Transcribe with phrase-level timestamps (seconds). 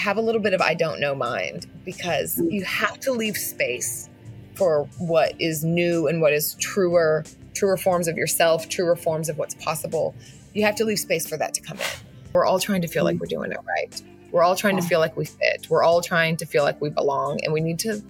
[0.00, 4.08] have a little bit of I don't know mind because you have to leave space
[4.54, 9.38] for what is new and what is truer, truer forms of yourself, truer forms of
[9.38, 10.14] what's possible.
[10.54, 11.86] You have to leave space for that to come in.
[12.32, 13.20] We're all trying to feel like mm.
[13.20, 14.02] we're doing it right.
[14.32, 15.66] We're all trying to feel like we fit.
[15.68, 17.40] We're all trying to feel like we belong.
[17.42, 18.02] And we need to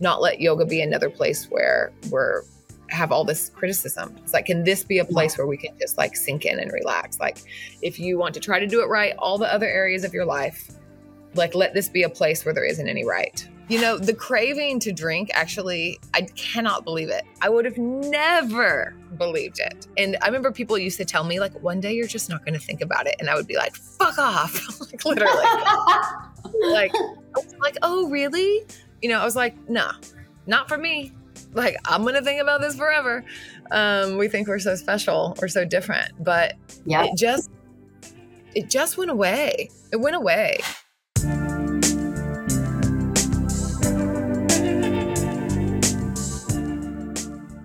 [0.00, 2.42] not let yoga be another place where we're
[2.90, 4.14] have all this criticism.
[4.22, 6.70] It's like, can this be a place where we can just like sink in and
[6.72, 7.18] relax?
[7.18, 7.38] Like,
[7.82, 10.24] if you want to try to do it right, all the other areas of your
[10.24, 10.70] life,
[11.34, 13.46] like, let this be a place where there isn't any right.
[13.68, 17.24] You know, the craving to drink actually, I cannot believe it.
[17.40, 19.86] I would have never believed it.
[19.96, 22.52] And I remember people used to tell me, like, one day you're just not going
[22.52, 23.16] to think about it.
[23.18, 24.80] And I would be like, fuck off.
[24.92, 25.44] like, literally.
[26.70, 26.92] like,
[27.58, 28.66] like, oh, really?
[29.00, 29.94] You know, I was like, nah,
[30.46, 31.12] not for me.
[31.54, 33.24] Like, I'm going to think about this forever.
[33.70, 36.54] Um, we think we're so special or so different, but
[36.84, 37.04] yeah.
[37.04, 37.50] it just,
[38.54, 39.70] it just went away.
[39.90, 40.58] It went away.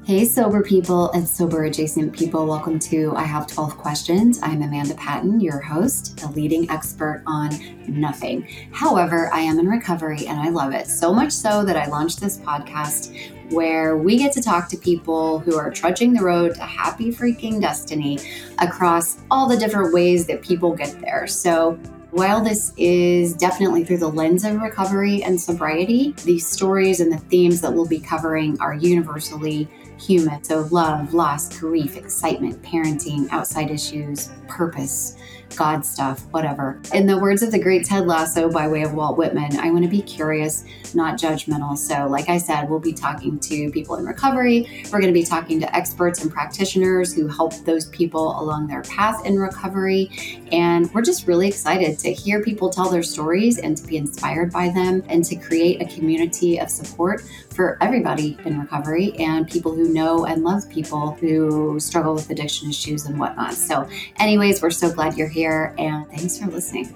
[0.09, 2.47] Hey, sober people and sober adjacent people.
[2.47, 4.39] Welcome to I Have 12 Questions.
[4.41, 7.51] I'm Amanda Patton, your host, a leading expert on
[7.87, 8.47] nothing.
[8.71, 12.19] However, I am in recovery and I love it so much so that I launched
[12.19, 13.13] this podcast
[13.51, 17.61] where we get to talk to people who are trudging the road to happy freaking
[17.61, 18.17] destiny
[18.57, 21.27] across all the different ways that people get there.
[21.27, 27.11] So, while this is definitely through the lens of recovery and sobriety, these stories and
[27.11, 30.43] the themes that we'll be covering are universally human.
[30.43, 35.15] So, love, loss, grief, excitement, parenting, outside issues, purpose,
[35.55, 36.79] God stuff, whatever.
[36.93, 39.83] In the words of the great Ted Lasso by way of Walt Whitman, I want
[39.83, 41.77] to be curious, not judgmental.
[41.77, 44.85] So, like I said, we'll be talking to people in recovery.
[44.91, 48.83] We're going to be talking to experts and practitioners who help those people along their
[48.83, 50.09] path in recovery.
[50.51, 54.51] And we're just really excited to hear people tell their stories and to be inspired
[54.51, 59.75] by them and to create a community of support for everybody in recovery and people
[59.75, 63.53] who know and love people who struggle with addiction issues and whatnot.
[63.53, 63.87] So,
[64.17, 66.95] anyways, we're so glad you're here and thanks for listening.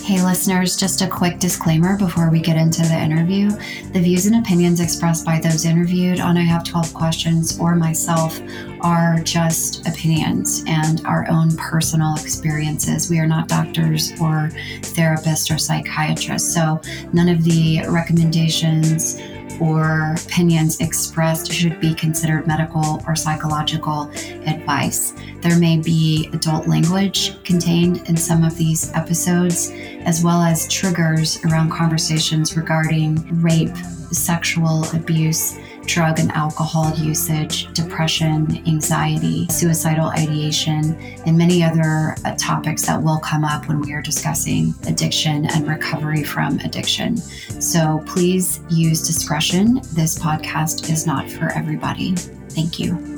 [0.00, 3.50] Hey, listeners, just a quick disclaimer before we get into the interview.
[3.92, 8.40] The views and opinions expressed by those interviewed on I Have 12 Questions or myself
[8.82, 13.10] are just opinions and our own personal experiences.
[13.10, 14.50] We are not doctors or
[14.82, 16.54] therapists or psychiatrists.
[16.54, 16.80] So,
[17.12, 19.20] none of the recommendations
[19.60, 24.10] or opinions expressed should be considered medical or psychological
[24.46, 25.12] advice.
[25.40, 29.70] There may be adult language contained in some of these episodes,
[30.04, 33.76] as well as triggers around conversations regarding rape,
[34.12, 40.94] sexual abuse drug and alcohol usage, depression, anxiety, suicidal ideation,
[41.26, 45.66] and many other uh, topics that will come up when we are discussing addiction and
[45.66, 47.16] recovery from addiction.
[47.16, 49.80] So please use discretion.
[49.94, 52.14] This podcast is not for everybody.
[52.50, 53.16] Thank you.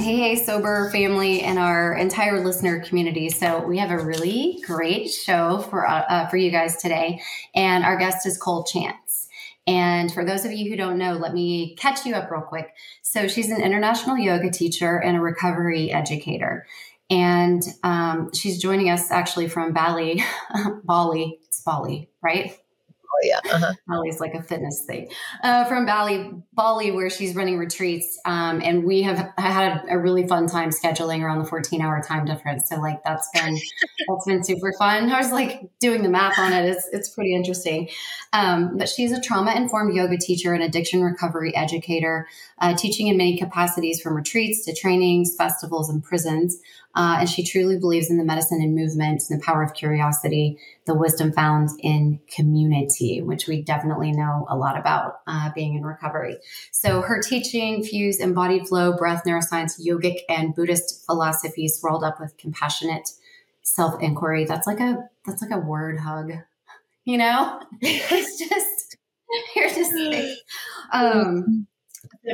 [0.00, 3.28] Hey, hey, sober family and our entire listener community.
[3.30, 7.20] So we have a really great show for uh, uh, for you guys today,
[7.54, 9.07] and our guest is Cole Chance.
[9.68, 12.74] And for those of you who don't know, let me catch you up real quick.
[13.02, 16.66] So she's an international yoga teacher and a recovery educator.
[17.10, 20.24] And um, she's joining us actually from Bali,
[20.84, 22.58] Bali, it's Bali, right?
[23.10, 23.74] Oh yeah, uh-huh.
[23.86, 25.08] Bally's like a fitness thing.
[25.42, 30.26] Uh, from Bali, Bali, where she's running retreats, um, and we have had a really
[30.26, 32.68] fun time scheduling around the 14 hour time difference.
[32.68, 33.54] So like that's been
[34.08, 35.10] that's been super fun.
[35.10, 36.66] I was like doing the math on it.
[36.66, 37.88] It's it's pretty interesting.
[38.32, 43.16] Um, but she's a trauma informed yoga teacher and addiction recovery educator, uh, teaching in
[43.16, 46.58] many capacities from retreats to trainings, festivals, and prisons.
[46.98, 50.58] Uh, and she truly believes in the medicine and movement and the power of curiosity,
[50.84, 55.84] the wisdom found in community, which we definitely know a lot about uh, being in
[55.84, 56.36] recovery.
[56.72, 62.36] So her teaching fuse embodied flow, breath, neuroscience, yogic, and Buddhist philosophies rolled up with
[62.36, 63.10] compassionate
[63.62, 64.44] self inquiry.
[64.44, 66.32] That's like a that's like a word hug,
[67.04, 67.60] you know.
[67.80, 68.96] it's just
[69.54, 69.92] you're just
[70.92, 71.77] um, so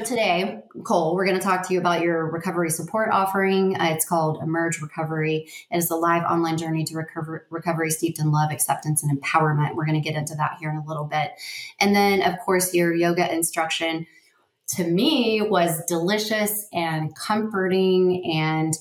[0.04, 3.76] today, Cole, we're going to talk to you about your recovery support offering.
[3.76, 5.48] Uh, it's called Emerge Recovery.
[5.70, 9.74] It is a live online journey to recover, recovery steeped in love, acceptance, and empowerment.
[9.74, 11.32] We're going to get into that here in a little bit.
[11.80, 14.06] And then, of course, your yoga instruction
[14.68, 18.32] to me was delicious and comforting.
[18.34, 18.72] And,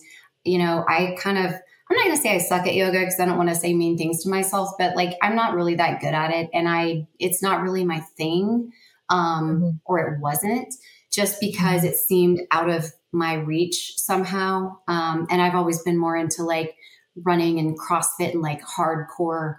[0.43, 3.19] you know, I kind of, I'm not going to say I suck at yoga because
[3.19, 5.99] I don't want to say mean things to myself, but like I'm not really that
[5.99, 6.49] good at it.
[6.53, 8.71] And I, it's not really my thing
[9.09, 9.69] um, mm-hmm.
[9.85, 10.73] or it wasn't
[11.13, 11.87] just because mm-hmm.
[11.87, 14.77] it seemed out of my reach somehow.
[14.87, 16.75] Um, and I've always been more into like
[17.15, 19.57] running and CrossFit and like hardcore,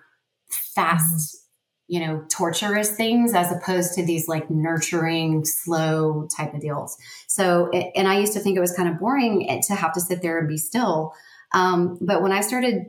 [0.50, 1.44] fast
[1.86, 6.96] you know, torturous things as opposed to these like nurturing, slow type of deals.
[7.26, 10.22] So, and I used to think it was kind of boring to have to sit
[10.22, 11.12] there and be still.
[11.52, 12.86] Um, but when I started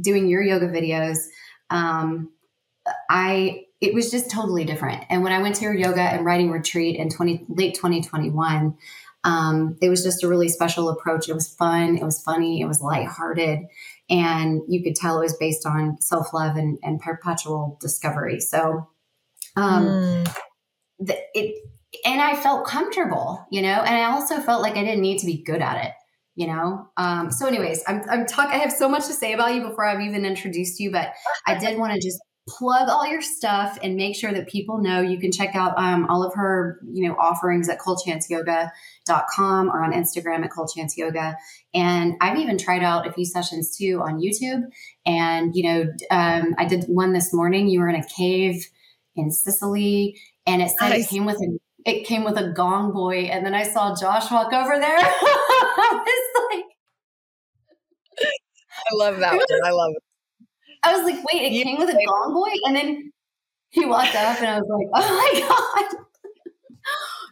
[0.00, 1.18] doing your yoga videos,
[1.70, 2.30] um,
[3.08, 5.04] I it was just totally different.
[5.10, 8.76] And when I went to your yoga and writing retreat in 20 late 2021,
[9.24, 11.28] um, it was just a really special approach.
[11.28, 13.58] It was fun, it was funny, it was lighthearted,
[14.08, 18.40] and you could tell it was based on self love and, and, perpetual discovery.
[18.40, 18.88] So,
[19.56, 20.36] um, mm.
[20.98, 21.56] the, it
[22.04, 25.26] and I felt comfortable, you know, and I also felt like I didn't need to
[25.26, 25.92] be good at it,
[26.34, 26.88] you know.
[26.96, 28.52] Um, so, anyways, I'm I'm talking.
[28.52, 31.12] I have so much to say about you before I've even introduced you, but
[31.46, 32.18] I did want to just
[32.48, 36.06] plug all your stuff and make sure that people know you can check out um,
[36.06, 41.36] all of her you know offerings at colechanceyoga.com or on instagram at colechanceyoga
[41.72, 44.62] and i've even tried out a few sessions too on youtube
[45.06, 48.66] and you know um, i did one this morning you were in a cave
[49.14, 51.06] in sicily and it said nice.
[51.06, 54.32] it came with a it came with a gong boy and then i saw josh
[54.32, 56.64] walk over there I was like
[58.74, 59.46] I love that one.
[59.64, 60.02] I love it.
[60.82, 62.50] I was like, wait, it you came with a gong boy?
[62.66, 63.12] And then
[63.70, 66.04] he walked up and I was like, oh my God.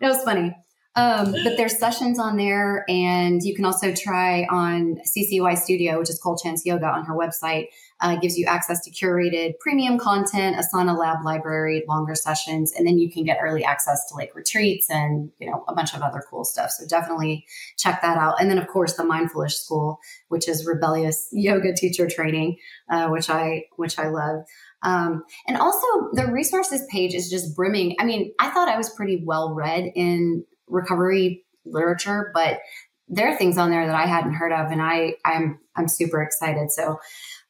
[0.01, 0.55] it was funny.
[0.97, 6.11] Um, but there's sessions on there, and you can also try on CCY Studio, which
[6.11, 7.67] is Cole Chance Yoga on her website.
[8.01, 12.99] Uh, gives you access to curated premium content, Asana Lab library, longer sessions, and then
[12.99, 16.23] you can get early access to like retreats and you know a bunch of other
[16.31, 16.71] cool stuff.
[16.71, 17.45] So definitely
[17.77, 18.41] check that out.
[18.41, 19.99] And then of course the Mindfulish School,
[20.29, 22.57] which is rebellious yoga teacher training,
[22.89, 24.45] uh, which I which I love.
[24.83, 27.97] Um, and also the resources page is just brimming.
[27.99, 32.61] I mean, I thought I was pretty well read in recovery literature, but
[33.09, 36.23] there are things on there that I hadn't heard of, and I I'm I'm super
[36.23, 36.71] excited.
[36.71, 36.99] So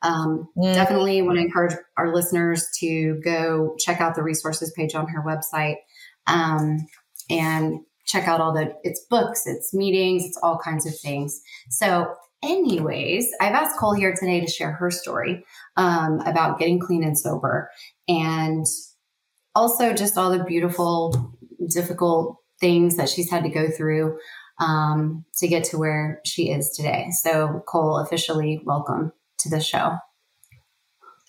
[0.02, 0.74] um, mm.
[0.74, 5.22] definitely want to encourage our listeners to go check out the resources page on her
[5.22, 5.76] website
[6.26, 6.86] um,
[7.28, 11.40] and check out all the it's books, it's meetings, it's all kinds of things.
[11.68, 15.44] So anyways, I've asked Cole here today to share her story
[15.76, 17.70] um, about getting clean and sober,
[18.08, 18.66] and
[19.54, 21.36] also just all the beautiful,
[21.68, 24.18] difficult things that she's had to go through
[24.60, 27.08] um, to get to where she is today.
[27.22, 29.12] So, Cole, officially welcome
[29.42, 29.96] to the show.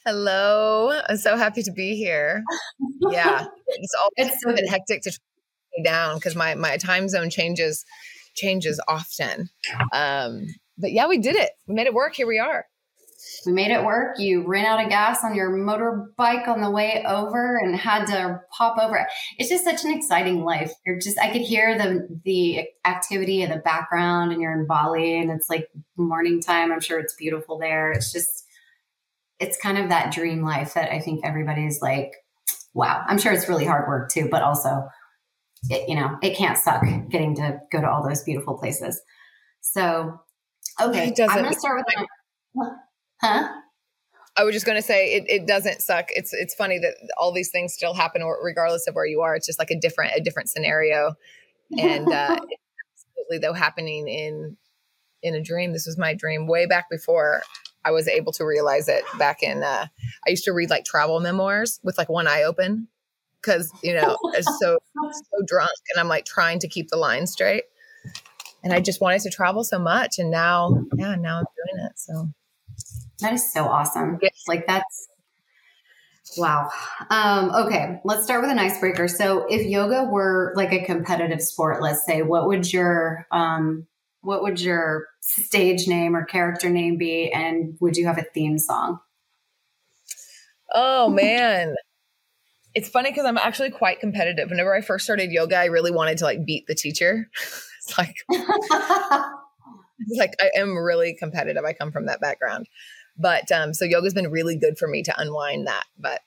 [0.05, 0.99] Hello.
[1.07, 2.43] I'm so happy to be here.
[3.09, 3.45] Yeah.
[3.67, 5.11] It's always it's so been hectic to
[5.75, 7.83] me down because my, my time zone changes
[8.35, 9.49] changes often.
[9.91, 10.45] Um,
[10.77, 11.49] but yeah, we did it.
[11.67, 12.15] We made it work.
[12.15, 12.65] Here we are
[13.45, 14.19] we made it work.
[14.19, 18.41] You ran out of gas on your motorbike on the way over and had to
[18.55, 19.07] pop over.
[19.37, 20.71] It's just such an exciting life.
[20.85, 25.19] You're just I could hear the the activity in the background and you're in Bali
[25.19, 26.71] and it's like morning time.
[26.71, 27.91] I'm sure it's beautiful there.
[27.91, 28.45] It's just
[29.39, 32.11] it's kind of that dream life that I think everybody's like,
[32.73, 33.03] wow.
[33.07, 34.87] I'm sure it's really hard work too, but also
[35.69, 39.01] it, you know, it can't suck getting to go to all those beautiful places.
[39.61, 40.19] So
[40.79, 42.07] okay, I'm going to start with
[42.55, 42.69] my,
[43.21, 43.49] Huh?
[44.37, 46.07] I was just going to say it, it doesn't suck.
[46.09, 49.35] It's it's funny that all these things still happen regardless of where you are.
[49.35, 51.15] It's just like a different a different scenario,
[51.77, 52.37] and uh,
[53.27, 54.57] absolutely though happening in
[55.21, 55.73] in a dream.
[55.73, 57.43] This was my dream way back before
[57.83, 59.03] I was able to realize it.
[59.17, 59.87] Back in uh,
[60.25, 62.87] I used to read like travel memoirs with like one eye open
[63.41, 64.77] because you know it's so
[65.11, 67.65] so drunk and I'm like trying to keep the line straight.
[68.63, 71.93] And I just wanted to travel so much, and now yeah, now I'm doing it.
[71.95, 72.29] So
[73.19, 74.19] that is so awesome.
[74.47, 75.07] Like that's
[76.37, 76.69] wow.
[77.09, 79.07] Um, okay, let's start with an icebreaker.
[79.07, 83.87] So, if yoga were like a competitive sport, let's say, what would your um,
[84.21, 88.57] what would your stage name or character name be, and would you have a theme
[88.57, 88.99] song?
[90.73, 91.75] Oh man.
[92.73, 94.49] it's funny because I'm actually quite competitive.
[94.49, 97.29] Whenever I first started yoga, I really wanted to like beat the teacher.
[97.77, 98.15] it's like
[100.17, 101.63] like I am really competitive.
[101.63, 102.67] I come from that background.
[103.17, 105.83] But um, so yoga's been really good for me to unwind that.
[105.99, 106.21] But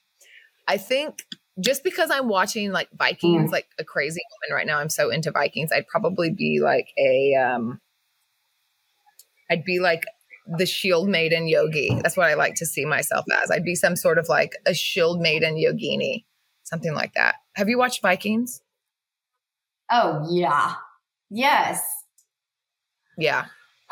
[0.69, 1.23] I think
[1.61, 3.53] just because I'm watching like Vikings, mm.
[3.53, 5.73] like a crazy woman right now, I'm so into Vikings.
[5.73, 7.81] I'd probably be like a, um,
[9.51, 10.05] I'd be like
[10.47, 11.99] the shield maiden yogi.
[12.03, 13.51] That's what I like to see myself as.
[13.51, 16.25] I'd be some sort of like a shield maiden yogini,
[16.65, 17.37] something like that.
[17.55, 18.61] Have you watched Vikings?
[19.91, 20.75] Oh yeah,
[21.31, 21.83] yes,
[23.17, 23.47] yeah,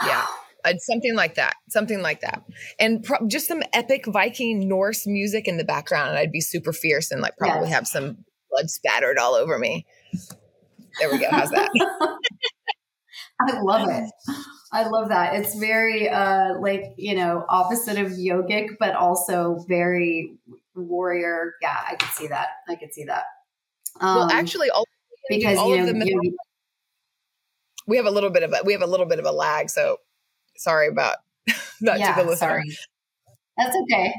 [0.04, 0.26] yeah.
[0.78, 2.44] Something like that, something like that,
[2.78, 6.72] and pro- just some epic Viking Norse music in the background, and I'd be super
[6.72, 7.74] fierce and like probably yes.
[7.74, 8.18] have some
[8.48, 9.84] blood spattered all over me.
[11.00, 11.26] There we go.
[11.30, 11.68] How's that?
[13.40, 14.08] I love it.
[14.72, 15.34] I love that.
[15.34, 20.36] It's very uh like, you know, opposite of yogic, but also very
[20.74, 21.54] warrior.
[21.60, 22.48] Yeah, I could see that.
[22.68, 23.24] I could see that.
[24.00, 24.84] Um, well, actually, all,
[25.28, 26.36] because all you know, the, you,
[27.86, 29.70] we have a little bit of a we have a little bit of a lag.
[29.70, 29.98] So
[30.56, 31.16] sorry about
[31.80, 32.48] that yeah, to the listener.
[32.48, 32.76] Sorry.
[33.56, 34.12] That's okay.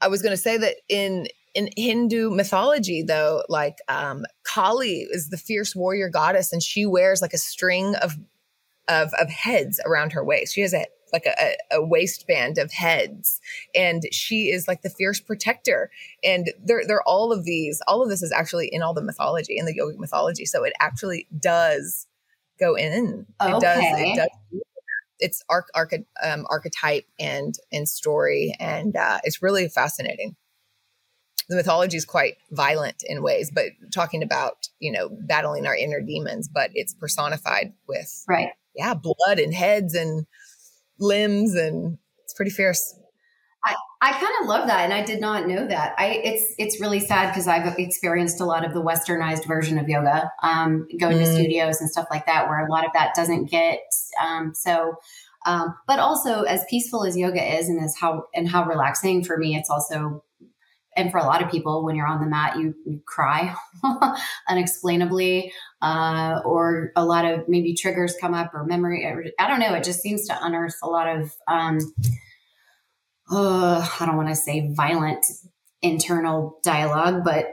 [0.00, 5.30] I was going to say that in in Hindu mythology, though, like um, Kali is
[5.30, 8.16] the fierce warrior goddess, and she wears like a string of
[8.88, 10.54] of of heads around her waist.
[10.54, 13.40] She has a like a, a waistband of heads,
[13.74, 15.90] and she is like the fierce protector.
[16.22, 17.80] And they're they're all of these.
[17.86, 20.44] All of this is actually in all the mythology in the yogic mythology.
[20.44, 22.06] So it actually does
[22.58, 23.26] go in.
[23.40, 23.84] It does.
[23.84, 24.62] It does
[25.18, 30.36] it's arch, arch, um, archetype and and story, and uh, it's really fascinating
[31.48, 36.00] the mythology is quite violent in ways, but talking about, you know, battling our inner
[36.00, 38.50] demons, but it's personified with, right.
[38.74, 40.26] Yeah, blood and heads and
[40.98, 42.98] limbs, and it's pretty fierce.
[43.66, 45.94] I, I kind of love that, and I did not know that.
[45.98, 49.88] I it's it's really sad because I've experienced a lot of the westernized version of
[49.88, 51.24] yoga, um, going mm.
[51.24, 53.80] to studios and stuff like that, where a lot of that doesn't get.
[54.22, 54.94] Um, so,
[55.46, 59.36] um, but also as peaceful as yoga is, and as how and how relaxing for
[59.36, 60.22] me, it's also
[60.96, 63.54] and for a lot of people, when you're on the mat, you, you cry
[64.48, 69.04] unexplainably, uh, or a lot of maybe triggers come up or memory.
[69.04, 69.74] Or, I don't know.
[69.74, 71.78] It just seems to unearth a lot of, um,
[73.30, 75.24] uh, I don't want to say violent
[75.82, 77.46] internal dialogue, but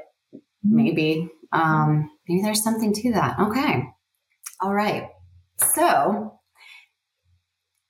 [0.64, 3.40] maybe, um, maybe there's something to that.
[3.40, 3.84] Okay.
[4.62, 5.10] All right.
[5.58, 6.40] So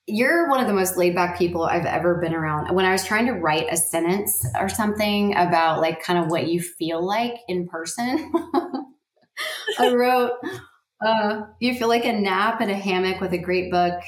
[0.06, 2.74] you're one of the most laid back people I've ever been around.
[2.74, 6.48] When I was trying to write a sentence or something about like kind of what
[6.48, 8.30] you feel like in person,
[9.78, 10.32] I wrote,
[11.04, 14.00] uh, you feel like a nap in a hammock with a great book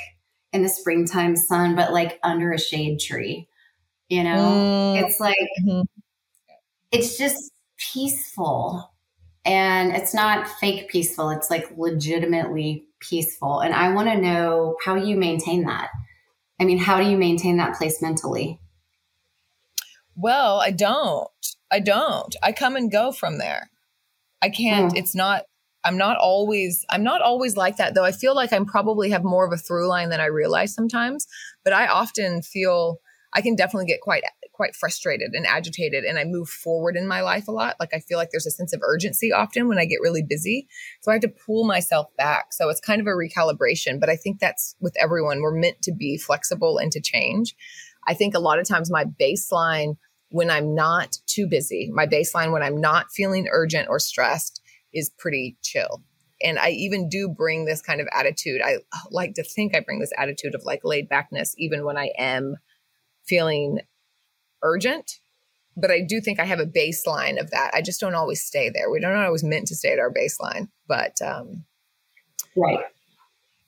[0.53, 3.49] in the springtime sun, but like under a shade tree.
[4.09, 5.03] You know, mm.
[5.03, 5.83] it's like, mm-hmm.
[6.93, 7.51] it's just
[7.93, 8.93] peaceful.
[9.45, 13.61] And it's not fake peaceful, it's like legitimately peaceful.
[13.61, 15.89] And I want to know how you maintain that.
[16.61, 18.61] I mean, how do you maintain that place mentally?
[20.15, 21.29] Well, I don't.
[21.71, 22.35] I don't.
[22.43, 23.71] I come and go from there.
[24.41, 24.93] I can't.
[24.93, 24.99] Mm.
[24.99, 25.45] It's not.
[25.85, 26.85] I'm not always.
[26.89, 28.05] I'm not always like that, though.
[28.05, 31.27] I feel like I'm probably have more of a through line than I realize sometimes.
[31.63, 32.99] But I often feel
[33.33, 37.21] I can definitely get quite quite frustrated and agitated and I move forward in my
[37.21, 37.77] life a lot.
[37.79, 40.67] Like I feel like there's a sense of urgency often when I get really busy.
[41.03, 42.53] So I have to pull myself back.
[42.53, 45.43] So it's kind of a recalibration, but I think that's with everyone.
[45.43, 47.55] We're meant to be flexible and to change.
[48.07, 49.97] I think a lot of times my baseline
[50.31, 54.61] when I'm not too busy, my baseline when I'm not feeling urgent or stressed
[54.93, 56.03] is pretty chill.
[56.43, 58.61] And I even do bring this kind of attitude.
[58.63, 58.79] I
[59.11, 62.57] like to think I bring this attitude of like laid backness, even when I am
[63.29, 63.81] feeling
[64.63, 65.21] urgent,
[65.77, 67.71] but I do think I have a baseline of that.
[67.75, 68.91] I just don't always stay there.
[68.91, 71.65] We don't always meant to stay at our baseline, but um,
[72.57, 72.85] right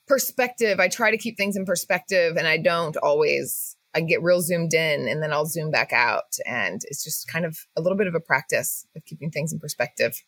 [0.08, 0.80] perspective.
[0.80, 3.76] I try to keep things in perspective, and I don't always.
[3.94, 7.44] I get real zoomed in, and then I'll zoom back out, and it's just kind
[7.44, 10.22] of a little bit of a practice of keeping things in perspective.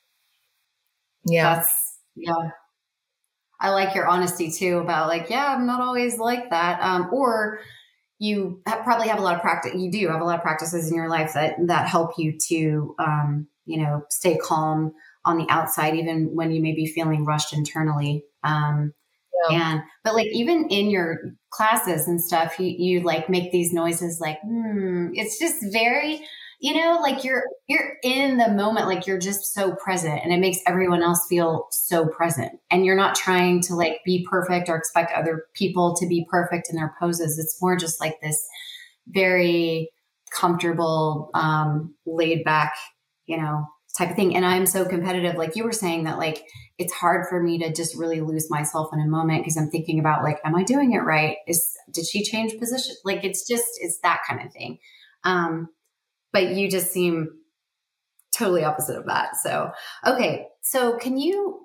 [1.26, 2.50] Yeah, That's, yeah.
[3.60, 7.60] I like your honesty too about like, yeah, I'm not always like that, um, or
[8.20, 9.72] you have, probably have a lot of practice.
[9.74, 12.94] You do have a lot of practices in your life that that help you to,
[12.98, 14.92] um, you know, stay calm
[15.24, 18.24] on the outside, even when you may be feeling rushed internally.
[18.44, 18.92] Um,
[19.48, 19.72] yeah.
[19.72, 24.20] And but like even in your classes and stuff, you you like make these noises
[24.20, 25.08] like, hmm.
[25.14, 26.20] It's just very
[26.60, 30.38] you know like you're you're in the moment like you're just so present and it
[30.38, 32.52] makes everyone else feel so present.
[32.70, 36.68] And you're not trying to like be perfect or expect other people to be perfect
[36.68, 37.38] in their poses.
[37.38, 38.38] It's more just like this
[39.08, 39.90] very
[40.32, 42.74] comfortable um laid back
[43.26, 44.36] you know type of thing.
[44.36, 45.36] And i'm so competitive.
[45.36, 46.44] Like you were saying that like
[46.78, 49.98] it's hard for me to just really lose myself in a moment because i'm thinking
[49.98, 51.38] about like am i doing it right?
[51.48, 52.94] Is did she change position?
[53.04, 54.78] Like it's just it's that kind of thing.
[55.24, 55.68] Um
[56.32, 57.28] but you just seem
[58.34, 59.36] totally opposite of that.
[59.36, 59.70] So,
[60.06, 60.46] okay.
[60.62, 61.60] So, can you?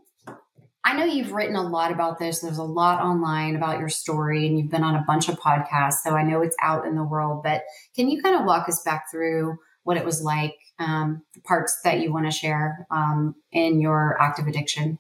[0.87, 2.39] I know you've written a lot about this.
[2.39, 5.99] There's a lot online about your story, and you've been on a bunch of podcasts.
[6.03, 7.63] So, I know it's out in the world, but
[7.95, 11.79] can you kind of walk us back through what it was like, um, the parts
[11.83, 14.99] that you want to share um, in your active addiction?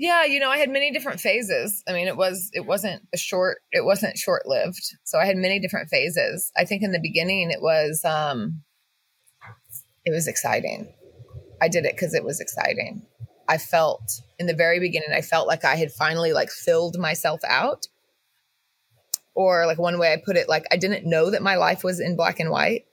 [0.00, 1.84] Yeah, you know, I had many different phases.
[1.86, 4.96] I mean, it was it wasn't a short it wasn't short-lived.
[5.04, 6.50] So I had many different phases.
[6.56, 8.62] I think in the beginning it was um
[10.06, 10.90] it was exciting.
[11.60, 13.02] I did it cuz it was exciting.
[13.46, 17.40] I felt in the very beginning I felt like I had finally like filled myself
[17.46, 17.86] out.
[19.34, 22.00] Or like one way I put it like I didn't know that my life was
[22.00, 22.86] in black and white.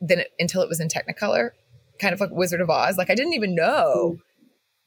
[0.00, 1.50] than it, until it was in Technicolor,
[2.00, 2.98] kind of like Wizard of Oz.
[2.98, 4.18] Like I didn't even know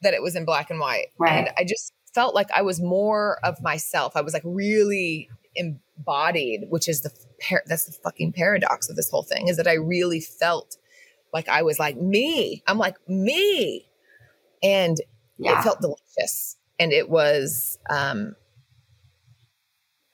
[0.02, 1.06] that it was in black and white.
[1.18, 1.32] Right.
[1.38, 4.16] And I just felt like I was more of myself.
[4.16, 9.10] I was like really embodied, which is the par- that's the fucking paradox of this
[9.10, 10.76] whole thing is that I really felt
[11.32, 12.62] like I was like me.
[12.66, 13.86] I'm like me.
[14.62, 14.96] And
[15.36, 15.58] Yeah.
[15.58, 18.34] it felt delicious and it was um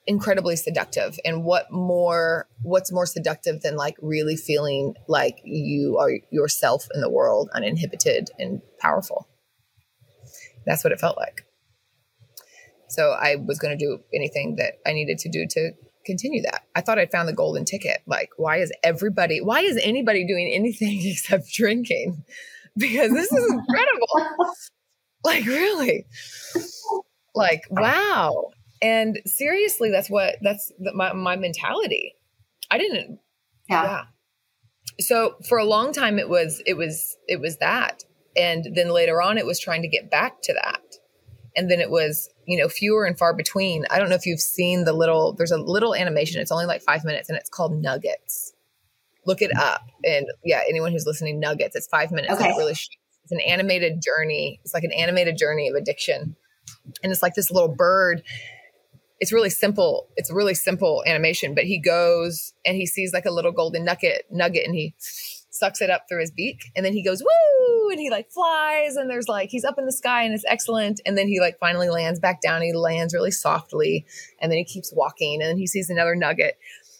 [0.07, 6.11] incredibly seductive and what more what's more seductive than like really feeling like you are
[6.29, 9.27] yourself in the world uninhibited and powerful
[10.65, 11.45] that's what it felt like.
[12.89, 15.71] So i was going to do anything that i needed to do to
[16.05, 16.63] continue that.
[16.75, 18.01] I thought i'd found the golden ticket.
[18.05, 22.23] Like why is everybody why is anybody doing anything except drinking?
[22.77, 24.35] Because this is incredible.
[25.23, 26.05] Like really?
[27.33, 28.51] Like wow.
[28.79, 32.13] And seriously that's what that's the, my, my mentality.
[32.69, 33.19] I didn't
[33.67, 33.83] yeah.
[33.83, 34.01] yeah.
[34.99, 38.03] So for a long time it was it was it was that
[38.35, 40.81] and then later on it was trying to get back to that.
[41.55, 43.85] And then it was you know fewer and far between.
[43.89, 46.41] I don't know if you've seen the little there's a little animation.
[46.41, 48.53] It's only like five minutes and it's called nuggets.
[49.25, 49.81] Look it up.
[50.03, 52.49] And yeah anyone who's listening nuggets it's five minutes Okay.
[52.49, 54.59] it really it's an animated journey.
[54.63, 56.35] It's like an animated journey of addiction.
[57.01, 58.21] And it's like this little bird.
[59.19, 63.31] It's really simple it's really simple animation but he goes and he sees like a
[63.31, 67.01] little golden nugget nugget and he sucks it up through his beak and then he
[67.01, 67.54] goes woo
[67.89, 71.01] and he like flies and there's like he's up in the sky and it's excellent
[71.05, 72.61] and then he like finally lands back down.
[72.61, 74.05] He lands really softly
[74.39, 76.57] and then he keeps walking and then he sees another nugget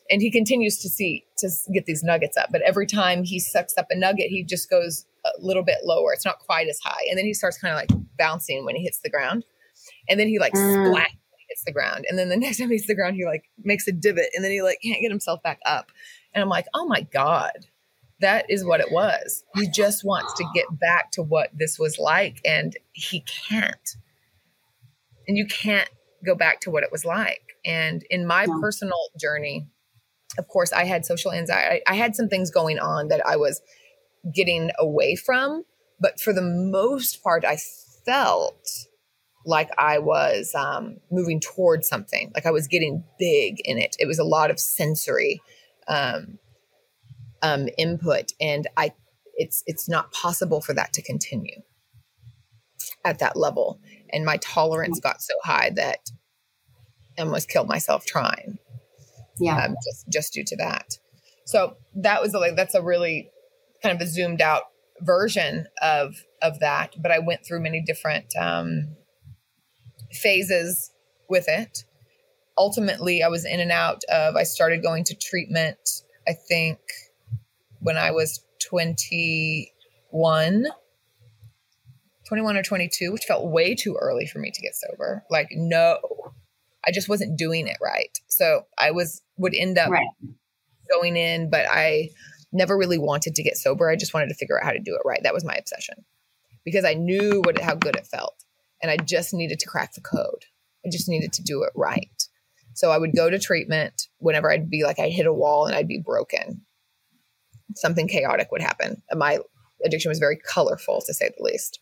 [0.09, 2.49] and he continues to see to get these nuggets up.
[2.51, 6.13] But every time he sucks up a nugget he just goes a little bit lower.
[6.13, 8.83] It's not quite as high and then he starts kind of like bouncing when he
[8.83, 9.45] hits the ground
[10.09, 10.87] and then he like Mm.
[10.87, 11.09] splat
[11.49, 13.87] hits the ground and then the next time he hits the ground he like makes
[13.87, 15.91] a divot and then he like can't get himself back up.
[16.33, 17.65] And i'm like oh my god
[18.21, 21.97] that is what it was he just wants to get back to what this was
[21.99, 23.97] like and he can't
[25.27, 25.89] and you can't
[26.25, 28.57] go back to what it was like and in my Yeah.
[28.61, 29.67] personal journey
[30.37, 33.61] of course i had social anxiety i had some things going on that i was
[34.33, 35.63] getting away from
[35.99, 37.57] but for the most part i
[38.05, 38.87] felt
[39.45, 43.95] like I was um, moving towards something, like I was getting big in it.
[43.99, 45.39] It was a lot of sensory
[45.87, 46.39] um,
[47.45, 48.93] um, input, and I
[49.35, 51.61] it's it's not possible for that to continue
[53.05, 53.79] at that level.
[54.11, 55.99] And my tolerance got so high that
[57.17, 58.59] I almost killed myself trying
[59.39, 59.65] Yeah.
[59.65, 60.97] um, just just due to that.
[61.45, 63.29] So that was like that's a really
[63.83, 64.63] kind of a zoomed out
[65.01, 66.95] version of of that.
[67.01, 68.95] But I went through many different um,
[70.13, 70.91] phases
[71.29, 71.85] with it.
[72.57, 74.35] Ultimately, I was in and out of.
[74.35, 75.77] I started going to treatment.
[76.27, 76.79] I think
[77.85, 79.71] when I was twenty
[80.09, 80.65] one.
[82.27, 85.23] 21 or 22, which felt way too early for me to get sober.
[85.29, 85.99] Like, no,
[86.83, 88.17] I just wasn't doing it right.
[88.27, 90.07] So I was, would end up Right.
[90.91, 92.09] going in, but I
[92.51, 93.89] never really wanted to get sober.
[93.91, 95.21] I just wanted to figure out how to do it right.
[95.21, 96.03] That was my obsession
[96.63, 98.43] because I knew what how good it felt,
[98.81, 100.45] and I just needed to crack the code.
[100.83, 102.23] I just needed to do it right.
[102.73, 105.75] So I would go to treatment whenever I'd be like I'd hit a wall and
[105.75, 106.61] I'd be broken.
[107.75, 109.01] Something chaotic would happen.
[109.13, 109.39] My
[109.83, 111.79] addiction was very colorful, to say the least,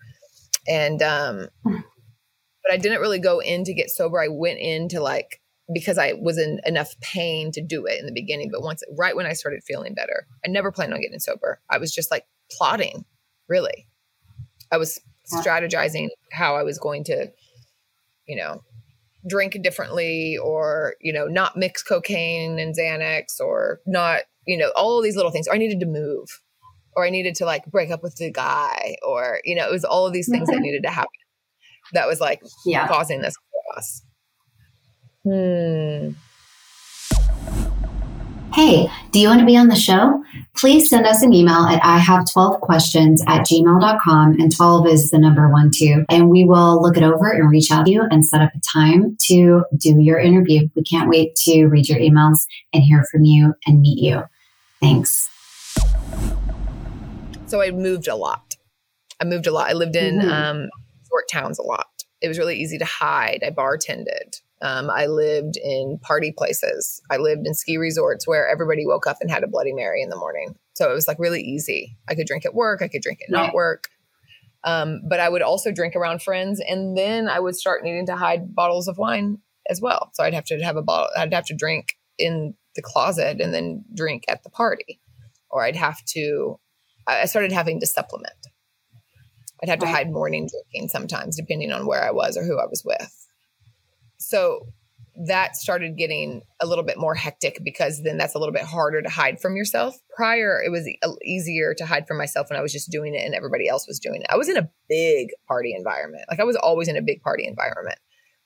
[0.67, 4.21] and um, but I didn't really go in to get sober.
[4.21, 5.41] I went in to like
[5.73, 8.49] because I was in enough pain to do it in the beginning.
[8.51, 11.61] But once, right when I started feeling better, I never planned on getting sober.
[11.69, 13.05] I was just like plotting,
[13.47, 13.87] really.
[14.71, 14.99] I was
[15.31, 17.31] strategizing how I was going to,
[18.27, 18.63] you know,
[19.27, 25.01] drink differently or, you know, not mix cocaine and Xanax or not, you know, all
[25.01, 25.47] these little things.
[25.47, 26.27] Or I needed to move
[26.95, 29.83] or I needed to like break up with the guy or, you know, it was
[29.83, 31.09] all of these things that needed to happen.
[31.93, 32.87] That was like Yeah.
[32.87, 33.35] causing this
[33.73, 34.03] chaos.
[35.23, 36.11] Hmm.
[38.53, 40.23] Hey, do you want to be on the show?
[40.55, 45.09] Please send us an email at I have 12 questions at gmail.com and 12 is
[45.09, 46.05] the number one too.
[46.07, 48.59] And we will look it over and reach out to you and set up a
[48.71, 50.69] time to do your interview.
[50.75, 54.21] We can't wait to read your emails and hear from you and meet you.
[54.83, 55.29] Thanks.
[57.47, 58.55] so I moved a lot.
[59.21, 59.69] I moved a lot.
[59.69, 60.31] I lived in Mhm.
[60.31, 60.69] um,
[61.01, 61.85] resort towns a lot.
[62.19, 63.43] It was really easy to hide.
[63.45, 64.41] I bartended.
[64.61, 67.01] Um, I lived in party places.
[67.11, 70.09] I lived in ski resorts where everybody woke up and had a Bloody Mary in
[70.09, 70.55] the morning.
[70.73, 71.95] So it was like really easy.
[72.09, 72.81] I could drink at work.
[72.81, 73.89] I could drink at not work.
[74.63, 78.15] Um, but I would also drink around friends, and then I would start needing to
[78.15, 80.09] hide bottles of wine as well.
[80.13, 81.09] So I'd have to have a bottle.
[81.17, 84.99] I'd have to drink in the closet and then drink at the party
[85.49, 86.59] or I'd have to,
[87.07, 88.33] I started having to supplement.
[89.61, 92.65] I'd have to hide morning drinking sometimes, depending on where I was or who I
[92.65, 93.27] was with.
[94.17, 94.67] So
[95.27, 99.01] that started getting a little bit more hectic because then that's a little bit harder
[99.01, 99.95] to hide from yourself.
[100.15, 100.89] Prior, it was
[101.23, 103.99] easier to hide from myself when I was just doing it and everybody else was
[103.99, 104.27] doing it.
[104.29, 106.25] I was in a big party environment.
[106.29, 107.99] Like I was always in a big party environment.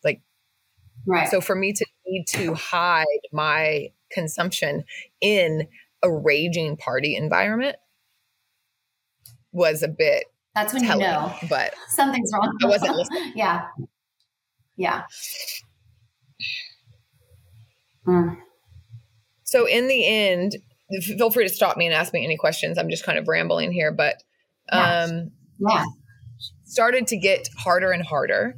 [0.03, 0.21] Like,
[1.07, 1.29] right.
[1.29, 4.83] So for me to need to hide my consumption
[5.21, 5.67] in
[6.03, 7.75] a raging party environment
[9.51, 10.25] was a bit.
[10.55, 12.55] That's when telling, you know, but something's wrong.
[12.63, 13.33] I wasn't listening.
[13.35, 13.67] yeah.
[14.75, 15.03] Yeah.
[18.07, 18.37] Mm.
[19.43, 20.57] So in the end,
[21.01, 22.77] feel free to stop me and ask me any questions.
[22.77, 24.23] I'm just kind of rambling here, but
[24.71, 25.85] um, yeah.
[26.65, 28.55] started to get harder and harder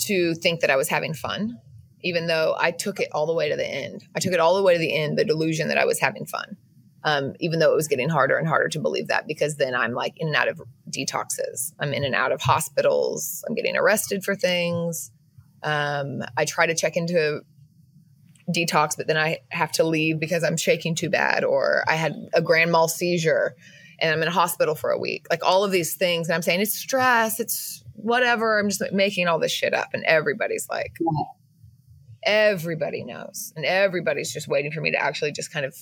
[0.00, 1.58] to think that I was having fun,
[2.04, 4.04] even though I took it all the way to the end.
[4.14, 6.26] I took it all the way to the end, the delusion that I was having
[6.26, 6.56] fun.
[7.02, 9.92] Um, even though it was getting harder and harder to believe that because then I'm
[9.92, 11.72] like in and out of detoxes.
[11.78, 13.44] I'm in and out of hospitals.
[13.46, 15.10] I'm getting arrested for things.
[15.62, 17.42] Um, I try to check into
[18.54, 22.14] detox, but then I have to leave because I'm shaking too bad, or I had
[22.32, 23.54] a grand mal seizure
[23.98, 25.26] and I'm in a hospital for a week.
[25.30, 26.28] Like all of these things.
[26.28, 28.58] And I'm saying it's stress, it's whatever.
[28.58, 29.90] I'm just making all this shit up.
[29.92, 30.98] And everybody's like,
[32.24, 33.52] everybody knows.
[33.56, 35.76] And everybody's just waiting for me to actually just kind of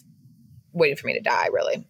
[0.73, 1.87] waiting for me to die, really.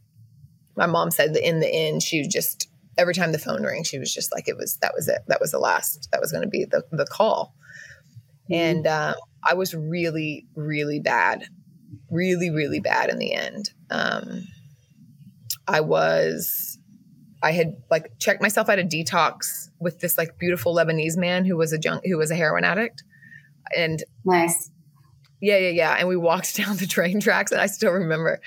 [0.76, 3.98] My mom said that in the end, she just, every time the phone rang, she
[3.98, 5.22] was just like, it was, that was it.
[5.28, 7.54] That was the last, that was going to be the, the call.
[8.50, 8.54] Mm-hmm.
[8.54, 11.44] And, um, I was really, really bad,
[12.10, 13.70] really, really bad in the end.
[13.90, 14.46] Um,
[15.66, 16.78] I was,
[17.42, 21.56] I had like checked myself out of detox with this like beautiful Lebanese man who
[21.56, 23.02] was a junk, who was a heroin addict,
[23.76, 24.70] and nice.
[25.40, 25.96] Yeah, yeah, yeah.
[25.98, 28.40] And we walked down the train tracks, and I still remember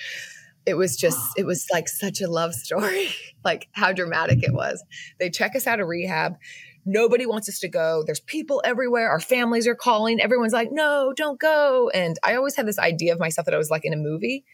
[0.66, 3.10] it was just it was like such a love story
[3.46, 4.84] like how dramatic it was
[5.20, 6.38] they check us out of rehab
[6.86, 8.04] nobody wants us to go.
[8.06, 9.10] There's people everywhere.
[9.10, 10.22] Our families are calling.
[10.22, 11.90] Everyone's like, no, don't go.
[11.90, 14.46] And I always had this idea of myself that I was like in a movie.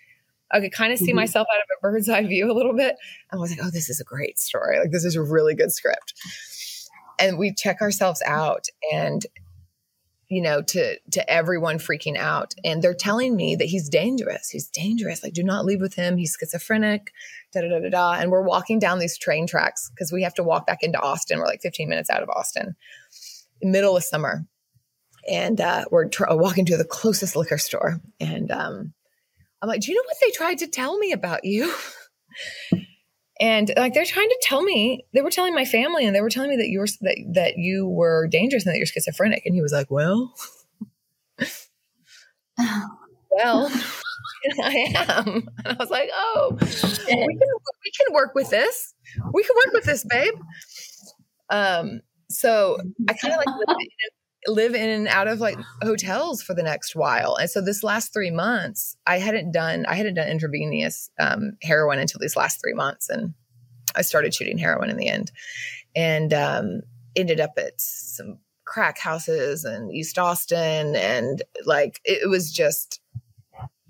[0.54, 1.18] I could kind of see mm-hmm.
[1.18, 2.96] myself out of a bird's eye view a little bit.
[3.32, 4.80] I was like, oh, this is a great story.
[4.80, 6.14] Like, this is a really good script.
[7.20, 9.26] And we check ourselves out and
[10.32, 12.56] you know to to everyone freaking out.
[12.64, 14.50] And they're telling me that he's dangerous.
[14.50, 15.22] He's dangerous.
[15.22, 16.18] Like do not leave with him.
[16.18, 17.12] He's schizophrenic
[17.54, 18.14] da da da da, da.
[18.14, 21.38] and we're walking down these train tracks because we have to walk back into austin.
[21.38, 22.76] We're like 15 minutes out of austin
[23.62, 24.46] middle of summer.
[25.30, 28.02] And uh, we're tr- walking to the closest liquor store.
[28.20, 28.94] And um,
[29.62, 31.74] i'm like do you know what they tried to tell me about you
[33.42, 36.30] and like they're trying to tell me they were telling my family and they were
[36.30, 39.44] telling me that you were that, that you were dangerous and that you're schizophrenic.
[39.46, 40.34] And he was like well?
[43.34, 43.72] Well
[44.62, 45.48] i am.
[45.64, 48.94] And i was like oh we can, we can work with this.
[49.34, 50.34] We can work with this babe.
[51.50, 52.78] Um so
[53.10, 53.48] i kind of like
[54.48, 58.12] live in, and out of like hotels for the next while and so this last
[58.12, 62.74] three months i hadn't done i hadn't done intravenous um, heroin until these last three
[62.74, 63.34] months and
[63.96, 65.32] I started shooting heroin in the end
[65.96, 66.82] and um,
[67.16, 70.96] ended up at some crack houses in East Austin.
[70.96, 73.02] And like, it, was just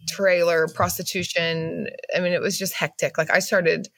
[0.07, 1.87] trailer prostitution.
[2.15, 3.17] I mean, it was just hectic.
[3.17, 3.89] Like, I started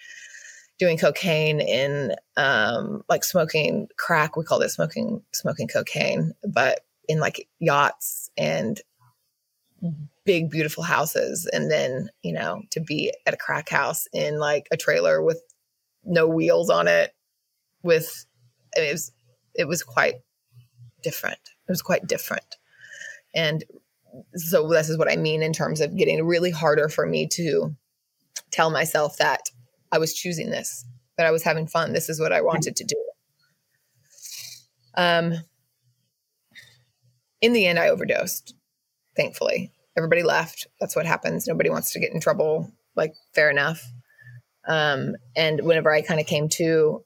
[0.80, 4.36] doing cocaine in um, like smoking crack.
[4.36, 8.82] We called it smoking, smoking cocaine, but in like yachts and
[10.26, 11.50] big beautiful houses.
[11.52, 15.42] And then you know to be at a crack house in like a trailer with
[16.04, 17.14] no wheels on it
[17.82, 18.26] with
[18.76, 19.12] it was
[19.56, 20.16] it was quite
[21.02, 21.40] different.
[21.68, 22.58] It was quite different.
[23.36, 23.64] And
[24.36, 27.76] so this is what i mean in terms of getting really harder for me to
[28.52, 29.50] tell myself that
[29.94, 30.86] i was choosing this
[31.18, 31.94] that i was having fun.
[31.94, 33.06] This is what i wanted to do.
[34.96, 35.34] Um
[37.40, 38.56] in the end i overdosed
[39.16, 39.72] thankfully.
[39.96, 40.68] Everybody left.
[40.80, 41.48] That's what happens.
[41.48, 43.84] Nobody wants to get in trouble like fair enough.
[44.68, 47.04] Um, and whenever I kind of came to,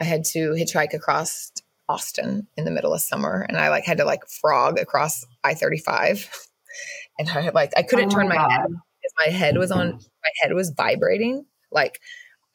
[0.00, 1.52] I had to hitchhike across
[1.88, 5.54] Austin in the middle of summer, and I like had to like frog across I
[5.54, 6.30] thirty five,
[7.18, 9.92] and I like I couldn't oh turn my, my head because my head was on
[9.92, 11.44] my head was vibrating.
[11.72, 12.00] Like,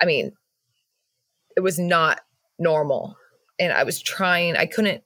[0.01, 0.33] I mean,
[1.55, 2.21] it was not
[2.59, 3.17] normal,
[3.59, 4.55] and I was trying.
[4.55, 5.03] I couldn't.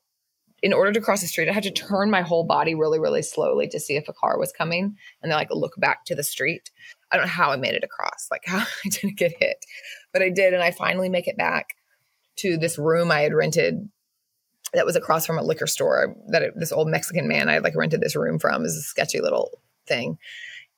[0.62, 3.22] In order to cross the street, I had to turn my whole body really, really
[3.22, 6.24] slowly to see if a car was coming, and then like look back to the
[6.24, 6.72] street.
[7.12, 9.66] I don't know how I made it across, like how I didn't get hit,
[10.12, 10.54] but I did.
[10.54, 11.76] And I finally make it back
[12.38, 13.90] to this room I had rented
[14.74, 17.64] that was across from a liquor store that it, this old Mexican man I had
[17.64, 20.18] like rented this room from is a sketchy little thing.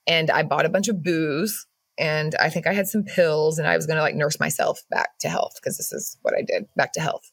[0.06, 1.66] And I bought a bunch of booze
[2.02, 4.82] and I think I had some pills and I was going to like nurse myself
[4.90, 7.30] back to health because this is what I did back to health.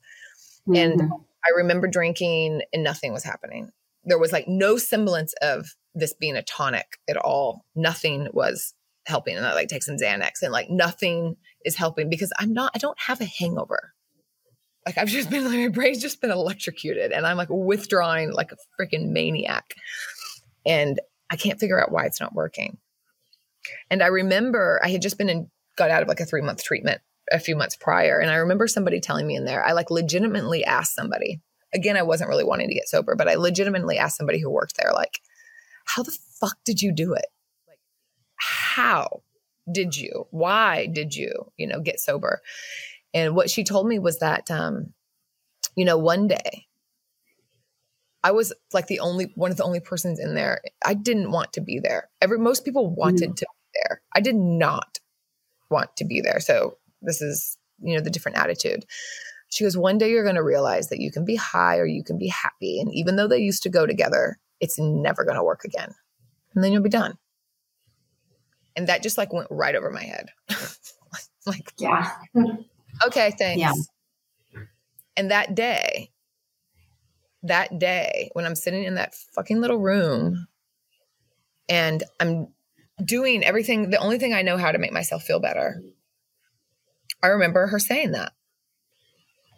[0.68, 0.76] Mm-hmm.
[0.76, 3.72] And I remember drinking and nothing was happening.
[4.06, 7.66] There was like no semblance of this being a tonic at all.
[7.76, 8.76] Nothing was
[9.08, 9.36] helping.
[9.36, 12.78] And I like take some Xanax and like nothing is helping because I'm not, I
[12.78, 13.94] don't have a hangover.
[14.86, 18.52] Like I've just been like my brain's just been electrocuted and I'm like withdrawing like
[18.52, 19.74] a freaking maniac.
[20.64, 21.00] And
[21.32, 22.78] I can't figure out why it's not working.
[23.89, 26.63] And I remember I had just been in got out of like a three month
[26.63, 28.19] treatment a few months prior.
[28.19, 31.41] And I remember somebody telling me in there, I like legitimately asked somebody,
[31.74, 34.78] again, I wasn't really wanting to get sober, but I legitimately asked somebody who worked
[34.78, 35.19] there, like,
[35.86, 37.26] how the fuck did you do it?
[37.67, 37.80] Like,
[38.38, 39.22] how
[39.72, 40.28] did you?
[40.32, 42.41] Why did you, you know, get sober?
[43.13, 44.93] And what she told me was that, um,
[45.76, 46.67] you know, one day
[48.24, 50.62] I was like the only one of the only persons in there.
[50.86, 52.10] I didn't want to be there.
[52.22, 53.36] Every most people wanted mm.
[53.36, 54.02] to be there.
[54.14, 55.00] I did not
[55.70, 56.40] want to be there.
[56.40, 58.86] So this is, you know, the different attitude.
[59.50, 62.04] She goes, one day you're going to realize that you can be high or you
[62.04, 62.80] can be happy.
[62.80, 65.94] And even though they used to go together, it's never going to work again.
[66.54, 67.18] And then you'll be done.
[68.76, 70.30] And that just like went right over my head.
[71.46, 72.12] like, yeah.
[73.06, 73.60] okay, thanks.
[73.60, 73.74] Yeah.
[75.18, 76.12] And that day,
[77.43, 80.47] that day when I'm sitting in that fucking little room
[81.67, 82.47] and I'm
[83.04, 85.82] doing everything, the only thing I know how to make myself feel better.
[87.23, 88.34] I remember her saying that.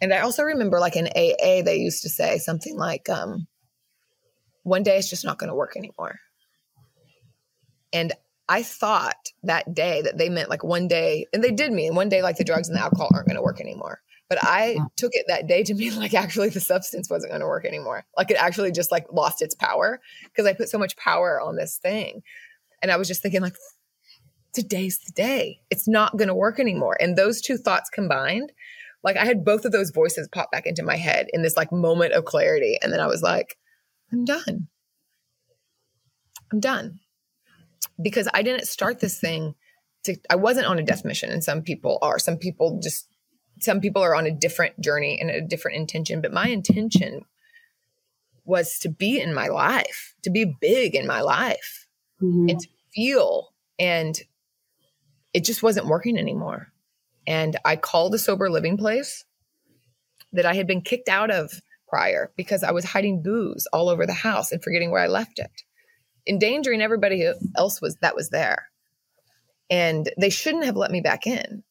[0.00, 3.46] And I also remember like in AA, they used to say something like, um,
[4.64, 6.18] one day it's just not going to work anymore.
[7.92, 8.12] And
[8.48, 12.08] I thought that day that they meant like one day, and they did mean one
[12.08, 14.00] day like the drugs and the alcohol aren't going to work anymore.
[14.32, 17.46] But I took it that day to mean like actually the substance wasn't going to
[17.46, 18.06] work anymore.
[18.16, 21.56] Like it actually just like lost its power because I put so much power on
[21.56, 22.22] this thing.
[22.80, 23.56] And I was just thinking like
[24.54, 25.60] today's the day.
[25.68, 26.96] It's not going to work anymore.
[26.98, 28.52] And those two thoughts combined,
[29.04, 31.70] like I had both of those voices pop back into my head in this like
[31.70, 32.78] moment of clarity.
[32.82, 33.58] And then I was like,
[34.10, 34.68] I'm done.
[36.50, 37.00] I'm done.
[38.00, 39.56] Because I didn't start this thing
[40.04, 42.18] to, I wasn't on a death mission, and some people are.
[42.18, 43.11] Some people just
[43.62, 47.24] some people are on a different journey and a different intention, but my intention
[48.44, 51.86] was to be in my life, to be big in my life
[52.20, 52.48] mm-hmm.
[52.48, 53.52] and to feel.
[53.78, 54.20] And
[55.32, 56.72] it just wasn't working anymore.
[57.26, 59.24] And I called a sober living place
[60.32, 61.52] that I had been kicked out of
[61.86, 65.38] prior because I was hiding booze all over the house and forgetting where I left
[65.38, 65.62] it,
[66.26, 68.68] endangering everybody else was that was there.
[69.70, 71.62] And they shouldn't have let me back in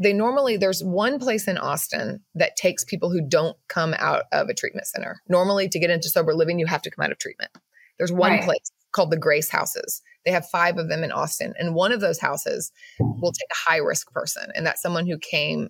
[0.00, 4.48] they normally there's one place in Austin that takes people who don't come out of
[4.48, 5.20] a treatment center.
[5.28, 7.50] Normally to get into sober living you have to come out of treatment.
[7.98, 8.42] There's one right.
[8.42, 10.00] place called the Grace Houses.
[10.24, 13.70] They have 5 of them in Austin and one of those houses will take a
[13.70, 15.68] high risk person and that's someone who came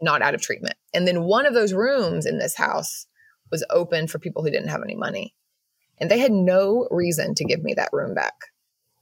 [0.00, 0.76] not out of treatment.
[0.92, 3.06] And then one of those rooms in this house
[3.50, 5.34] was open for people who didn't have any money.
[5.98, 8.34] And they had no reason to give me that room back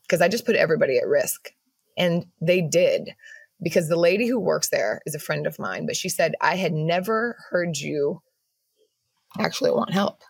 [0.02, 1.50] because I just put everybody at risk.
[1.96, 3.14] And they did
[3.62, 6.56] because the lady who works there is a friend of mine, but she said, I
[6.56, 8.22] had never heard you
[9.38, 10.22] actually want help.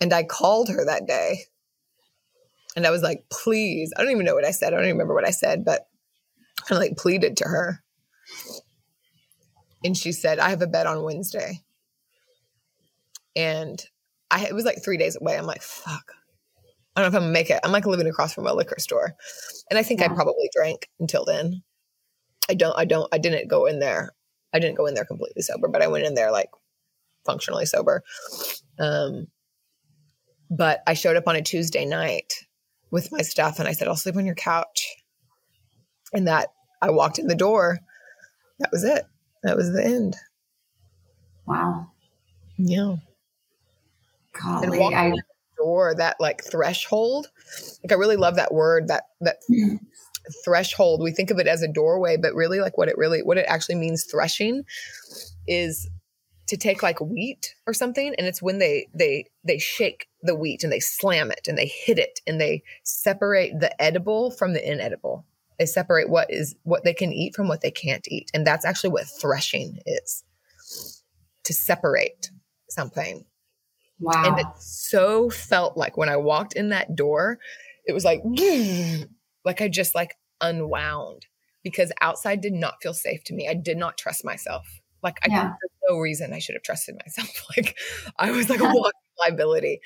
[0.00, 1.44] And I called her that day
[2.74, 4.72] and I was like, please, I don't even know what I said.
[4.72, 5.86] I don't even remember what I said, but
[6.70, 7.82] I like pleaded to her.
[9.84, 11.60] And she said, I have a bet on Wednesday.
[13.36, 13.82] And
[14.30, 15.36] I, it was like three days away.
[15.36, 16.12] I'm like, fuck,
[16.94, 17.60] I don't know if I'm gonna make it.
[17.64, 19.14] I'm like living across from a liquor store.
[19.70, 20.06] And I think yeah.
[20.06, 21.62] I probably drank until then.
[22.50, 24.12] I don't, I don't, I didn't go in there.
[24.52, 26.50] I didn't go in there completely sober, but I went in there like
[27.24, 28.02] functionally sober.
[28.78, 29.28] Um,
[30.50, 32.34] but I showed up on a Tuesday night
[32.90, 34.96] with my stuff and I said, I'll sleep on your couch.
[36.12, 36.48] And that
[36.82, 37.78] I walked in the door.
[38.58, 39.04] That was it.
[39.42, 40.16] That was the end.
[41.46, 41.90] Wow.
[42.58, 42.96] Yeah.
[44.32, 45.12] Golly, I
[45.62, 47.30] door that like threshold.
[47.82, 49.76] Like i really love that word that that mm-hmm.
[50.44, 51.02] threshold.
[51.02, 53.46] We think of it as a doorway but really like what it really what it
[53.48, 54.64] actually means threshing
[55.46, 55.88] is
[56.48, 60.64] to take like wheat or something and it's when they they they shake the wheat
[60.64, 64.72] and they slam it and they hit it and they separate the edible from the
[64.72, 65.24] inedible.
[65.58, 68.64] They separate what is what they can eat from what they can't eat and that's
[68.64, 70.24] actually what threshing is
[71.44, 72.30] to separate
[72.68, 73.24] something
[74.02, 74.24] Wow.
[74.26, 77.38] And it so felt like when I walked in that door,
[77.86, 78.22] it was like,
[79.44, 81.26] like I just like unwound
[81.62, 83.48] because outside did not feel safe to me.
[83.48, 84.66] I did not trust myself.
[85.02, 85.52] Like I yeah.
[85.88, 87.28] no reason I should have trusted myself.
[87.56, 87.76] Like
[88.18, 89.80] I was like a walking liability.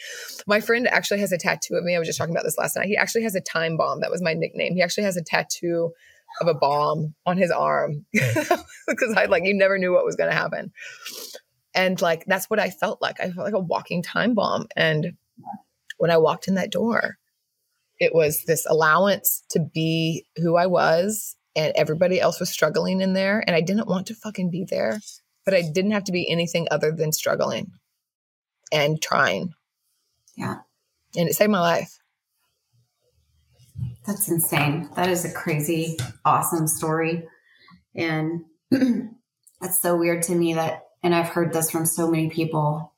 [0.46, 1.96] My friend actually has a tattoo of me.
[1.96, 2.86] I was just talking about this last night.
[2.86, 4.00] He actually has a time bomb.
[4.00, 4.74] That was my nickname.
[4.74, 5.92] He actually has a tattoo
[6.40, 10.30] of a bomb on his arm because I like you never knew what was going
[10.30, 10.72] to happen.
[11.76, 13.20] And like that's what I felt like.
[13.20, 14.66] I felt like a walking time bomb.
[14.74, 15.12] And
[15.98, 17.18] when I walked in that door,
[18.00, 23.12] it was this allowance to be who I was and everybody else was struggling in
[23.12, 25.00] there and I didn't want to fucking be there,
[25.44, 27.72] but I didn't have to be anything other than struggling
[28.72, 29.52] and trying.
[30.34, 30.56] Yeah.
[31.16, 31.98] And it saved my life.
[34.06, 34.88] That's insane.
[34.96, 37.26] That is a crazy, awesome story.
[37.94, 42.92] And that's so weird to me that, and I've heard this from so many people.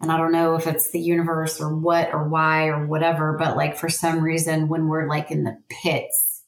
[0.00, 3.56] And I don't know if it's the universe or what or why or whatever, but
[3.56, 6.42] like for some reason, when we're like in the pits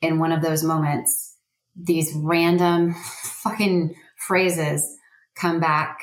[0.00, 1.36] in one of those moments,
[1.74, 4.96] these random fucking phrases
[5.34, 6.00] come back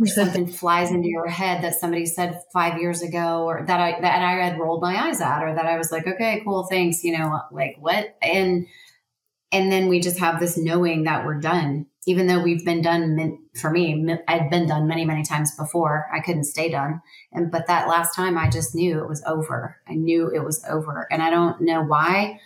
[0.00, 4.00] or something flies into your head that somebody said five years ago or that I
[4.00, 7.04] that I had rolled my eyes at or that I was like, okay, cool, thanks,
[7.04, 8.16] you know, like what?
[8.20, 8.66] And
[9.52, 13.38] and then we just have this knowing that we're done, even though we've been done
[13.54, 16.08] for me, I'd been done many, many times before.
[16.12, 17.00] I couldn't stay done.
[17.32, 19.76] And but that last time I just knew it was over.
[19.88, 21.06] I knew it was over.
[21.10, 22.40] And I don't know why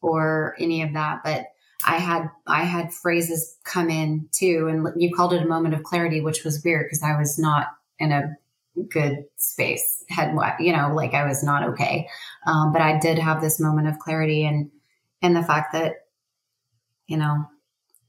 [0.00, 1.44] or any of that, but
[1.86, 5.82] I had I had phrases come in too, and you called it a moment of
[5.82, 7.66] clarity, which was weird because I was not
[7.98, 8.36] in a
[8.88, 10.04] good space.
[10.08, 12.08] Had you know, like I was not okay.
[12.46, 14.70] Um, but I did have this moment of clarity, and
[15.22, 15.94] and the fact that
[17.08, 17.46] you know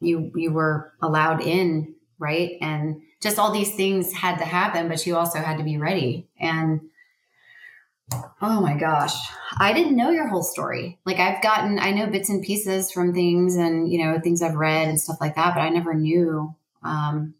[0.03, 5.05] you you were allowed in, right, and just all these things had to happen, but
[5.05, 6.81] you also had to be ready and
[8.41, 9.15] Oh my gosh.
[9.57, 10.99] I didn't know your whole story.
[11.05, 14.55] Like I've gotten I know bits and pieces from things and you know things I've
[14.55, 17.33] read and stuff like that, but I never knew um,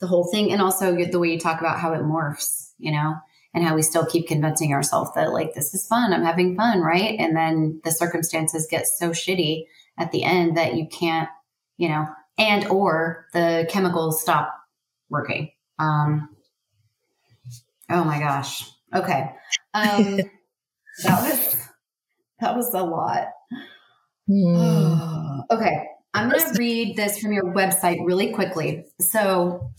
[0.00, 3.16] the whole thing and also the way you talk about how it morphs, you know,
[3.54, 6.80] and how we still keep convincing ourselves that like this is fun, I'm having fun,
[6.80, 7.18] right?
[7.18, 9.66] And then the circumstances get so shitty
[9.98, 11.28] at the end that you can't,
[11.80, 12.06] you know,
[12.38, 14.54] and or the chemicals stop
[15.08, 15.50] working.
[15.78, 16.28] Um
[17.90, 18.70] Oh my gosh.
[18.94, 19.30] Okay.
[19.74, 20.16] Um,
[21.04, 21.68] that was
[22.40, 23.28] that was a lot.
[24.28, 25.44] Mm.
[25.50, 28.86] okay, I'm going to read this from your website really quickly.
[29.00, 29.72] So,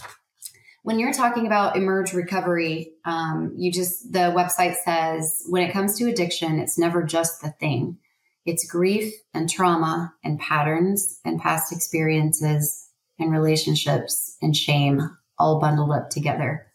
[0.84, 5.98] when you're talking about emerge recovery, um, you just the website says when it comes
[6.00, 7.98] to addiction, it's never just the thing.
[8.46, 15.02] It's grief and trauma and patterns and past experiences and relationships and shame
[15.38, 16.68] all bundled up together.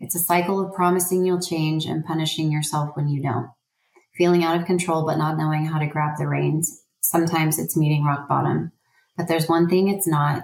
[0.00, 3.50] It's a cycle of promising you'll change and punishing yourself when you don't.
[4.16, 6.82] Feeling out of control but not knowing how to grab the reins.
[7.00, 8.72] Sometimes it's meeting rock bottom.
[9.16, 10.42] But there's one thing it's not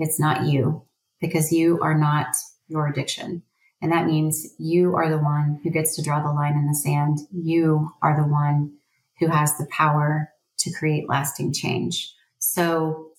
[0.00, 0.82] it's not you,
[1.20, 2.34] because you are not
[2.68, 3.42] your addiction.
[3.82, 6.74] And that means you are the one who gets to draw the line in the
[6.74, 7.18] sand.
[7.30, 8.78] You are the one
[9.20, 12.12] who has the power to create lasting change.
[12.38, 13.10] So,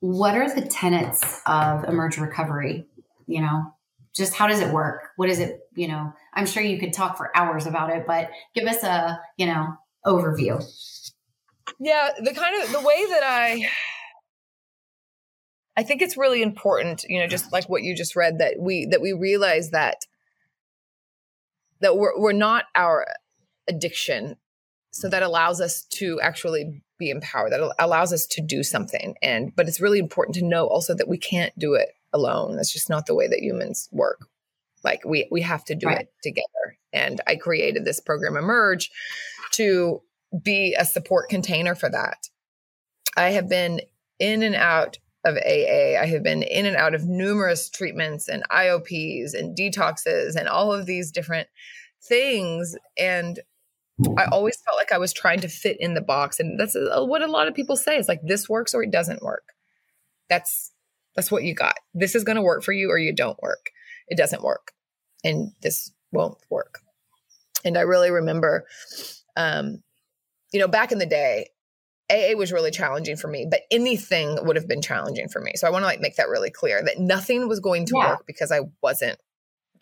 [0.00, 2.86] what are the tenets of emerge recovery?
[3.26, 3.74] You know,
[4.14, 5.10] just how does it work?
[5.16, 5.60] What is it?
[5.74, 9.20] You know, I'm sure you could talk for hours about it, but give us a,
[9.36, 10.64] you know, overview.
[11.78, 13.68] Yeah, the kind of the way that I
[15.76, 18.86] I think it's really important, you know, just like what you just read that we
[18.86, 20.06] that we realize that
[21.80, 23.06] that we're we're not our
[23.68, 24.36] addiction.
[24.96, 27.52] So that allows us to actually be empowered.
[27.52, 29.16] That allows us to do something.
[29.22, 32.56] And but it's really important to know also that we can't do it alone.
[32.56, 34.26] That's just not the way that humans work.
[34.82, 36.00] Like we we have to do right.
[36.00, 36.78] it together.
[36.92, 38.90] And I created this program Emerge
[39.52, 40.02] to
[40.42, 42.28] be a support container for that.
[43.16, 43.80] I have been
[44.18, 46.00] in and out of AA.
[46.00, 50.72] I have been in and out of numerous treatments and IOPs and detoxes and all
[50.72, 51.48] of these different
[52.02, 52.76] things.
[52.96, 53.40] And
[54.18, 56.38] I always felt like I was trying to fit in the box.
[56.38, 57.96] And that's what a lot of people say.
[57.96, 59.54] is like this works or it doesn't work.
[60.28, 60.72] That's
[61.14, 61.76] that's what you got.
[61.94, 63.70] This is going to work for you or you don't work.
[64.08, 64.72] It doesn't work.
[65.24, 66.80] And this won't work.
[67.64, 68.66] And I really remember,
[69.34, 69.82] um,
[70.52, 71.48] you know, back in the day,
[72.10, 75.52] AA was really challenging for me, but anything would have been challenging for me.
[75.56, 78.10] So I want to like make that really clear that nothing was going to yeah.
[78.10, 79.18] work because I wasn't,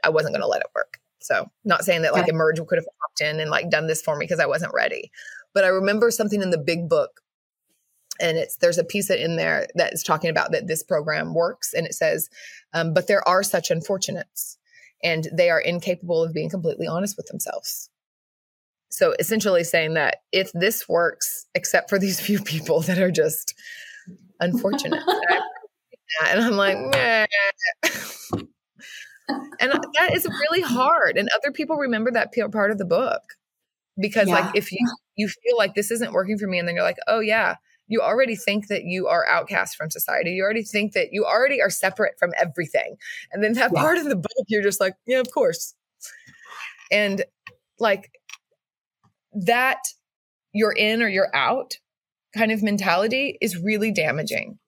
[0.03, 0.99] I wasn't going to let it work.
[1.25, 2.29] So not saying that like.
[2.29, 5.11] Emerge could have popped in and like done this for me because I wasn't ready.
[5.55, 7.23] But I remember something in the big book
[8.21, 11.73] and it's there's a piece in there that is talking about that this program works
[11.73, 12.29] and it says
[12.73, 14.59] um, but there are such unfortunates
[15.03, 17.91] and they are incapable of being completely honest with themselves
[18.89, 23.55] so essentially saying that if this works except for these few people that are just
[24.41, 25.03] unfortunate
[26.27, 26.77] and i'm like
[29.29, 31.17] and that is really hard.
[31.17, 33.23] And other people remember that part of the book
[34.01, 34.41] because, yeah.
[34.41, 34.79] like, if you
[35.17, 37.57] you feel like this isn't working for me, and then you're like, oh yeah,
[37.87, 40.31] you already think that you are outcast from society.
[40.31, 42.97] You already think that you already are separate from everything.
[43.33, 43.81] And then that yeah.
[43.81, 45.75] part of the book, you're just like, yeah, of course.
[46.91, 47.25] And
[47.79, 48.11] like
[49.33, 49.79] that
[50.53, 51.75] you're in or you're out
[52.37, 54.59] kind of mentality is really damaging.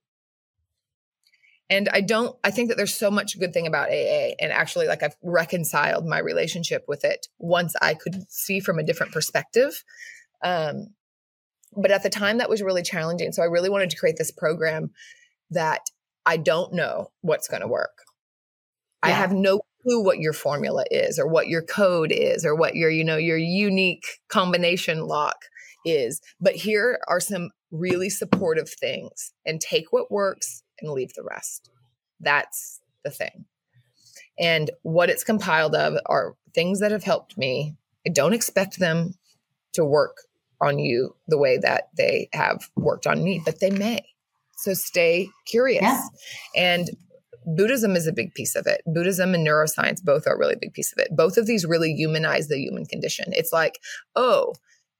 [1.68, 4.34] And I don't, I think that there's so much good thing about AA.
[4.40, 8.84] And actually, like I've reconciled my relationship with it once I could see from a
[8.84, 9.82] different perspective.
[10.44, 10.94] Um,
[11.76, 13.32] but at the time, that was really challenging.
[13.32, 14.92] So I really wanted to create this program
[15.50, 15.82] that
[16.24, 18.02] I don't know what's going to work.
[19.04, 19.10] Yeah.
[19.10, 22.76] I have no clue what your formula is or what your code is or what
[22.76, 25.36] your, you know, your unique combination lock
[25.84, 26.20] is.
[26.40, 31.70] But here are some really supportive things and take what works and leave the rest.
[32.20, 33.44] That's the thing.
[34.38, 37.76] And what it's compiled of are things that have helped me.
[38.06, 39.14] I don't expect them
[39.74, 40.16] to work
[40.60, 44.04] on you the way that they have worked on me, but they may.
[44.58, 45.82] So stay curious.
[45.82, 46.02] Yeah.
[46.56, 46.90] And
[47.44, 48.82] Buddhism is a big piece of it.
[48.86, 51.14] Buddhism and neuroscience both are a really big piece of it.
[51.14, 53.26] Both of these really humanize the human condition.
[53.28, 53.78] It's like,
[54.16, 54.54] oh,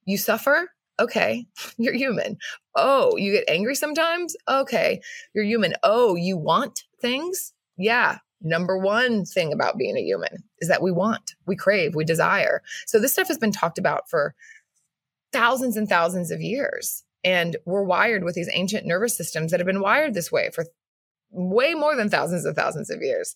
[0.05, 0.71] you suffer?
[0.99, 2.39] Okay, you're human.
[2.75, 4.37] Oh, you get angry sometimes?
[4.49, 5.01] Okay,
[5.35, 5.75] you're human.
[5.83, 7.53] Oh, you want things?
[7.77, 8.19] Yeah.
[8.43, 12.63] Number one thing about being a human is that we want, we crave, we desire.
[12.87, 14.35] So this stuff has been talked about for
[15.33, 17.03] thousands and thousands of years.
[17.25, 20.67] And we're wired with these ancient nervous systems that have been wired this way for
[21.31, 23.35] way more than thousands and thousands of years.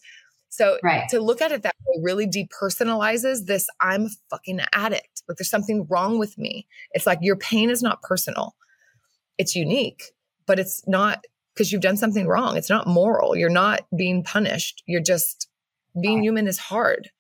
[0.48, 1.08] So right.
[1.10, 5.19] to look at it that way really depersonalizes this I'm a fucking addict.
[5.30, 6.66] Like there's something wrong with me.
[6.90, 8.56] It's like your pain is not personal.
[9.38, 10.02] It's unique,
[10.46, 11.24] but it's not
[11.54, 12.56] because you've done something wrong.
[12.56, 13.36] It's not moral.
[13.36, 14.82] You're not being punished.
[14.86, 15.48] You're just
[16.00, 17.10] being human is hard.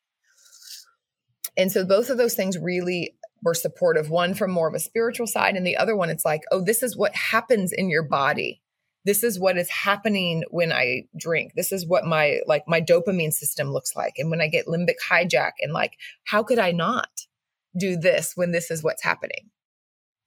[1.56, 4.10] And so both of those things really were supportive.
[4.10, 6.82] One from more of a spiritual side, and the other one, it's like, oh, this
[6.82, 8.60] is what happens in your body.
[9.04, 11.52] This is what is happening when I drink.
[11.54, 14.14] This is what my like my dopamine system looks like.
[14.18, 15.94] And when I get limbic hijack, and like,
[16.24, 17.08] how could I not
[17.78, 19.50] do this when this is what's happening?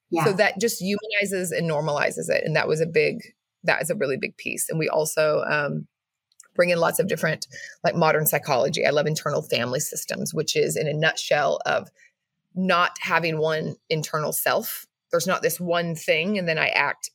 [0.09, 0.25] Yeah.
[0.25, 2.43] So that just humanizes and normalizes it.
[2.45, 3.21] And that was a big,
[3.63, 4.69] that is a really big piece.
[4.69, 5.87] And we also um,
[6.55, 7.47] bring in lots of different
[7.83, 8.85] like modern psychology.
[8.85, 11.89] I love internal family systems, which is in a nutshell of
[12.55, 14.85] not having one internal self.
[15.11, 17.09] There's not this one thing, and then I act,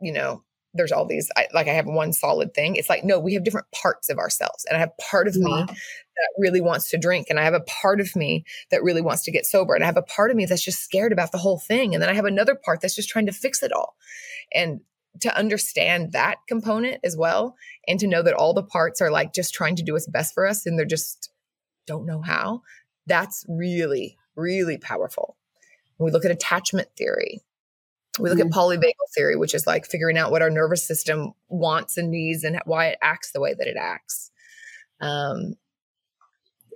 [0.00, 0.42] you know,
[0.74, 2.76] there's all these, I, like I have one solid thing.
[2.76, 4.64] It's like, no, we have different parts of ourselves.
[4.66, 5.44] And I have part of yeah.
[5.44, 5.66] me mm-hmm.
[5.66, 7.26] that really wants to drink.
[7.28, 9.74] And I have a part of me that really wants to get sober.
[9.74, 11.94] And I have a part of me that's just scared about the whole thing.
[11.94, 13.96] And then I have another part that's just trying to fix it all.
[14.54, 14.80] And
[15.20, 17.56] to understand that component as well,
[17.88, 20.34] and to know that all the parts are like just trying to do what's best
[20.34, 21.32] for us and they're just
[21.86, 22.62] don't know how,
[23.06, 25.36] that's really really powerful.
[25.96, 27.40] When we look at attachment theory,
[28.18, 28.48] we look mm-hmm.
[28.48, 32.44] at polyvagal theory, which is like figuring out what our nervous system wants and needs
[32.44, 34.30] and why it acts the way that it acts.
[35.00, 35.54] Um,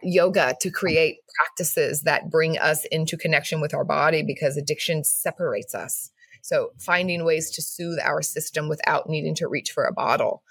[0.02, 5.74] yoga to create practices that bring us into connection with our body because addiction separates
[5.74, 6.10] us.
[6.42, 10.42] So finding ways to soothe our system without needing to reach for a bottle.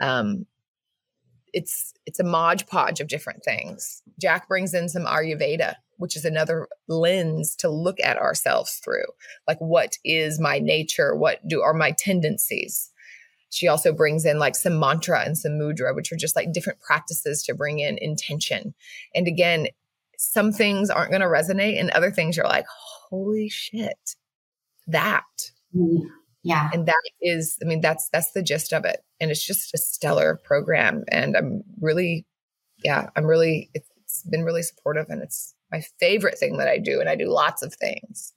[0.00, 0.46] Um,
[1.52, 4.02] it's it's a modge podge of different things.
[4.20, 9.06] Jack brings in some Ayurveda which is another lens to look at ourselves through.
[9.46, 11.14] Like, what is my nature?
[11.14, 12.90] What do are my tendencies?
[13.50, 16.80] She also brings in like some mantra and some mudra, which are just like different
[16.80, 18.74] practices to bring in intention.
[19.14, 19.68] And again,
[20.18, 24.16] some things aren't going to resonate, and other things you're like, holy shit,
[24.88, 25.22] that.
[25.72, 26.08] Mm-hmm.
[26.42, 26.68] Yeah.
[26.72, 29.04] And that is, I mean, that's that's the gist of it.
[29.22, 31.04] And it's just a stellar program.
[31.08, 32.26] And I'm really,
[32.84, 37.00] yeah, I'm really, it's been really supportive and it's my favorite thing that I do.
[37.00, 38.34] And I do lots of things.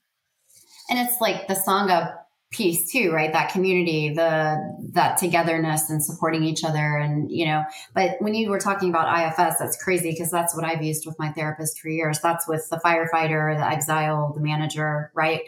[0.89, 2.15] And it's like the Sangha
[2.51, 3.33] piece too, right?
[3.33, 4.57] That community, the
[4.93, 6.97] that togetherness and supporting each other.
[6.97, 7.63] And, you know,
[7.93, 11.17] but when you were talking about IFS, that's crazy because that's what I've used with
[11.19, 12.19] my therapist for years.
[12.19, 15.41] That's with the firefighter, the exile, the manager, right?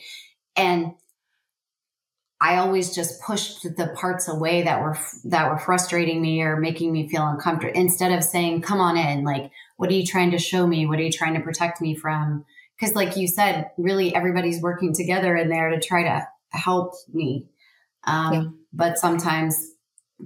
[0.56, 0.94] And
[2.40, 6.92] I always just pushed the parts away that were that were frustrating me or making
[6.92, 10.38] me feel uncomfortable instead of saying, "Come on in, like what are you trying to
[10.38, 10.86] show me?
[10.86, 12.46] What are you trying to protect me from?"
[12.80, 17.48] Because, like you said, really everybody's working together in there to try to help me.
[18.06, 18.44] Um, yeah.
[18.72, 19.58] But sometimes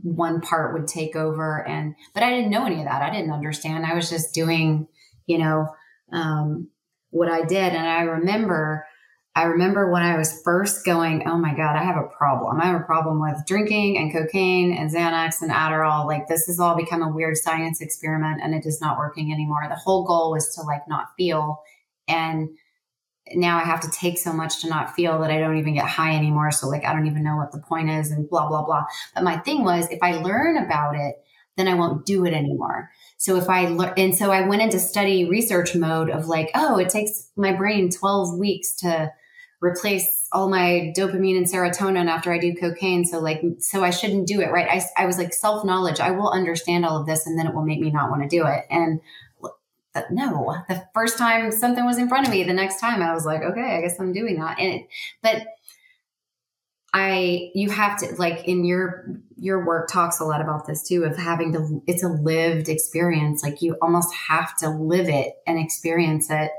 [0.03, 3.01] one part would take over, and but I didn't know any of that.
[3.01, 3.85] I didn't understand.
[3.85, 4.87] I was just doing,
[5.27, 5.69] you know,
[6.11, 6.69] um,
[7.09, 8.85] what I did, and I remember
[9.33, 12.59] I remember when I was first going, oh my God, I have a problem.
[12.59, 16.05] I have a problem with drinking and cocaine and Xanax and Adderall.
[16.05, 19.65] Like this has all become a weird science experiment and it is not working anymore.
[19.69, 21.61] The whole goal was to like not feel.
[22.09, 22.49] And
[23.33, 25.87] now I have to take so much to not feel that I don't even get
[25.87, 26.51] high anymore.
[26.51, 28.83] So like I don't even know what the point is and blah, blah, blah.
[29.15, 31.15] But my thing was if I learn about it,
[31.55, 32.89] then I won't do it anymore.
[33.15, 36.77] So if I learn, and so I went into study research mode of like, oh,
[36.79, 39.11] it takes my brain 12 weeks to
[39.61, 43.05] replace all my dopamine and serotonin after I do cocaine.
[43.05, 44.47] So like, so I shouldn't do it.
[44.51, 44.67] Right.
[44.67, 45.99] I, I was like self knowledge.
[45.99, 48.27] I will understand all of this and then it will make me not want to
[48.27, 48.65] do it.
[48.69, 49.01] And
[50.09, 53.25] no, the first time something was in front of me, the next time I was
[53.25, 54.59] like, okay, I guess I'm doing that.
[54.59, 54.87] And it,
[55.21, 55.45] but
[56.93, 59.05] I, you have to like in your,
[59.37, 63.43] your work talks a lot about this too, of having to, it's a lived experience.
[63.43, 66.51] Like you almost have to live it and experience it.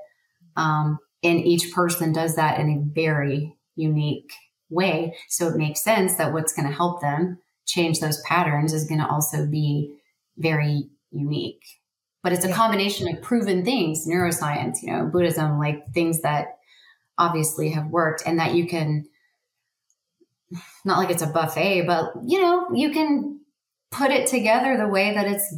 [0.57, 4.33] Um, and each person does that in a very unique
[4.71, 5.17] way.
[5.29, 9.01] So it makes sense that what's going to help them change those patterns is going
[9.01, 9.95] to also be
[10.37, 11.63] very unique.
[12.23, 16.59] But it's a combination of proven things, neuroscience, you know, Buddhism, like things that
[17.19, 19.07] obviously have worked and that you can
[20.85, 23.41] not like it's a buffet, but you know, you can
[23.91, 25.55] put it together the way that it's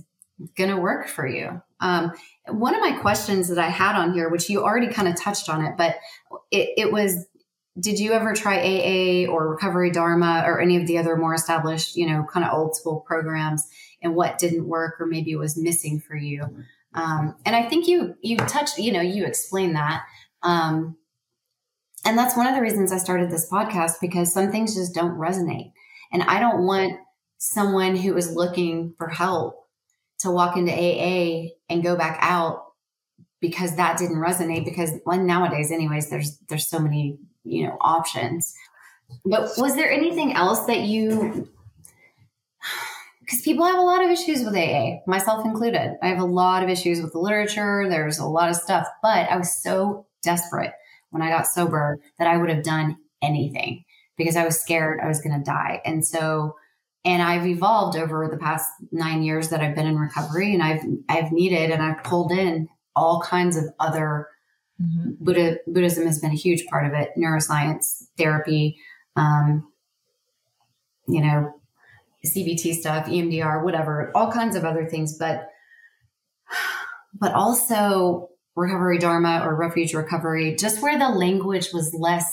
[0.56, 1.60] going to work for you.
[1.84, 2.12] Um,
[2.48, 5.50] one of my questions that I had on here, which you already kind of touched
[5.50, 5.96] on it, but
[6.50, 7.26] it, it was
[7.78, 11.96] did you ever try AA or Recovery Dharma or any of the other more established,
[11.96, 13.68] you know, kind of old school programs
[14.00, 16.64] and what didn't work or maybe was missing for you?
[16.94, 20.04] Um, and I think you you touched, you know, you explained that.
[20.42, 20.96] Um,
[22.04, 25.18] and that's one of the reasons I started this podcast because some things just don't
[25.18, 25.72] resonate.
[26.12, 27.00] And I don't want
[27.38, 29.63] someone who is looking for help
[30.20, 32.72] to walk into AA and go back out
[33.40, 38.54] because that didn't resonate because well, nowadays anyways there's there's so many you know options
[39.24, 41.48] but was there anything else that you
[43.20, 45.96] because people have a lot of issues with AA, myself included.
[46.02, 47.86] I have a lot of issues with the literature.
[47.88, 50.72] There's a lot of stuff, but I was so desperate
[51.10, 53.84] when I got sober that I would have done anything
[54.18, 55.80] because I was scared I was going to die.
[55.84, 56.56] And so
[57.04, 60.82] and I've evolved over the past nine years that I've been in recovery, and I've
[61.08, 64.28] I've needed and I've pulled in all kinds of other.
[64.82, 65.24] Mm-hmm.
[65.24, 67.10] Buddha, Buddhism has been a huge part of it.
[67.16, 68.76] Neuroscience, therapy,
[69.14, 69.70] um,
[71.06, 71.54] you know,
[72.26, 75.50] CBT stuff, EMDR, whatever, all kinds of other things, but
[77.14, 82.32] but also recovery dharma or refuge recovery, just where the language was less,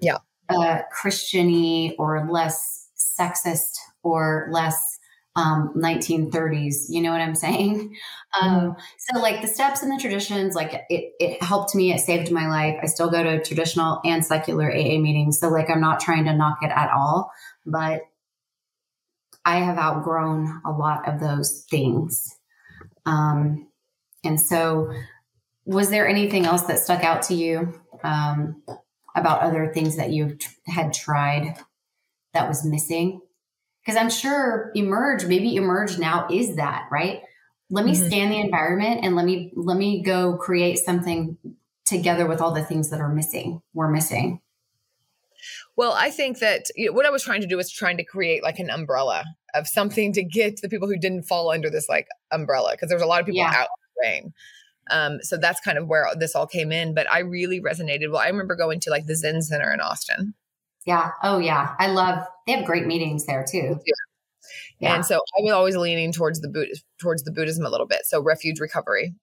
[0.00, 0.18] yeah,
[0.50, 4.98] uh, Christiany or less sexist or less
[5.36, 6.86] um, 1930s.
[6.88, 7.96] You know what I'm saying?
[8.42, 8.80] Um, mm-hmm.
[8.98, 11.92] So, like the steps and the traditions, like it, it helped me.
[11.92, 12.80] It saved my life.
[12.82, 15.38] I still go to traditional and secular AA meetings.
[15.38, 17.30] So, like, I'm not trying to knock it at all,
[17.64, 18.02] but
[19.44, 22.36] I have outgrown a lot of those things.
[23.06, 23.68] Um,
[24.24, 24.92] and so,
[25.64, 28.64] was there anything else that stuck out to you um,
[29.14, 31.56] about other things that you had tried
[32.32, 33.20] that was missing?
[33.84, 37.22] Because I'm sure emerge, maybe emerge now is that, right?
[37.70, 38.06] Let me mm-hmm.
[38.06, 41.36] scan the environment and let me let me go create something
[41.84, 43.60] together with all the things that are missing.
[43.74, 44.40] We're missing.
[45.76, 48.04] Well, I think that you know, what I was trying to do was trying to
[48.04, 49.24] create like an umbrella
[49.54, 53.02] of something to get the people who didn't fall under this like umbrella because there's
[53.02, 53.54] a lot of people yeah.
[53.54, 54.34] out in the rain.
[54.90, 56.94] Um, so that's kind of where this all came in.
[56.94, 58.10] But I really resonated.
[58.10, 60.34] Well, I remember going to like the Zen Center in Austin
[60.86, 61.10] yeah.
[61.22, 61.74] Oh, yeah.
[61.78, 62.26] I love.
[62.46, 63.80] They have great meetings there too.
[63.84, 63.94] Yeah.
[64.78, 64.94] yeah.
[64.96, 68.00] And so I was always leaning towards the Buddha, towards the Buddhism a little bit.
[68.04, 69.14] So refuge recovery,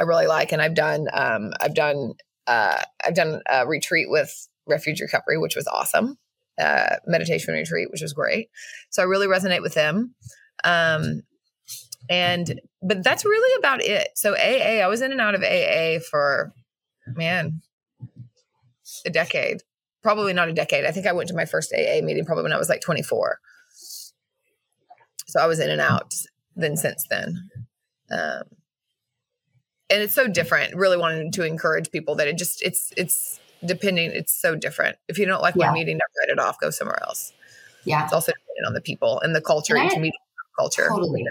[0.00, 1.08] I really like, and I've done.
[1.12, 2.14] Um, I've done.
[2.46, 6.18] Uh, I've done a retreat with refuge recovery, which was awesome.
[6.60, 8.48] Uh, meditation retreat, which was great.
[8.90, 10.14] So I really resonate with them.
[10.64, 11.22] Um,
[12.10, 14.08] and but that's really about it.
[14.14, 16.52] So AA, I was in and out of AA for
[17.06, 17.62] man
[19.04, 19.62] a decade
[20.02, 20.84] probably not a decade.
[20.84, 23.38] I think I went to my first AA meeting probably when I was like 24.
[25.26, 26.14] So I was in and out
[26.56, 27.48] then since then.
[28.10, 28.42] Um,
[29.90, 30.74] and it's so different.
[30.74, 34.10] Really wanted to encourage people that it just it's it's depending.
[34.12, 34.96] It's so different.
[35.08, 35.66] If you don't like yeah.
[35.66, 36.58] one meeting, don't write it off.
[36.58, 37.32] Go somewhere else.
[37.84, 39.76] Yeah, it's also dependent on the people and the culture.
[39.76, 40.12] And each meeting
[40.58, 40.88] culture.
[40.88, 41.24] Totally.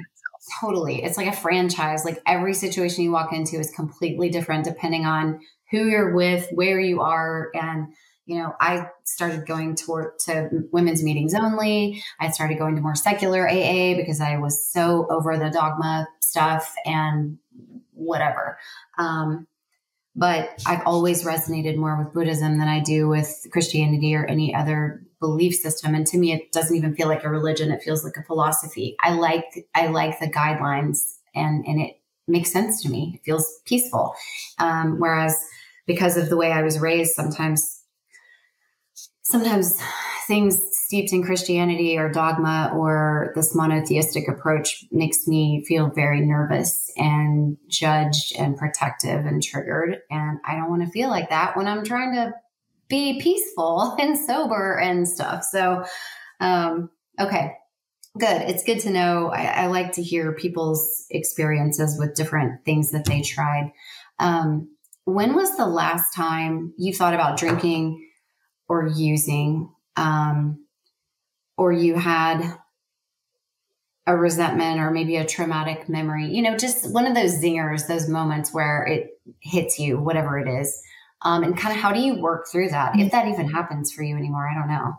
[0.60, 1.04] Totally.
[1.04, 2.04] It's like a franchise.
[2.04, 6.80] Like every situation you walk into is completely different depending on who you're with, where
[6.80, 7.94] you are, and
[8.32, 12.02] you know, I started going to women's meetings only.
[12.18, 16.74] I started going to more secular AA because I was so over the dogma stuff
[16.86, 17.40] and
[17.92, 18.58] whatever.
[18.98, 19.48] Um,
[20.16, 25.04] but I've always resonated more with Buddhism than I do with Christianity or any other
[25.20, 25.94] belief system.
[25.94, 27.70] And to me, it doesn't even feel like a religion.
[27.70, 28.96] It feels like a philosophy.
[29.02, 33.12] I like, I like the guidelines and, and it makes sense to me.
[33.16, 34.16] It feels peaceful.
[34.58, 35.38] Um, whereas
[35.86, 37.81] because of the way I was raised, sometimes,
[39.32, 39.80] sometimes
[40.28, 46.92] things steeped in Christianity or dogma or this monotheistic approach makes me feel very nervous
[46.98, 50.00] and judged and protective and triggered.
[50.10, 52.34] And I don't want to feel like that when I'm trying to
[52.88, 55.44] be peaceful and sober and stuff.
[55.44, 55.86] So,
[56.40, 57.54] um, okay,
[58.20, 58.42] good.
[58.44, 59.32] It's good to know.
[59.34, 63.72] I, I, like to hear people's experiences with different things that they tried.
[64.20, 64.76] Um,
[65.06, 68.08] when was the last time you thought about drinking
[68.72, 70.66] or using, um,
[71.58, 72.58] or you had
[74.08, 76.28] a resentment or maybe a traumatic memory?
[76.28, 80.48] You know, just one of those zingers, those moments where it hits you, whatever it
[80.48, 80.82] is.
[81.22, 84.04] Um, and kind of how do you work through that if that even happens for
[84.04, 84.48] you anymore?
[84.48, 84.94] I don't know.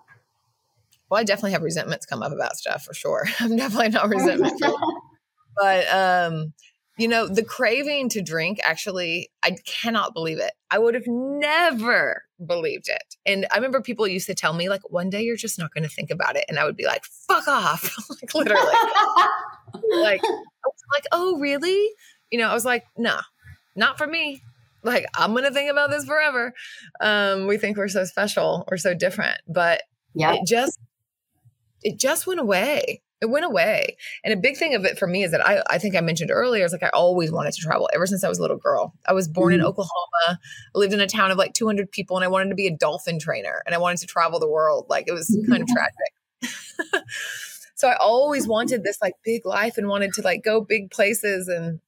[1.09, 3.27] Well, I definitely have resentments come up about stuff for sure.
[3.41, 4.63] I'm definitely not resentment,
[5.57, 6.53] but um,
[6.99, 10.53] you know, the craving to drink actually, I cannot believe it.
[10.71, 13.17] I would have never believed it.
[13.27, 15.85] And I remember people used to tell me, like, one day you're just not going
[15.85, 16.45] to think about it.
[16.49, 17.97] And I would be like, fuck off.
[18.11, 18.75] like, literally.
[19.91, 21.91] like, I was like, oh, really?
[22.31, 23.19] You know, I was like, no,
[23.77, 24.43] not for me
[24.83, 26.53] like i'm gonna think about this forever
[27.01, 29.83] um we think we're so special or so different but
[30.15, 30.79] yeah it just
[31.83, 33.97] it just went away it went away.
[34.25, 36.31] And a big thing of it for me is that i i think i mentioned
[36.31, 38.93] earlier is like i always wanted to travel ever since i was a little girl.
[39.07, 39.61] I was born mm-hmm.
[39.61, 39.93] in oklahoma
[40.27, 40.37] I
[40.79, 43.19] lived in a town of like 200 people and i wanted to be a dolphin
[43.19, 44.87] trainer and i wanted to travel the world.
[44.91, 47.05] Like it was kind of tragic.
[47.75, 51.49] So i always wanted this like big life and wanted to like go big places
[51.49, 51.81] and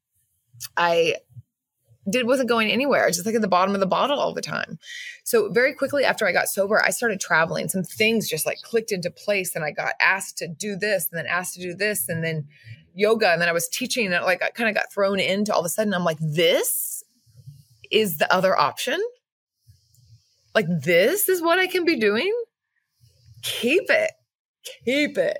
[0.76, 1.16] I
[2.08, 3.08] did wasn't going anywhere.
[3.08, 4.78] Just like at the bottom of the bottle all the time.
[5.24, 7.68] So very quickly after i got sober i started traveling.
[7.68, 11.18] Some things just like clicked into place and i got asked to do this and
[11.18, 12.46] then asked to do this and then
[12.96, 15.58] yoga and then i was teaching and like i kind of got thrown into all
[15.58, 17.02] of a sudden i'm like this
[17.90, 19.00] is the other option?
[20.54, 22.32] Like this is what i can be doing?
[23.42, 24.12] Keep it.
[24.84, 25.38] Keep it.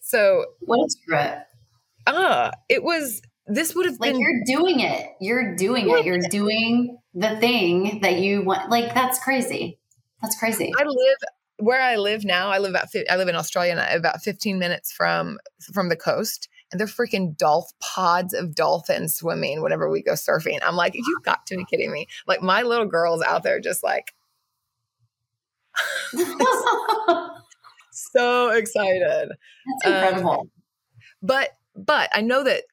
[0.00, 1.38] So what's it
[2.08, 5.06] ah it was this would have been like been you're doing it.
[5.20, 6.04] You're doing it.
[6.04, 8.70] You're doing the thing that you want.
[8.70, 9.78] Like that's crazy.
[10.22, 10.72] That's crazy.
[10.78, 11.18] I live
[11.58, 12.50] where I live now.
[12.50, 15.38] I live about I live in Australia and about 15 minutes from
[15.72, 16.48] from the coast.
[16.70, 20.58] And they're freaking dolphin pods of dolphins swimming whenever we go surfing.
[20.62, 22.08] I'm like, you've got to be kidding me.
[22.26, 24.12] Like my little girl's out there just like
[27.90, 29.30] so excited.
[29.30, 30.40] That's incredible.
[30.40, 30.50] Um,
[31.22, 32.64] but but I know that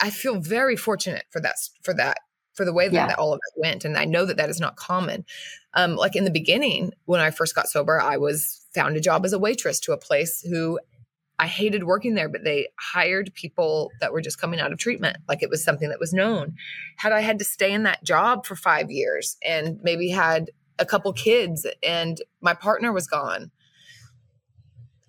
[0.00, 2.18] I feel very fortunate for that for that
[2.54, 3.06] for the way that, yeah.
[3.06, 5.24] that, all of that went, and I know that that is not common.
[5.72, 9.24] Um, like in the beginning, when I first got sober, I was found a job
[9.24, 10.78] as a waitress to a place who
[11.38, 15.16] I hated working there, but they hired people that were just coming out of treatment.
[15.28, 16.54] Like it was something that was known.
[16.96, 20.86] Had I had to stay in that job for five years and maybe had a
[20.86, 23.50] couple kids and my partner was gone,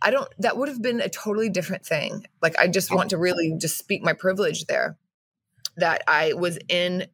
[0.04, 2.26] I don't, that would have been a totally different thing.
[2.41, 4.97] Like, I just want to really just speak my privilege there
[5.78, 7.08] that I was in,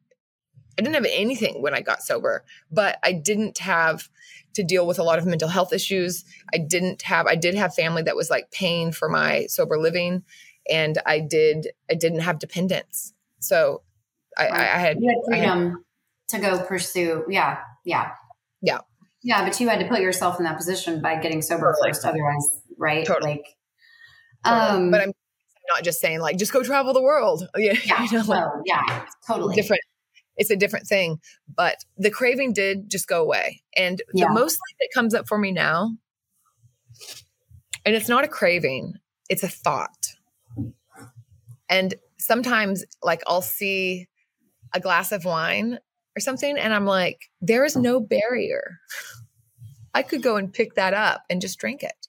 [0.78, 4.08] I didn't have anything when I got sober, but I didn't have
[4.54, 6.24] to deal with a lot of mental health issues.
[6.52, 10.24] I didn't have, I did have family that was like paying for my sober living.
[10.68, 13.14] And I did, I didn't have dependents.
[13.38, 13.82] So
[14.36, 15.84] I, I, I had, you had freedom
[16.30, 17.24] had, to go pursue.
[17.28, 17.58] Yeah.
[17.84, 18.12] Yeah.
[18.60, 18.80] Yeah.
[19.22, 22.04] Yeah, but you had to put yourself in that position by getting sober first.
[22.04, 23.06] Otherwise, right?
[23.06, 23.32] Totally.
[23.32, 23.56] Like,
[24.44, 24.84] totally.
[24.84, 25.12] um, but I'm
[25.74, 27.48] not just saying like just go travel the world.
[27.56, 29.82] Yeah, yeah, you know, like, yeah, totally different.
[30.36, 31.20] It's a different thing,
[31.54, 34.26] but the craving did just go away, and yeah.
[34.26, 35.90] the most that comes up for me now,
[37.84, 38.94] and it's not a craving;
[39.28, 40.06] it's a thought.
[41.68, 44.08] And sometimes, like I'll see
[44.74, 45.78] a glass of wine
[46.16, 48.78] or something, and I'm like, there is no barrier.
[49.94, 51.99] I could go and pick that up and just drink it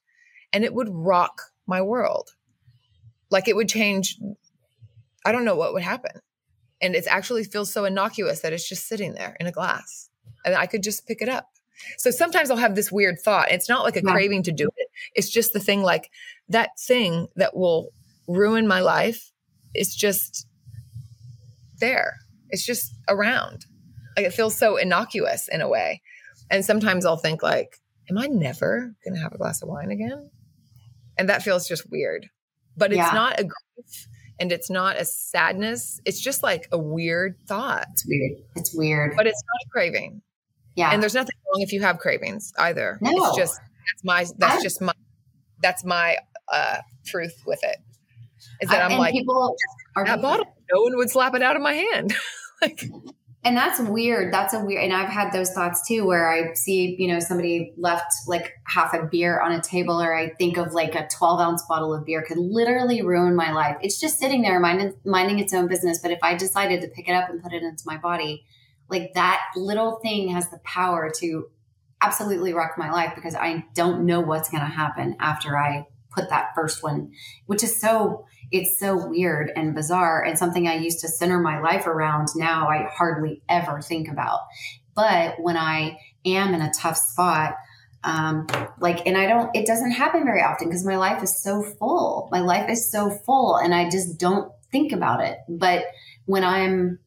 [0.53, 2.35] and it would rock my world.
[3.29, 4.17] Like it would change.
[5.25, 6.21] I don't know what would happen.
[6.81, 10.09] And it actually feels so innocuous that it's just sitting there in a glass
[10.43, 11.49] and I could just pick it up.
[11.97, 13.51] So sometimes I'll have this weird thought.
[13.51, 14.11] It's not like a yeah.
[14.11, 14.87] craving to do it.
[15.15, 16.11] It's just the thing like
[16.49, 17.89] that thing that will
[18.27, 19.31] ruin my life
[19.73, 20.47] is just
[21.79, 22.17] there.
[22.49, 23.65] It's just around.
[24.15, 26.01] Like it feels so innocuous in a way.
[26.49, 27.79] And sometimes I'll think like,
[28.09, 30.29] am I never going to have a glass of wine again?
[31.21, 32.27] And that feels just weird
[32.77, 33.11] but it's yeah.
[33.13, 34.07] not a grief
[34.39, 36.01] and it's not a sadness.
[36.05, 37.85] It's just like a weird thought.
[37.91, 38.31] It's weird.
[38.55, 39.13] It's weird.
[39.15, 40.21] But it's not a craving.
[40.75, 40.91] Yeah.
[40.91, 42.97] And there's nothing wrong if you have cravings either.
[43.01, 43.11] No.
[43.11, 44.93] It's just that's my that's I- just my
[45.61, 46.17] that's my
[46.51, 47.77] uh truth with it.
[48.61, 49.55] Is that I- am and like people
[49.95, 52.15] are that bottle, no one would slap it out of my hand.
[52.61, 52.83] like
[53.43, 54.31] And that's weird.
[54.31, 54.83] That's a weird.
[54.83, 58.93] And I've had those thoughts too, where I see, you know, somebody left like half
[58.93, 62.05] a beer on a table, or I think of like a 12 ounce bottle of
[62.05, 63.77] beer could literally ruin my life.
[63.81, 65.97] It's just sitting there minding, minding its own business.
[65.97, 68.45] But if I decided to pick it up and put it into my body,
[68.89, 71.49] like that little thing has the power to
[72.01, 76.29] absolutely wreck my life because I don't know what's going to happen after I put
[76.29, 77.11] that first one,
[77.45, 81.61] which is so it's so weird and bizarre and something I used to center my
[81.61, 82.27] life around.
[82.35, 84.41] Now I hardly ever think about.
[84.93, 87.55] But when I am in a tough spot,
[88.03, 88.47] um,
[88.79, 92.27] like, and I don't, it doesn't happen very often because my life is so full.
[92.31, 95.37] My life is so full and I just don't think about it.
[95.47, 95.85] But
[96.25, 96.99] when I'm,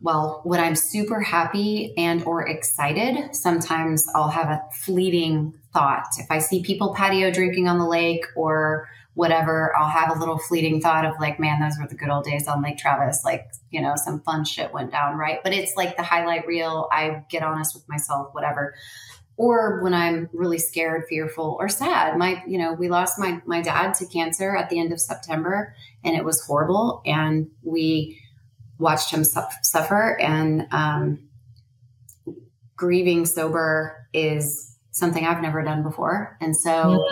[0.00, 6.08] well, when I'm super happy and or excited, sometimes I'll have a fleeting thought.
[6.18, 10.38] If I see people patio drinking on the lake or whatever, I'll have a little
[10.38, 13.24] fleeting thought of like, man, those were the good old days on Lake Travis.
[13.24, 15.40] Like, you know, some fun shit went down, right?
[15.44, 16.88] But it's like the highlight reel.
[16.90, 18.74] I get honest with myself, whatever.
[19.36, 22.16] Or when I'm really scared, fearful, or sad.
[22.16, 25.74] My, you know, we lost my my dad to cancer at the end of September,
[26.02, 27.02] and it was horrible.
[27.04, 28.18] And we
[28.78, 30.18] watched him su- suffer.
[30.20, 31.28] And um,
[32.76, 37.04] grieving sober is something I've never done before, and so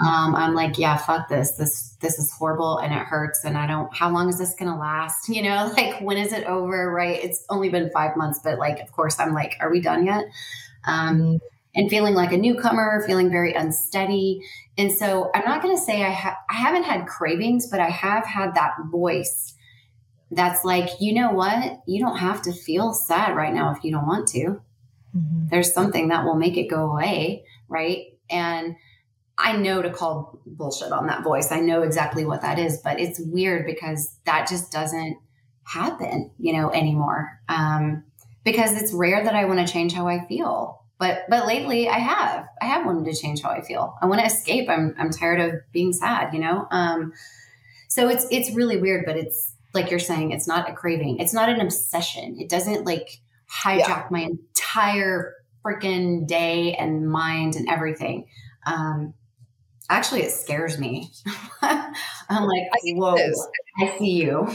[0.00, 1.52] um, I'm like, yeah, fuck this.
[1.52, 3.92] This this is horrible and it hurts and I don't.
[3.94, 5.28] How long is this gonna last?
[5.38, 6.90] You know, like when is it over?
[6.90, 7.22] Right?
[7.22, 10.24] It's only been five months, but like, of course, I'm like, are we done yet?
[10.84, 11.38] Um,
[11.74, 14.40] and feeling like a newcomer, feeling very unsteady.
[14.76, 16.36] And so I'm not gonna say I have.
[16.48, 19.54] I haven't had cravings, but I have had that voice
[20.30, 21.80] that's like, you know what?
[21.86, 24.60] You don't have to feel sad right now if you don't want to
[25.14, 28.06] there's something that will make it go away, right?
[28.30, 28.76] And
[29.38, 31.52] I know to call bullshit on that voice.
[31.52, 35.16] I know exactly what that is, but it's weird because that just doesn't
[35.64, 37.40] happen, you know, anymore.
[37.48, 38.04] Um,
[38.44, 40.82] because it's rare that I want to change how I feel.
[40.98, 42.46] But but lately I have.
[42.60, 43.96] I have wanted to change how I feel.
[44.02, 44.68] I want to escape.
[44.68, 46.66] I'm I'm tired of being sad, you know?
[46.70, 47.12] Um
[47.88, 51.18] so it's it's really weird, but it's like you're saying, it's not a craving.
[51.18, 52.36] It's not an obsession.
[52.40, 53.20] It doesn't like
[53.50, 55.34] hijack my entire
[55.64, 58.26] freaking day and mind and everything.
[58.66, 59.14] Um,
[59.90, 61.10] actually, it scares me.
[61.62, 63.16] I'm like, I whoa.
[63.78, 64.42] I see you.
[64.48, 64.52] I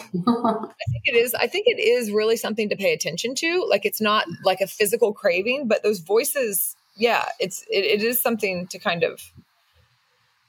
[0.91, 1.33] think it is.
[1.33, 3.65] I think it is really something to pay attention to.
[3.69, 8.21] Like it's not like a physical craving, but those voices, yeah, it's it, it is
[8.21, 9.21] something to kind of.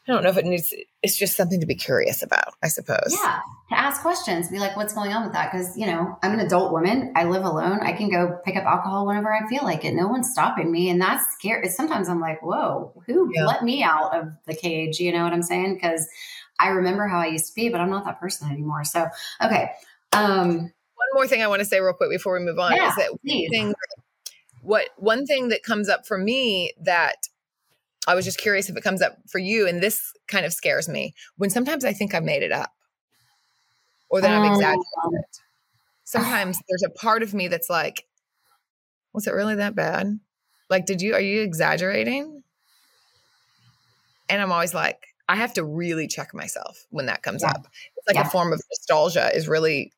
[0.06, 0.72] I don't know if it needs.
[1.02, 3.08] It's just something to be curious about, I suppose.
[3.22, 3.40] yeah,
[3.70, 5.50] to ask questions, be like, what's going on with that?
[5.50, 7.12] Because you know, I'm an adult woman.
[7.16, 7.80] I live alone.
[7.82, 9.94] I can go pick up alcohol whenever I feel like it.
[9.94, 11.68] No one's stopping me, and that's scary.
[11.68, 13.46] Sometimes I'm like, whoa, who Yeah.
[13.46, 15.00] let me out of the cage?
[15.00, 15.74] You know what I'm saying?
[15.74, 16.06] Because
[16.60, 18.84] I remember how I used to be, but I'm not that person anymore.
[18.84, 19.06] So,
[19.42, 19.70] okay.
[20.12, 22.90] Um, One more thing I want to say real quick before we move on Yeah,
[22.90, 23.48] is that please.
[23.50, 23.74] thing,
[24.60, 27.16] what one thing that comes up for me that
[28.06, 30.88] I was just curious if it comes up for you, and this kind of scares
[30.88, 32.72] me when sometimes I think I've made it up
[34.10, 35.38] or that I'm Um, exaggerating it.
[36.04, 38.06] Sometimes there's a part of me that's like,
[39.12, 40.18] was it really that bad?
[40.68, 42.42] Like, did you, are you exaggerating?
[44.28, 44.98] And I'm always like,
[45.28, 47.50] I have to really check myself when that comes Yeah.
[47.50, 47.66] up.
[47.96, 48.22] It's like Yeah.
[48.22, 49.92] a form of nostalgia is really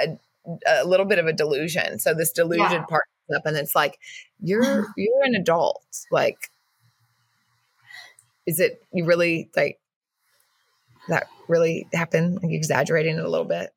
[0.00, 0.16] a,
[0.66, 1.98] a little bit of a delusion.
[1.98, 2.86] So this delusion Yeah.
[2.88, 3.98] part comes up and it's like,
[4.40, 5.82] you're, you're an adult.
[6.10, 6.36] Like,
[8.46, 9.78] is it, you really like,
[11.08, 12.40] that really happened?
[12.42, 13.70] Like exaggerating it a little bit?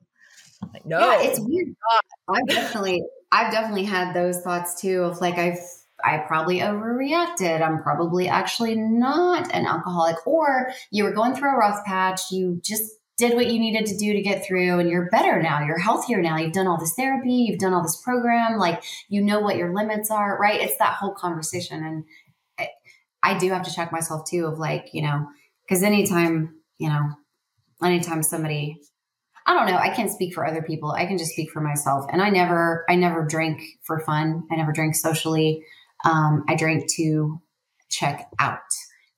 [0.74, 0.99] Like, no.
[0.99, 1.76] Yeah, it's weird.
[2.30, 5.59] I've definitely, I've definitely had those thoughts too of like I've,
[6.03, 7.61] I probably overreacted.
[7.61, 12.32] I'm probably actually not an alcoholic, or you were going through a rough patch.
[12.32, 15.61] You just did what you needed to do to get through, and you're better now.
[15.65, 16.38] You're healthier now.
[16.38, 17.34] You've done all this therapy.
[17.34, 18.57] You've done all this program.
[18.57, 20.61] Like you know what your limits are, right?
[20.61, 22.05] It's that whole conversation, and
[23.24, 25.28] I, do have to check myself too of like you know
[25.67, 27.09] because anytime you know
[27.84, 28.80] anytime somebody
[29.49, 29.78] I don't know.
[29.78, 30.91] I can't speak for other people.
[30.91, 32.05] I can just speak for myself.
[32.11, 34.43] And I never, I never drink for fun.
[34.51, 35.65] I never drink socially.
[36.05, 37.41] Um, I drink to
[37.89, 38.59] check out.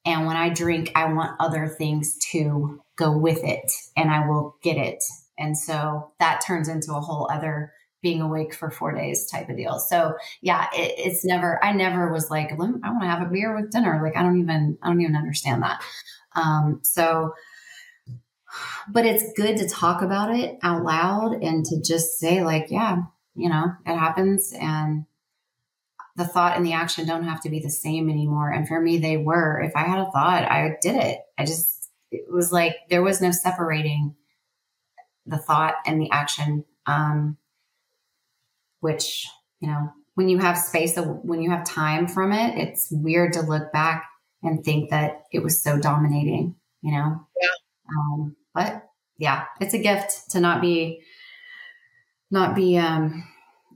[0.05, 4.55] And when I drink, I want other things to go with it and I will
[4.63, 5.03] get it.
[5.37, 9.57] And so that turns into a whole other being awake for four days type of
[9.57, 9.79] deal.
[9.79, 13.55] So yeah, it, it's never, I never was like, I want to have a beer
[13.55, 14.01] with dinner.
[14.03, 15.83] Like, I don't even, I don't even understand that.
[16.35, 17.33] Um, so
[18.89, 23.03] but it's good to talk about it out loud and to just say like yeah
[23.35, 25.05] you know it happens and
[26.17, 28.97] the thought and the action don't have to be the same anymore and for me
[28.97, 32.75] they were if i had a thought i did it i just it was like
[32.89, 34.15] there was no separating
[35.25, 37.37] the thought and the action um
[38.81, 39.27] which
[39.59, 43.41] you know when you have space when you have time from it it's weird to
[43.41, 44.05] look back
[44.43, 47.47] and think that it was so dominating you know yeah
[47.89, 48.83] um, but
[49.17, 51.01] yeah, it's a gift to not be
[52.29, 53.23] not be um,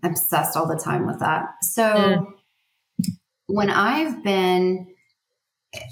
[0.03, 1.49] obsessed all the time with that.
[1.62, 2.26] So mm.
[3.47, 4.88] when I've been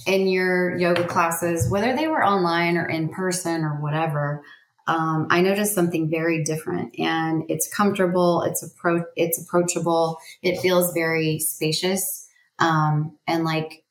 [0.08, 4.44] in your yoga classes, whether they were online or in person or whatever,
[4.88, 8.42] um, I noticed something very different, and it's comfortable.
[8.44, 10.18] It's appro- It's approachable.
[10.42, 12.28] It feels very spacious
[12.60, 13.84] um, and like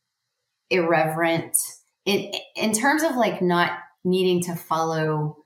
[0.71, 1.57] irreverent.
[2.05, 3.73] It in terms of like not
[4.05, 5.37] needing to follow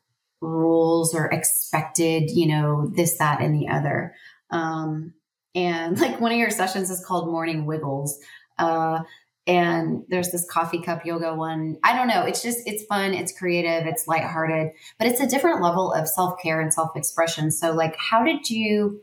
[0.41, 4.15] rules or expected, you know, this, that, and the other.
[4.51, 5.15] Um,
[5.55, 8.19] and like one of your sessions is called Morning Wiggles.
[8.59, 9.01] Uh,
[9.47, 11.77] and there's this coffee cup yoga one.
[11.85, 12.23] I don't know.
[12.23, 13.15] It's just, it's fun.
[13.15, 13.87] It's creative.
[13.87, 17.51] It's lighthearted, but it's a different level of self care and self expression.
[17.51, 19.03] So, like, how did you,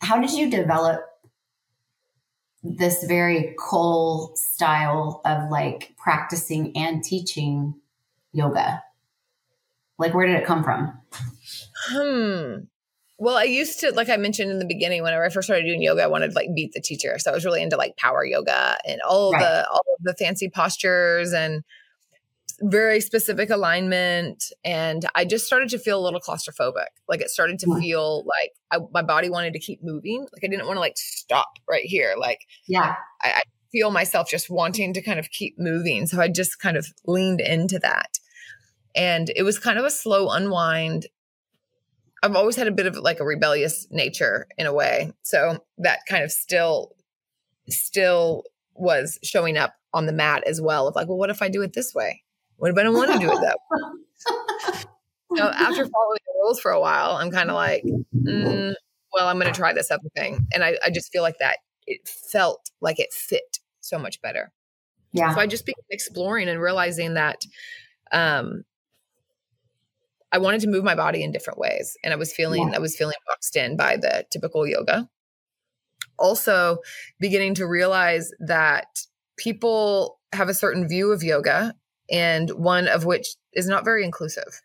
[0.00, 1.02] how did you develop
[2.62, 7.74] this very cool style of like practicing and teaching
[8.32, 8.82] yoga?
[9.98, 10.98] Like, where did it come from?
[11.88, 12.64] Hmm.
[13.22, 15.80] Well, I used to, like I mentioned in the beginning, whenever I first started doing
[15.80, 17.20] yoga, I wanted to like beat the teacher.
[17.20, 19.40] So I was really into like power yoga and all right.
[19.40, 21.62] the all of the fancy postures and
[22.62, 24.52] very specific alignment.
[24.64, 26.88] And I just started to feel a little claustrophobic.
[27.08, 27.78] Like it started to yeah.
[27.78, 30.22] feel like I, my body wanted to keep moving.
[30.32, 32.14] Like I didn't want to like stop right here.
[32.18, 36.08] Like yeah, I, I feel myself just wanting to kind of keep moving.
[36.08, 38.18] So I just kind of leaned into that.
[38.96, 41.06] And it was kind of a slow unwind.
[42.22, 45.12] I've always had a bit of like a rebellious nature in a way.
[45.22, 46.92] So that kind of still,
[47.68, 48.44] still
[48.74, 51.62] was showing up on the mat as well of like, well, what if I do
[51.62, 52.22] it this way?
[52.56, 54.82] What if I don't want to do it that way?
[55.36, 58.74] so after following the rules for a while, I'm kind of like, mm,
[59.12, 60.46] well, I'm going to try this other thing.
[60.54, 64.52] And I, I just feel like that it felt like it fit so much better.
[65.12, 65.34] Yeah.
[65.34, 67.44] So I just began exploring and realizing that
[68.12, 68.64] um,
[70.32, 71.96] I wanted to move my body in different ways.
[72.02, 72.76] And I was feeling, yeah.
[72.76, 75.08] I was feeling boxed in by the typical yoga.
[76.18, 76.78] Also,
[77.20, 78.86] beginning to realize that
[79.36, 81.74] people have a certain view of yoga,
[82.10, 84.62] and one of which is not very inclusive.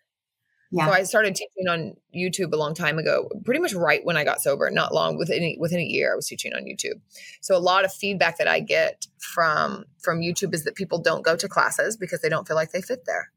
[0.72, 0.86] Yeah.
[0.86, 4.26] So I started teaching on YouTube a long time ago, pretty much right when I
[4.26, 7.00] got sober, not long within within a year I was teaching on YouTube.
[7.40, 11.24] So a lot of feedback that I get from from YouTube is that people don't
[11.24, 13.32] go to classes because they don't feel like they fit there.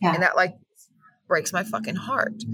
[0.00, 0.14] Yeah.
[0.14, 0.56] And that like
[1.32, 2.44] breaks my fucking heart.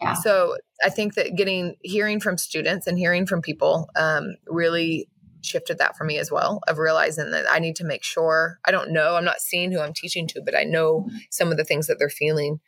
[0.00, 0.14] Yeah.
[0.14, 5.08] So I think that getting hearing from students and hearing from people um, really
[5.42, 8.70] shifted that for me as well of realizing that I need to make sure I
[8.70, 11.64] don't know, I'm not seeing who I'm teaching to, but I know some of the
[11.64, 12.60] things that they're feeling.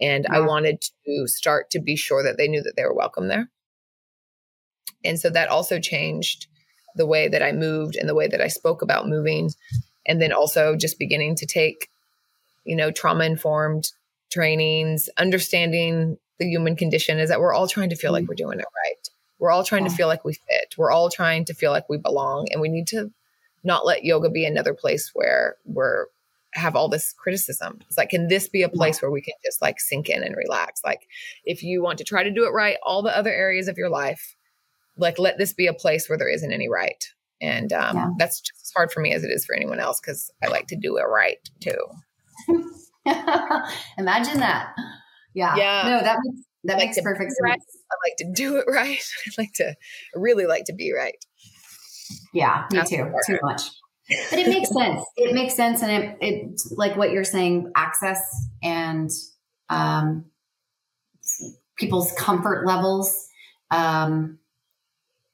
[0.00, 0.38] And yeah.
[0.38, 3.50] I wanted to start to be sure that they knew that they were welcome there.
[5.04, 6.46] And so that also changed
[6.96, 9.50] the way that I moved and the way that I spoke about moving.
[10.06, 11.90] And then also just beginning to take,
[12.64, 13.92] you know, trauma informed
[14.30, 18.30] trainings, understanding the human condition is that we're all trying to feel like mm-hmm.
[18.30, 19.08] we're doing it right.
[19.38, 19.90] We're all trying yeah.
[19.90, 20.74] to feel like we fit.
[20.76, 22.48] We're all trying to feel like we belong.
[22.50, 23.10] And we need to
[23.64, 26.06] not let yoga be another place where we're
[26.54, 27.78] have all this criticism.
[27.86, 29.02] It's like, can this be a place yeah.
[29.02, 30.80] where we can just like sink in and relax?
[30.84, 31.06] Like,
[31.44, 33.88] if you want to try to do it right, all the other areas of your
[33.88, 34.36] life,
[34.96, 37.04] like, let this be a place where there isn't any right.
[37.40, 38.08] And um, yeah.
[38.18, 40.66] that's just as hard for me as it is for anyone else because I like
[40.68, 41.78] to do it right too.
[43.98, 44.74] Imagine that.
[45.34, 45.56] Yeah.
[45.56, 45.82] Yeah.
[45.88, 47.40] No, that makes that like makes perfect sense.
[47.42, 47.58] Right.
[47.58, 48.98] I like to do it right.
[48.98, 49.74] I like to I
[50.16, 51.16] really like to be right.
[52.32, 53.12] Yeah, me That's too.
[53.26, 53.62] Too much.
[54.30, 55.02] But it makes sense.
[55.16, 58.20] It makes sense and it it like what you're saying, access
[58.62, 59.10] and
[59.68, 60.26] um
[61.76, 63.28] people's comfort levels.
[63.70, 64.38] Um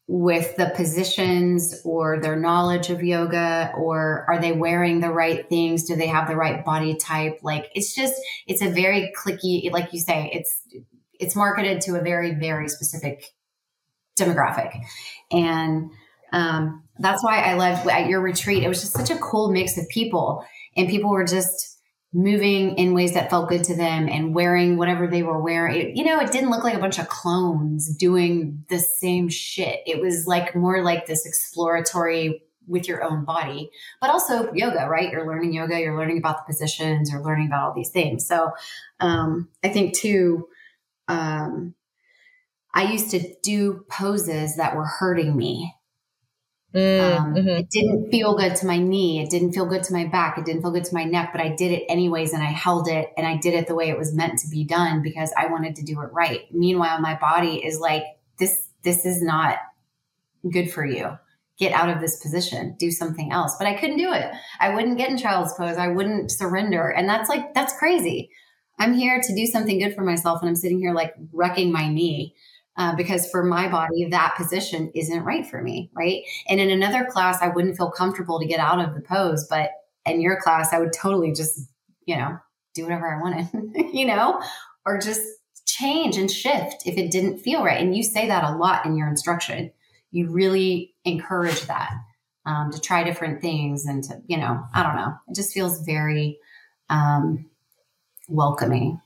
[0.09, 5.85] with the positions or their knowledge of yoga or are they wearing the right things?
[5.85, 7.41] Do they have the right body type?
[7.43, 8.15] Like it's just
[8.47, 10.63] it's a very cliquey like you say it's
[11.19, 13.25] it's marketed to a very very specific
[14.19, 14.73] demographic.
[15.33, 15.91] And
[16.33, 19.77] um, that's why i loved at your retreat it was just such a cool mix
[19.77, 20.45] of people.
[20.77, 21.76] And people were just
[22.17, 25.77] moving in ways that felt good to them and wearing whatever they were wearing.
[25.77, 29.81] It, you know, it didn't look like a bunch of clones doing the same shit.
[29.87, 35.13] It was like more like this exploratory with your own body, but also yoga, right?
[35.13, 38.27] You're learning yoga, you're learning about the positions, you're learning about all these things.
[38.27, 38.51] So
[38.99, 40.49] um, I think too,
[41.09, 41.75] um,
[42.73, 45.76] I used to do poses that were hurting me.
[46.77, 47.49] Mm, um, mm-hmm.
[47.49, 49.23] It didn't feel good to my knee.
[49.23, 50.37] It didn't feel good to my back.
[50.37, 52.87] It didn't feel good to my neck, but I did it anyways and I held
[52.89, 55.47] it and I did it the way it was meant to be done because I
[55.47, 56.43] wanted to do it right.
[56.53, 58.05] Meanwhile, my body is like,
[58.39, 59.57] this, this is not
[60.53, 61.17] good for you
[61.59, 63.57] get out of this position, do something else.
[63.59, 64.31] But I couldn't do it.
[64.61, 65.79] I wouldn't get in child's pose.
[65.79, 66.91] I wouldn't surrender.
[66.91, 68.31] And that's like, that's crazy.
[68.79, 70.41] I'm here to do something good for myself.
[70.43, 72.35] And I'm sitting here like wrecking my knee.
[72.77, 76.23] Uh, because for my body, that position isn't right for me, right?
[76.47, 79.71] And in another class, I wouldn't feel comfortable to get out of the pose, but
[80.05, 81.71] in your class, I would totally just,
[82.05, 82.39] you know,
[82.75, 83.49] do whatever I wanted,
[83.95, 84.43] you know,
[84.85, 85.23] or just
[85.65, 87.81] change and shift if it didn't feel right.
[87.81, 89.73] And you say that a lot in your instruction
[90.17, 91.93] you really encourage that
[92.47, 95.15] um, to try different things and to, you know, I don't know.
[95.29, 96.39] It just feels very
[96.89, 97.51] um,
[98.29, 99.01] welcoming.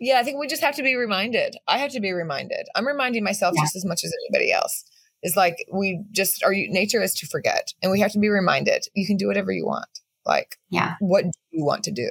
[0.00, 1.56] Yeah, I think we just have to be reminded.
[1.66, 2.68] I have to be reminded.
[2.74, 3.62] I'm reminding myself yeah.
[3.62, 4.84] just as much as anybody else.
[5.22, 8.86] It's like we just our nature is to forget, and we have to be reminded.
[8.94, 9.88] You can do whatever you want.
[10.24, 12.10] Like, yeah, what do you want to do?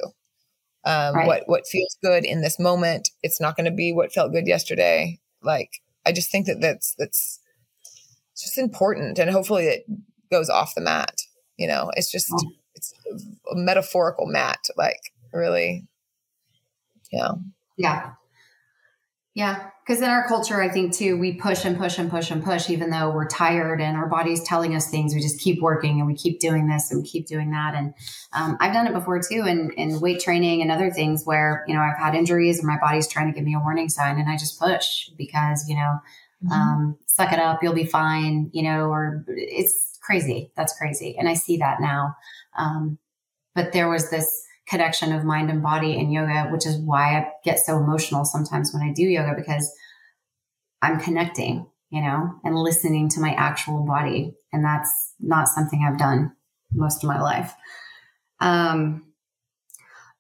[0.84, 1.28] Um, right.
[1.28, 3.10] What what feels good in this moment?
[3.24, 5.20] It's not going to be what felt good yesterday.
[5.42, 7.40] Like, I just think that that's that's
[8.38, 9.86] it's just important and hopefully it
[10.32, 11.22] goes off the mat
[11.58, 12.52] you know it's just oh.
[12.76, 12.94] it's
[13.52, 15.88] a metaphorical mat like really
[17.12, 17.32] yeah
[17.78, 18.12] yeah
[19.34, 22.44] yeah because in our culture i think too we push and push and push and
[22.44, 26.00] push even though we're tired and our body's telling us things we just keep working
[26.00, 27.94] and we keep doing this and we keep doing that and
[28.34, 31.74] um, i've done it before too in, in weight training and other things where you
[31.74, 34.30] know i've had injuries and my body's trying to give me a warning sign and
[34.30, 36.00] i just push because you know
[36.44, 36.52] mm-hmm.
[36.52, 40.52] um, suck it up, you'll be fine, you know, or it's crazy.
[40.56, 41.16] That's crazy.
[41.18, 42.16] And I see that now.
[42.58, 42.98] Um,
[43.56, 47.28] but there was this connection of mind and body in yoga, which is why I
[47.44, 49.72] get so emotional sometimes when I do yoga because
[50.82, 54.36] I'm connecting, you know, and listening to my actual body.
[54.52, 56.34] And that's not something I've done
[56.74, 57.54] most of my life.
[58.40, 59.06] Um,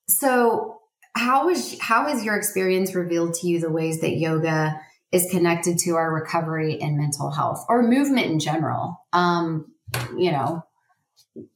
[0.07, 0.79] so
[1.15, 4.79] how is how has your experience revealed to you the ways that yoga
[5.11, 8.97] is connected to our recovery and mental health or movement in general.
[9.13, 9.71] Um,
[10.17, 10.63] you know,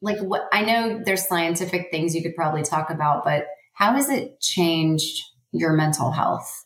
[0.02, 4.10] like what I know there's scientific things you could probably talk about, but how has
[4.10, 6.66] it changed your mental health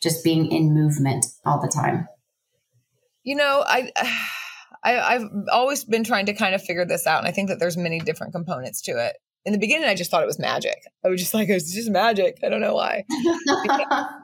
[0.00, 2.08] just being in movement all the time?
[3.22, 3.90] You know, I,
[4.84, 7.58] I I've always been trying to kind of figure this out, and I think that
[7.58, 9.16] there's many different components to it.
[9.44, 10.78] In the beginning, I just thought it was magic.
[11.04, 12.38] I was just like, oh, it's just magic.
[12.44, 13.04] I don't know why.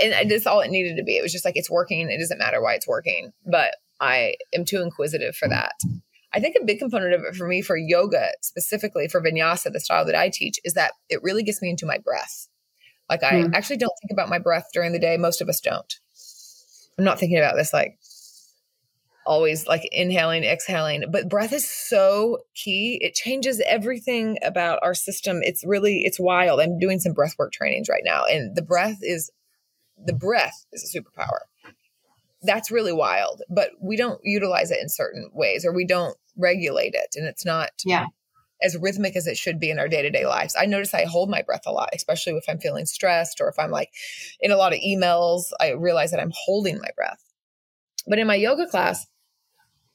[0.00, 1.16] and that's all it needed to be.
[1.16, 2.10] It was just like it's working.
[2.10, 5.72] It doesn't matter why it's working, but I am too inquisitive for that.
[6.32, 9.80] I think a big component of it for me, for yoga specifically, for vinyasa, the
[9.80, 12.48] style that I teach, is that it really gets me into my breath.
[13.08, 13.54] Like I mm.
[13.54, 15.16] actually don't think about my breath during the day.
[15.16, 15.92] Most of us don't.
[16.98, 17.98] I'm not thinking about this like
[19.26, 22.98] always like inhaling, exhaling, but breath is so key.
[23.00, 25.40] It changes everything about our system.
[25.42, 26.60] It's really, it's wild.
[26.60, 29.30] I'm doing some breath work trainings right now, and the breath is
[30.02, 31.40] the breath is a superpower.
[32.42, 36.94] That's really wild, but we don't utilize it in certain ways or we don't regulate
[36.94, 37.14] it.
[37.14, 38.06] And it's not yeah.
[38.62, 40.56] as rhythmic as it should be in our day to day lives.
[40.58, 43.58] I notice I hold my breath a lot, especially if I'm feeling stressed or if
[43.58, 43.90] I'm like
[44.40, 45.50] in a lot of emails.
[45.60, 47.22] I realize that I'm holding my breath.
[48.06, 49.06] But in my yoga class,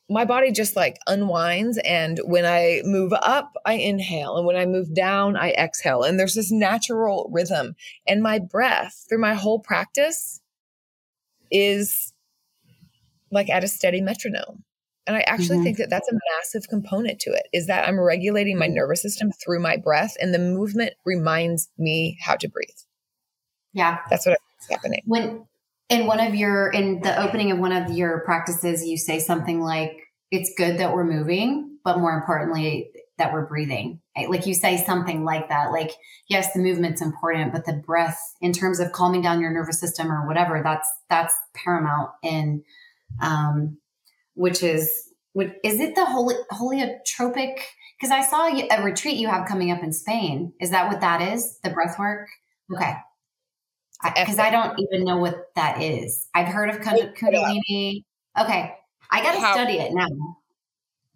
[0.09, 4.65] my body just like unwinds and when i move up i inhale and when i
[4.65, 7.75] move down i exhale and there's this natural rhythm
[8.07, 10.41] and my breath through my whole practice
[11.51, 12.13] is
[13.35, 14.63] like at a steady metronome.
[15.05, 15.65] And i actually mm-hmm.
[15.65, 19.31] think that that's a massive component to it is that i'm regulating my nervous system
[19.31, 22.69] through my breath and the movement reminds me how to breathe.
[23.73, 23.99] Yeah.
[24.09, 25.01] That's what is happening.
[25.05, 25.45] When
[25.89, 29.61] in one of your in the opening of one of your practices you say something
[29.61, 29.91] like
[30.31, 34.01] it's good that we're moving but more importantly that we're breathing.
[34.17, 34.29] Right?
[34.29, 35.91] like you say something like that like
[36.29, 40.11] yes the movement's important but the breath in terms of calming down your nervous system
[40.11, 42.63] or whatever that's that's paramount in
[43.21, 43.77] um
[44.33, 47.59] which is what is it the holy heliotropic
[47.99, 51.21] because i saw a retreat you have coming up in spain is that what that
[51.21, 52.27] is the breath work
[52.73, 52.95] okay
[54.03, 56.27] because I, I, don't even know what that is.
[56.35, 58.03] I've heard of Kundalini.
[58.39, 58.73] Okay,
[59.09, 60.07] I got to study it now.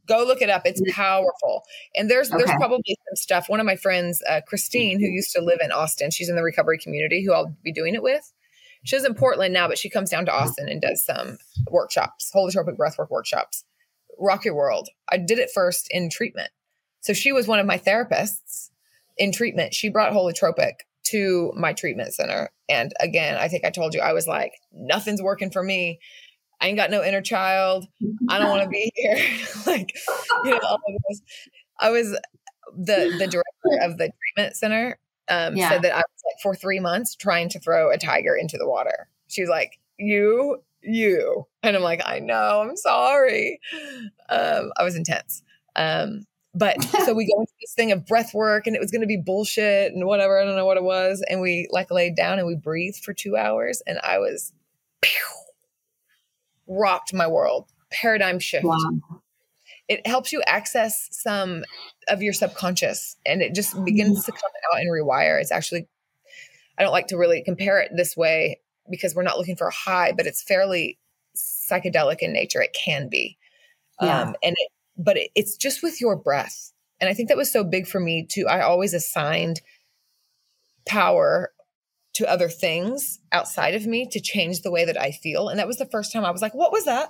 [0.08, 0.64] Go look it up.
[0.66, 1.64] It's powerful.
[1.96, 2.38] And there's okay.
[2.44, 3.50] there's probably some stuff.
[3.50, 6.44] One of my friends, uh, Christine, who used to live in Austin, she's in the
[6.44, 7.24] recovery community.
[7.24, 8.32] Who I'll be doing it with.
[8.84, 9.20] She lives in mm-hmm.
[9.20, 10.44] Portland now, but she comes down to mm-hmm.
[10.44, 11.38] Austin and does some
[11.70, 13.64] workshops, holotropic breathwork workshops.
[14.18, 14.90] rock your world.
[15.10, 16.50] I did it first in treatment.
[17.02, 18.70] So she was one of my therapists
[19.18, 19.74] in treatment.
[19.74, 20.74] She brought holotropic
[21.06, 22.50] to my treatment center.
[22.68, 26.00] And again, I think I told you, I was like, nothing's working for me.
[26.62, 27.88] I ain't got no inner child.
[28.30, 29.16] I don't want to be here.
[29.66, 29.94] like,
[30.44, 30.78] you know,
[31.80, 32.12] I was
[32.78, 35.00] the the director of the treatment center
[35.30, 35.70] um, yeah.
[35.70, 38.68] said that I was like for three months trying to throw a tiger into the
[38.68, 39.08] water.
[39.28, 42.62] She's like, "You, you," and I'm like, "I know.
[42.62, 43.60] I'm sorry."
[44.30, 45.44] Um, I was intense.
[45.76, 49.02] Um, but so we go into this thing of breath work, and it was going
[49.02, 50.40] to be bullshit and whatever.
[50.40, 51.24] I don't know what it was.
[51.30, 54.54] And we like laid down and we breathed for two hours, and I was
[55.02, 55.26] pew,
[56.68, 58.66] rocked my world, paradigm shift.
[58.66, 59.22] Wow
[59.90, 61.64] it helps you access some
[62.08, 65.42] of your subconscious and it just begins to come out and rewire.
[65.42, 65.88] It's actually,
[66.78, 69.74] I don't like to really compare it this way because we're not looking for a
[69.74, 71.00] high, but it's fairly
[71.36, 72.62] psychedelic in nature.
[72.62, 73.38] It can be.
[74.00, 74.22] Yeah.
[74.22, 76.72] Um, and it, but it, it's just with your breath.
[77.02, 78.46] And I think that was so big for me too.
[78.48, 79.62] I always assigned
[80.88, 81.52] power
[82.14, 85.50] to other things outside of me to change the way that I feel.
[85.50, 87.10] And that was the first time I was like, what was that?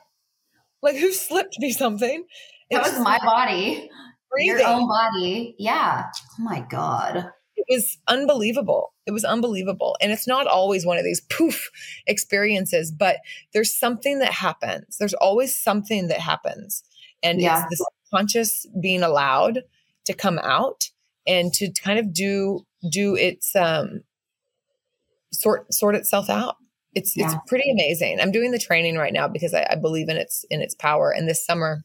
[0.82, 2.24] Like, who slipped me something?
[2.72, 3.90] That was my body.
[4.32, 4.60] Breathing.
[4.60, 5.56] Your own body.
[5.58, 6.06] Yeah.
[6.40, 7.32] Oh my God.
[7.56, 8.94] It was unbelievable.
[9.06, 9.98] It was unbelievable.
[10.02, 11.70] And it's not always one of these poof
[12.08, 13.18] experiences, but
[13.54, 14.98] there's something that happens.
[14.98, 16.84] There's always something that happens.
[17.24, 17.66] And yeah.
[17.70, 19.64] it's the conscious being allowed
[20.06, 20.90] to come out
[21.28, 24.02] and to kind of do do its um
[25.32, 26.56] sort sort itself out.
[26.96, 27.26] It's yeah.
[27.26, 28.20] it's pretty amazing.
[28.20, 31.12] I'm doing the training right now because I, I believe in its in its power.
[31.12, 31.84] And this summer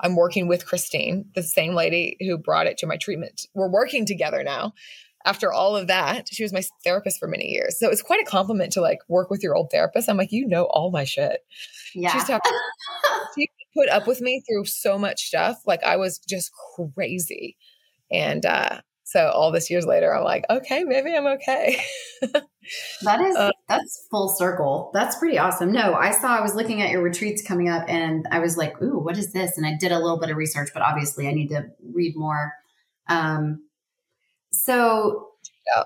[0.00, 3.46] I'm working with Christine, the same lady who brought it to my treatment.
[3.54, 4.74] We're working together now.
[5.24, 7.78] After all of that, she was my therapist for many years.
[7.78, 10.08] So it's quite a compliment to like work with your old therapist.
[10.08, 11.40] I'm like, you know all my shit.
[11.94, 12.12] Yeah.
[12.12, 12.52] She's talking,
[13.38, 13.46] she
[13.76, 15.58] put up with me through so much stuff.
[15.64, 16.50] Like I was just
[16.94, 17.56] crazy.
[18.10, 18.80] And uh,
[19.12, 21.78] so all this years later, I'm like, okay, maybe I'm okay.
[23.02, 24.90] that is uh, that's full circle.
[24.94, 25.70] That's pretty awesome.
[25.70, 28.80] No, I saw I was looking at your retreats coming up, and I was like,
[28.80, 29.58] ooh, what is this?
[29.58, 32.54] And I did a little bit of research, but obviously I need to read more.
[33.06, 33.66] Um,
[34.50, 35.28] so
[35.66, 35.82] yeah.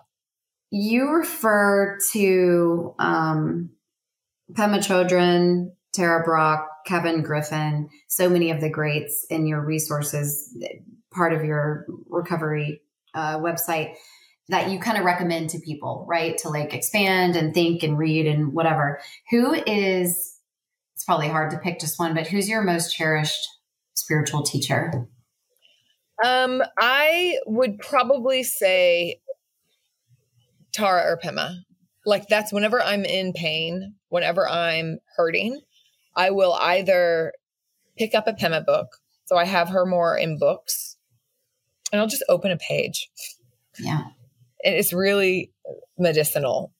[0.70, 3.70] you refer to um,
[4.52, 10.56] Pema Chodron, Tara Brach, Kevin Griffin, so many of the greats in your resources,
[11.10, 12.82] part of your recovery
[13.16, 13.96] uh, website
[14.48, 16.38] that you kind of recommend to people, right?
[16.38, 19.00] To like expand and think and read and whatever.
[19.30, 20.38] Who is,
[20.94, 23.48] it's probably hard to pick just one, but who's your most cherished
[23.94, 25.08] spiritual teacher?
[26.24, 29.20] Um, I would probably say
[30.72, 31.62] Tara or Pema.
[32.04, 35.60] Like that's whenever I'm in pain, whenever I'm hurting,
[36.14, 37.32] I will either
[37.98, 38.86] pick up a Pema book.
[39.24, 40.95] So I have her more in books
[41.92, 43.10] and I'll just open a page.
[43.78, 44.04] Yeah.
[44.64, 45.52] And it's really
[45.98, 46.72] medicinal.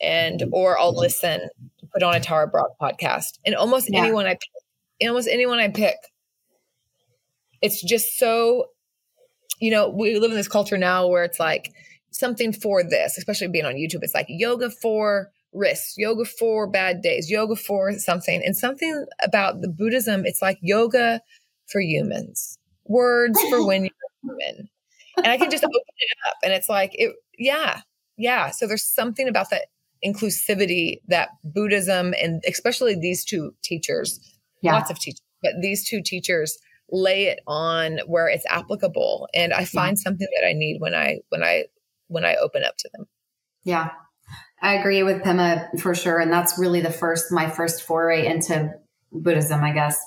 [0.00, 1.48] And or I'll listen,
[1.92, 3.38] put on a Tara Brach podcast.
[3.44, 4.00] And almost yeah.
[4.00, 5.96] anyone I pick, almost anyone I pick,
[7.62, 8.66] it's just so,
[9.60, 11.72] you know, we live in this culture now where it's like
[12.10, 14.02] something for this, especially being on YouTube.
[14.02, 18.42] It's like yoga for wrists, yoga for bad days, yoga for something.
[18.44, 21.22] And something about the Buddhism, it's like yoga
[21.66, 23.88] for humans words for when
[25.16, 27.80] And I can just open it up and it's like, it, yeah,
[28.16, 28.50] yeah.
[28.50, 29.66] So there's something about that
[30.04, 34.20] inclusivity that Buddhism and especially these two teachers,
[34.60, 34.72] yeah.
[34.74, 36.58] lots of teachers, but these two teachers
[36.90, 39.28] lay it on where it's applicable.
[39.34, 40.02] And I find yeah.
[40.02, 41.64] something that I need when I, when I,
[42.08, 43.06] when I open up to them.
[43.64, 43.90] Yeah.
[44.60, 46.18] I agree with Pema for sure.
[46.18, 48.72] And that's really the first, my first foray into
[49.12, 49.98] Buddhism, I guess.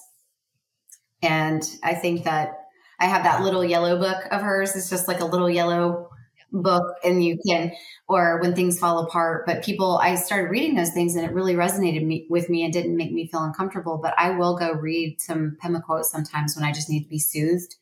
[1.22, 2.66] And I think that
[2.99, 4.76] I have that little yellow book of hers.
[4.76, 6.10] It's just like a little yellow
[6.53, 7.74] book and you can
[8.07, 9.45] or when things fall apart.
[9.45, 12.72] But people i started reading those things and it really resonated me, with me and
[12.72, 13.99] didn't make me feel uncomfortable.
[14.02, 17.19] But i will go read some pema quotes sometimes when i just need to be
[17.19, 17.76] soothed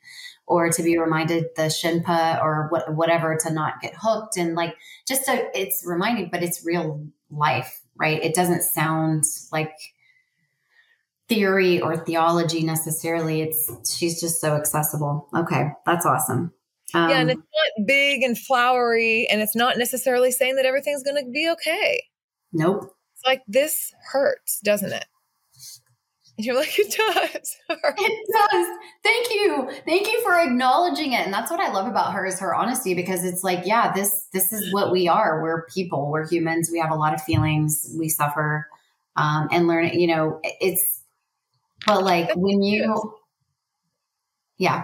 [0.47, 4.35] or to be reminded the shenpa or what, whatever to not get hooked.
[4.37, 4.75] And like
[5.07, 8.23] just to it's reminding but it's real life right?
[8.23, 9.73] It doesn't sound like
[11.27, 13.41] theory or theology necessarily.
[13.41, 15.27] It's she's just so accessible.
[15.35, 16.53] Okay, that's awesome.
[16.93, 21.03] Um, yeah, and it's not big and flowery, and it's not necessarily saying that everything's
[21.03, 22.03] going to be okay.
[22.53, 22.95] Nope.
[23.15, 25.05] It's like this hurts, doesn't it?
[26.37, 27.57] And you're like, it does.
[27.69, 28.67] it does.
[29.03, 29.69] Thank you.
[29.85, 31.25] Thank you for acknowledging it.
[31.25, 34.27] And that's what I love about her is her honesty because it's like, yeah, this
[34.33, 35.41] this is what we are.
[35.41, 36.09] We're people.
[36.11, 36.69] We're humans.
[36.71, 37.93] We have a lot of feelings.
[37.97, 38.67] We suffer.
[39.17, 41.03] Um, and learn, you know, it's
[41.85, 43.15] But like when you,
[44.57, 44.83] yeah.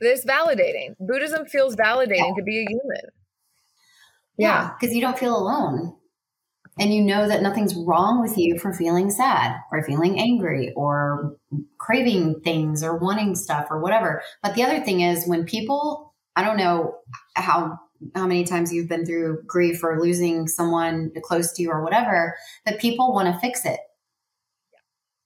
[0.00, 0.96] It's validating.
[0.98, 2.34] Buddhism feels validating yeah.
[2.36, 3.10] to be a human.
[4.36, 5.96] Yeah, because yeah, you don't feel alone.
[6.78, 11.36] And you know that nothing's wrong with you for feeling sad or feeling angry or
[11.78, 14.22] craving things or wanting stuff or whatever.
[14.42, 16.96] But the other thing is when people, I don't know
[17.36, 17.78] how
[18.14, 22.34] how many times you've been through grief or losing someone close to you or whatever,
[22.66, 23.78] but people want to fix it.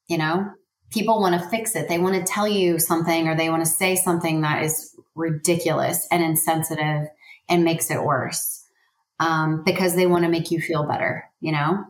[0.06, 0.50] You know,
[0.90, 1.88] people want to fix it.
[1.88, 6.06] They want to tell you something or they want to say something that is ridiculous
[6.10, 7.08] and insensitive
[7.48, 8.64] and makes it worse
[9.20, 11.84] um, because they want to make you feel better, you know?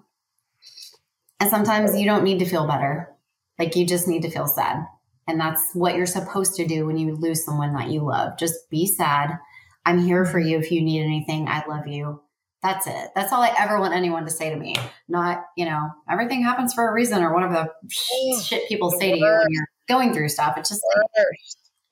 [1.41, 3.15] And sometimes you don't need to feel better.
[3.59, 4.87] Like you just need to feel sad.
[5.27, 8.39] And that's what you're supposed to do when you lose someone that you love.
[8.39, 9.39] Just be sad.
[9.85, 11.49] I'm here for you if you need anything.
[11.49, 12.23] I love you.
[12.63, 13.11] That's it.
[13.15, 14.75] That's all I ever want anyone to say to me.
[15.09, 19.17] Not, you know, everything happens for a reason or whatever the shit people say to
[19.17, 20.57] you when you're going through stuff.
[20.59, 21.27] It's just like,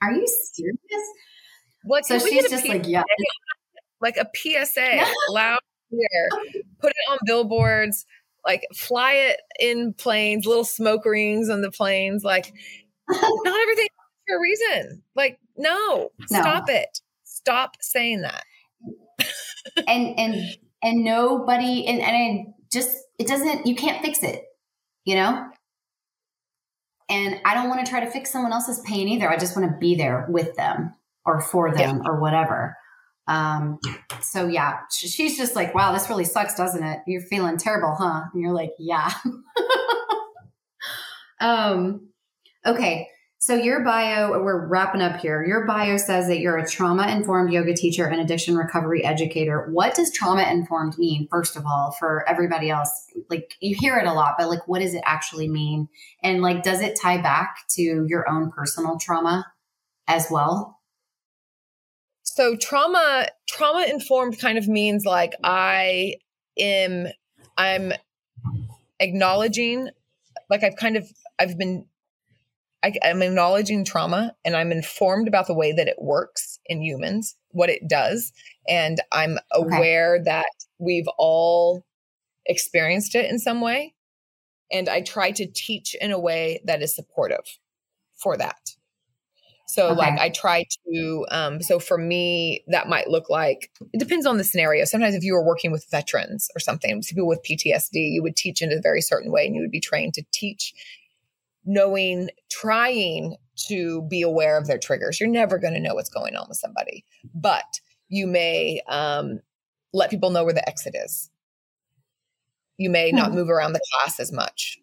[0.03, 0.79] are you serious?
[1.85, 3.05] What, so she's just like, yeah
[4.01, 8.07] like a PSA, loud clear, put it on billboards,
[8.45, 12.25] like fly it in planes, little smoke rings on the planes.
[12.25, 12.53] Like,
[13.09, 13.89] not everything
[14.27, 15.03] for a reason.
[15.15, 17.01] Like, no, no, stop it.
[17.25, 18.45] Stop saying that.
[19.87, 23.67] And and and nobody and and I just it doesn't.
[23.67, 24.45] You can't fix it.
[25.05, 25.49] You know.
[27.09, 29.31] And I don't want to try to fix someone else's pain either.
[29.31, 30.93] I just want to be there with them
[31.25, 32.11] or for them yeah.
[32.11, 32.77] or whatever.
[33.29, 33.79] Um,
[34.23, 37.01] so yeah, she's just like, wow, this really sucks, doesn't it?
[37.07, 38.23] You're feeling terrible, huh?
[38.33, 39.13] And you're like, yeah.
[41.41, 42.09] um,
[42.65, 43.09] okay.
[43.39, 45.45] So your bio, we're wrapping up here.
[45.45, 49.69] Your bio says that you're a trauma informed yoga teacher and addiction recovery educator.
[49.71, 52.91] What does trauma informed mean, first of all, for everybody else?
[53.29, 55.89] Like you hear it a lot, but like what does it actually mean?
[56.23, 59.47] And like, does it tie back to your own personal trauma
[60.09, 60.77] as well?
[62.37, 66.15] so trauma trauma informed kind of means like i
[66.59, 67.07] am
[67.57, 67.93] i'm
[69.01, 69.89] acknowledging
[70.51, 71.09] like i've kind of
[71.39, 71.87] i've been
[72.87, 77.37] I, i'm acknowledging trauma and i'm informed about the way that it works in humans
[77.51, 78.33] what it does
[78.69, 80.25] and i'm aware okay.
[80.25, 80.47] that
[80.79, 81.85] we've all
[82.47, 83.95] experienced it in some way
[84.71, 87.59] and i try to teach in a way that is supportive
[88.17, 88.77] for that
[89.69, 89.99] so okay.
[89.99, 94.37] like I try to um so for me that might look like it depends on
[94.37, 94.85] the scenario.
[94.85, 98.63] Sometimes if you were working with veterans or something, people with PTSD, you would teach
[98.63, 100.73] in a very certain way and you would be trained to teach
[101.67, 103.37] knowing trying
[103.69, 105.21] to be aware of their triggers.
[105.21, 109.41] You're never going to know what's going on with somebody, but you may um
[109.93, 111.31] let people know where the exit is.
[112.79, 114.79] You may hmm not move around the class as much.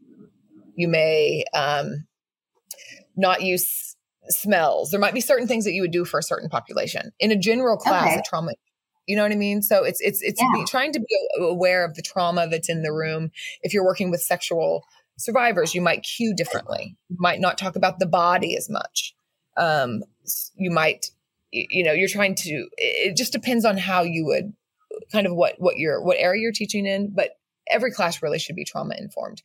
[0.76, 2.06] You may um
[3.16, 3.96] not use
[4.28, 4.90] smells.
[4.90, 7.12] There might be certain things that you would do for a certain population.
[7.20, 8.22] In a general class, okay.
[8.26, 8.54] trauma
[9.06, 9.62] you know what I mean?
[9.62, 10.48] So it's it's it's yeah.
[10.54, 13.32] be, trying to be aware of the trauma that's in the room.
[13.62, 14.86] If you're working with sexual
[15.18, 16.96] survivors, you might cue differently.
[17.10, 19.16] You might not talk about the body as much.
[19.58, 20.04] Um,
[20.56, 21.08] you might,
[21.52, 22.68] you know, you're trying to.
[22.78, 24.54] It just depends on how you would,
[25.12, 27.14] kind of what what you're what area you're teaching in.
[27.14, 27.32] But
[27.70, 29.42] every class really should be trauma informed.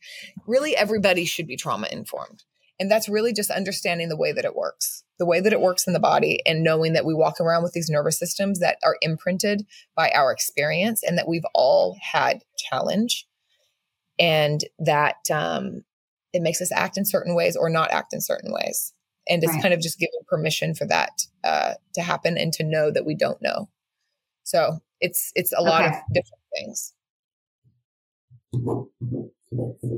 [0.47, 2.43] Really, everybody should be trauma informed.
[2.79, 5.85] And that's really just understanding the way that it works, the way that it works
[5.85, 8.95] in the body, and knowing that we walk around with these nervous systems that are
[9.01, 13.27] imprinted by our experience and that we've all had challenge.
[14.19, 15.83] And that um,
[16.33, 18.93] it makes us act in certain ways or not act in certain ways.
[19.27, 19.61] And it's right.
[19.61, 23.15] kind of just giving permission for that uh, to happen and to know that we
[23.15, 23.69] don't know.
[24.43, 26.93] So it's it's a lot of different things.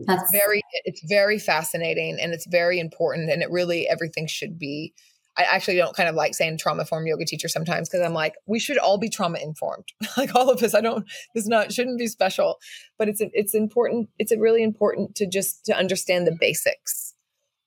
[0.07, 4.93] That's very it's very fascinating and it's very important and it really everything should be
[5.37, 8.35] I actually don't kind of like saying trauma informed yoga teacher sometimes because I'm like,
[8.45, 9.85] we should all be trauma informed.
[10.17, 10.75] like all of us.
[10.75, 12.59] I don't this not shouldn't be special.
[12.97, 17.13] But it's it's important, it's really important to just to understand the basics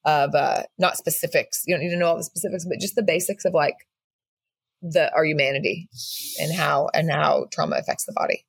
[0.05, 1.62] of uh not specifics.
[1.66, 3.77] You don't need to know all the specifics, but just the basics of like
[4.82, 5.89] the our humanity
[6.41, 8.45] and how and how trauma affects the body.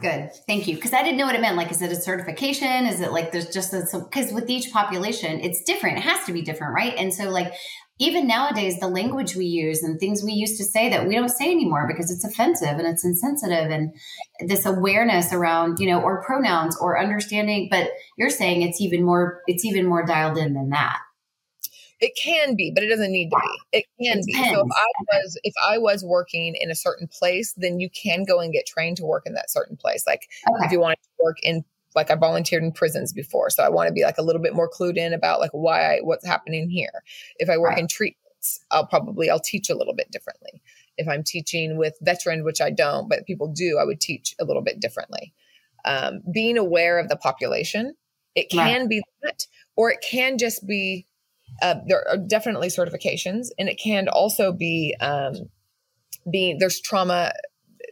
[0.00, 0.30] Good.
[0.46, 0.74] Thank you.
[0.74, 1.56] Because I didn't know what it meant.
[1.56, 2.86] Like, is it a certification?
[2.86, 5.96] Is it like there's just a, because with each population, it's different.
[5.98, 6.94] It has to be different, right?
[6.98, 7.54] And so, like,
[7.98, 11.30] even nowadays, the language we use and things we used to say that we don't
[11.30, 13.94] say anymore because it's offensive and it's insensitive and
[14.40, 17.68] this awareness around, you know, or pronouns or understanding.
[17.70, 20.98] But you're saying it's even more, it's even more dialed in than that.
[21.98, 23.78] It can be, but it doesn't need to be.
[23.78, 24.34] It can it be.
[24.34, 28.24] So if I was if I was working in a certain place, then you can
[28.24, 30.06] go and get trained to work in that certain place.
[30.06, 30.66] Like okay.
[30.66, 31.64] if you wanted to work in
[31.96, 34.54] like I volunteered in prisons before, so I want to be like a little bit
[34.54, 37.02] more clued in about like why I, what's happening here.
[37.38, 37.78] If I work right.
[37.78, 40.62] in treatments, I'll probably I'll teach a little bit differently.
[40.98, 44.44] If I'm teaching with veteran, which I don't, but people do, I would teach a
[44.44, 45.34] little bit differently.
[45.84, 47.94] Um, being aware of the population,
[48.34, 48.88] it can right.
[48.88, 51.06] be that, or it can just be.
[51.62, 55.48] Uh, there are definitely certifications, and it can also be um,
[56.30, 57.32] being there's trauma.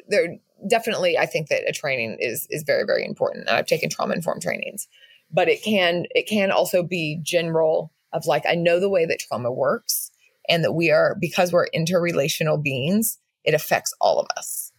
[0.09, 0.37] There
[0.69, 3.49] definitely i think that a training is is very very important.
[3.49, 4.89] I've taken trauma informed trainings
[5.31, 9.21] but it can it can also be general of like i know the way that
[9.21, 10.11] trauma works
[10.49, 14.73] and that we are because we're interrelational beings it affects all of us.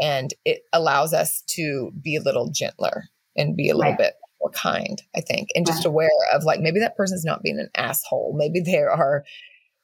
[0.00, 3.04] And it allows us to be a little gentler
[3.36, 3.98] and be a little right.
[3.98, 7.58] bit more kind i think and just aware of like maybe that person's not being
[7.58, 8.34] an asshole.
[8.36, 9.24] Maybe they are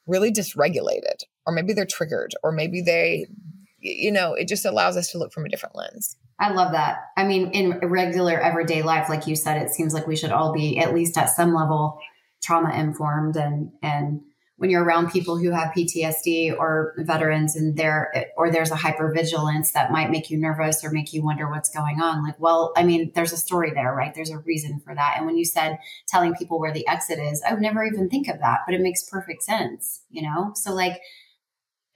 [0.07, 3.27] really dysregulated or maybe they're triggered or maybe they
[3.81, 6.16] you know, it just allows us to look from a different lens.
[6.39, 6.98] I love that.
[7.16, 10.52] I mean, in regular everyday life, like you said, it seems like we should all
[10.52, 11.98] be at least at some level
[12.43, 14.23] trauma informed and and
[14.57, 19.73] when you're around people who have PTSD or veterans and there or there's a hypervigilance
[19.73, 22.82] that might make you nervous or make you wonder what's going on like well I
[22.82, 25.78] mean there's a story there right there's a reason for that and when you said
[26.09, 28.81] telling people where the exit is I would never even think of that but it
[28.81, 31.01] makes perfect sense you know so like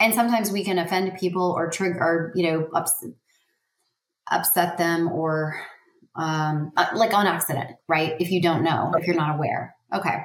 [0.05, 3.05] and sometimes we can offend people or trigger or you know ups,
[4.31, 5.59] upset them or
[6.17, 8.15] um, uh, like on accident right?
[8.21, 9.75] If you don't know if you're not aware.
[9.95, 10.25] Okay.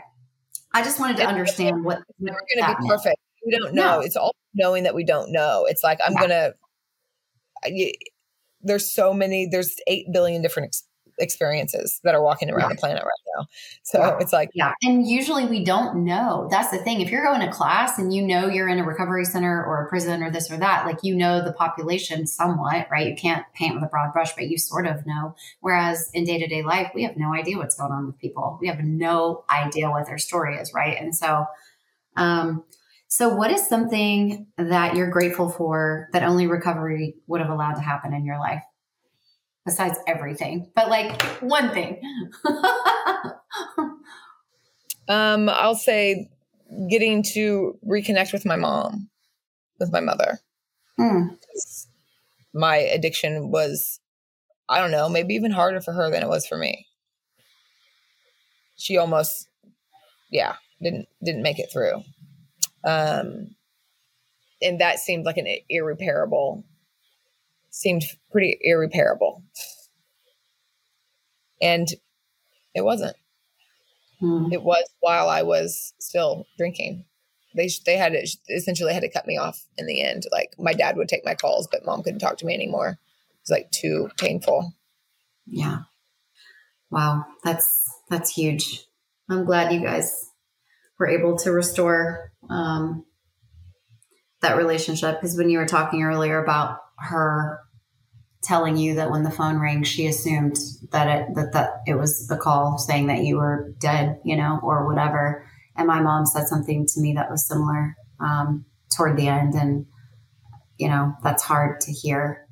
[0.74, 3.18] I just wanted to understand what we're going to be perfect.
[3.46, 4.00] We don't know no.
[4.02, 5.66] it's all knowing that we don't know.
[5.68, 6.52] It's like i'm yeah.
[7.64, 7.92] gonna
[8.62, 10.76] there's so many there's 8 billion different
[11.20, 12.76] experiences that are walking around yeah.
[12.76, 13.46] the planet right now.
[13.84, 14.18] So yeah.
[14.20, 14.74] it's like, yeah.
[14.84, 16.48] And usually we don't know.
[16.50, 17.02] That's the thing.
[17.02, 19.90] If you're going to class and you know you're in a recovery center or a
[19.90, 23.08] prison or this or that, like you know the population somewhat, right?
[23.08, 25.36] You can't paint with a broad brush, but you sort of know.
[25.62, 28.58] Whereas in day to day life, we have no idea what's going on with people.
[28.62, 30.98] We have no idea what their story is, right?
[31.00, 31.46] And so,
[32.16, 32.64] um,
[33.12, 37.82] so, what is something that you're grateful for that only recovery would have allowed to
[37.82, 38.62] happen in your life?
[39.66, 42.02] Besides everything, but like one thing.
[45.08, 46.30] um, I'll say
[46.90, 49.10] getting to reconnect with my mom,
[49.80, 50.40] with my mother.
[51.00, 51.38] Mm.
[52.54, 54.00] My addiction was,
[54.68, 56.88] I don't know, maybe even harder for her than it was for me.
[58.78, 59.48] She almost,
[60.32, 62.02] yeah, didn't didn't make it through.
[62.84, 63.56] Um,
[64.62, 66.64] and that seemed like an irreparable
[67.72, 69.44] seemed pretty irreparable.
[71.62, 71.88] And
[72.74, 73.16] it wasn't.
[74.20, 74.48] Hmm.
[74.52, 77.06] It was while I was still drinking.
[77.56, 80.24] They they had to, essentially had to cut me off in the end.
[80.32, 82.90] Like my dad would take my calls, but mom couldn't talk to me anymore.
[82.90, 84.74] It was like too painful.
[85.46, 85.80] Yeah.
[86.92, 87.68] Wow, that's
[88.10, 88.86] that's huge.
[89.30, 90.30] I'm glad you guys
[90.98, 93.06] were able to restore um,
[94.42, 97.60] that relationship because when you were talking earlier about her
[98.42, 100.58] telling you that when the phone rang, she assumed
[100.92, 104.60] that it that that it was a call saying that you were dead, you know,
[104.64, 105.46] or whatever.
[105.76, 108.66] And my mom said something to me that was similar um,
[108.96, 109.86] toward the end, and
[110.78, 112.46] you know that's hard to hear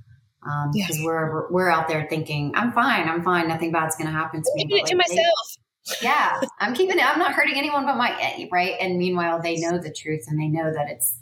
[0.74, 4.14] because um, we're we're out there thinking I'm fine, I'm fine, nothing bad's going to
[4.14, 4.64] happen to me.
[4.64, 5.58] Keeping it like, to myself.
[6.02, 7.06] They, yeah, I'm keeping it.
[7.06, 8.76] I'm not hurting anyone but my right.
[8.80, 11.18] And meanwhile, they know the truth and they know that it's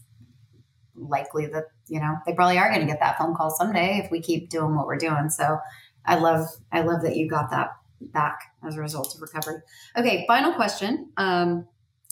[0.95, 4.11] likely that you know they probably are going to get that phone call someday if
[4.11, 5.57] we keep doing what we're doing so
[6.05, 7.69] i love i love that you got that
[8.01, 9.61] back as a result of recovery
[9.97, 11.67] okay final question um,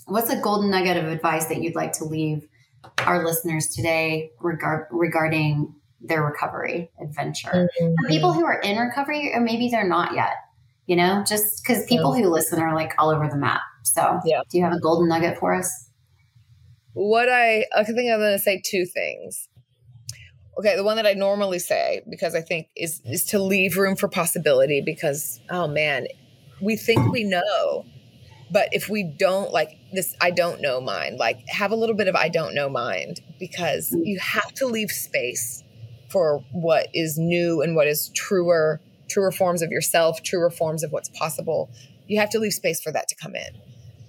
[0.05, 2.47] what's a golden nugget of advice that you'd like to leave
[2.99, 7.93] our listeners today regard, regarding their recovery adventure mm-hmm.
[8.01, 10.35] for people who are in recovery or maybe they're not yet
[10.85, 12.23] you know just because people yeah.
[12.23, 14.41] who listen are like all over the map so yeah.
[14.49, 15.89] do you have a golden nugget for us
[16.93, 19.49] what I I think I'm going to say two things.
[20.57, 23.95] Okay, the one that I normally say because I think is is to leave room
[23.95, 26.07] for possibility because oh man,
[26.61, 27.85] we think we know,
[28.51, 32.07] but if we don't like this I don't know mind, like have a little bit
[32.07, 34.05] of I don't know mind because mm.
[34.05, 35.63] you have to leave space
[36.09, 40.91] for what is new and what is truer, truer forms of yourself, truer forms of
[40.91, 41.71] what's possible.
[42.05, 43.49] You have to leave space for that to come in.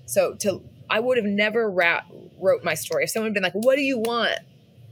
[0.05, 2.03] So to I would have never ra-
[2.39, 3.05] wrote my story.
[3.05, 4.39] If someone had been like, "What do you want?"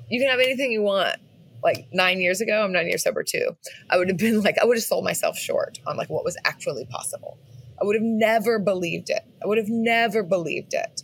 [0.08, 1.16] You can have anything you want.
[1.62, 3.56] Like nine years ago, I'm nine years sober too.
[3.90, 6.36] I would have been like, I would have sold myself short on like what was
[6.44, 7.38] actually possible.
[7.80, 9.22] I would have never believed it.
[9.42, 11.02] I would have never believed it.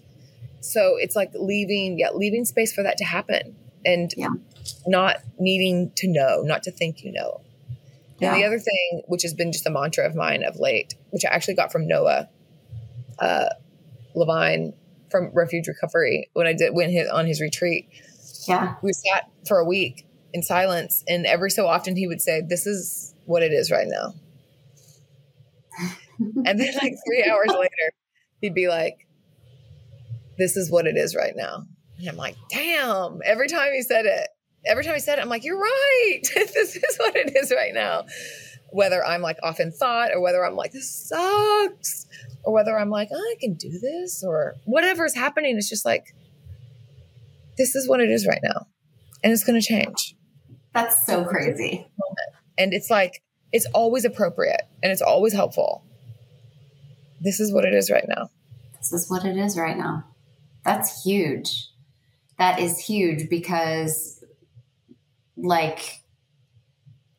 [0.60, 4.28] So it's like leaving, yeah, leaving space for that to happen and yeah.
[4.86, 7.40] not needing to know, not to think you know.
[8.18, 8.32] Yeah.
[8.32, 11.24] And the other thing, which has been just a mantra of mine of late, which
[11.24, 12.28] I actually got from Noah
[13.18, 13.48] uh,
[14.14, 14.72] Levine
[15.10, 17.88] from Refuge Recovery when I did when his on his retreat.
[18.46, 20.06] Yeah, we sat for a week
[20.38, 23.86] in silence, and every so often he would say, "This is what it is right
[23.88, 24.14] now,"
[26.18, 27.92] and then like three hours later,
[28.40, 29.06] he'd be like,
[30.38, 31.64] "This is what it is right now,"
[31.98, 34.28] and I'm like, "Damn!" Every time he said it,
[34.66, 36.20] every time he said it, I'm like, "You're right.
[36.34, 38.04] this is what it is right now."
[38.70, 42.06] Whether I'm like off in thought or whether I'm like, "This sucks,"
[42.44, 45.56] or whether I'm like, oh, I can do this or whatever is happening.
[45.56, 46.14] It's just like,
[47.56, 48.66] this is what it is right now.
[49.22, 50.14] And it's going to change.
[50.74, 51.90] That's so crazy.
[52.56, 53.22] And it's like,
[53.52, 55.84] it's always appropriate and it's always helpful.
[57.20, 58.30] This is what it is right now.
[58.76, 60.04] This is what it is right now.
[60.64, 61.68] That's huge.
[62.38, 64.22] That is huge because,
[65.36, 66.02] like,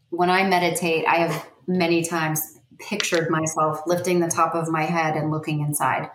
[0.09, 2.41] when I meditate, I have many times
[2.79, 6.09] pictured myself lifting the top of my head and looking inside,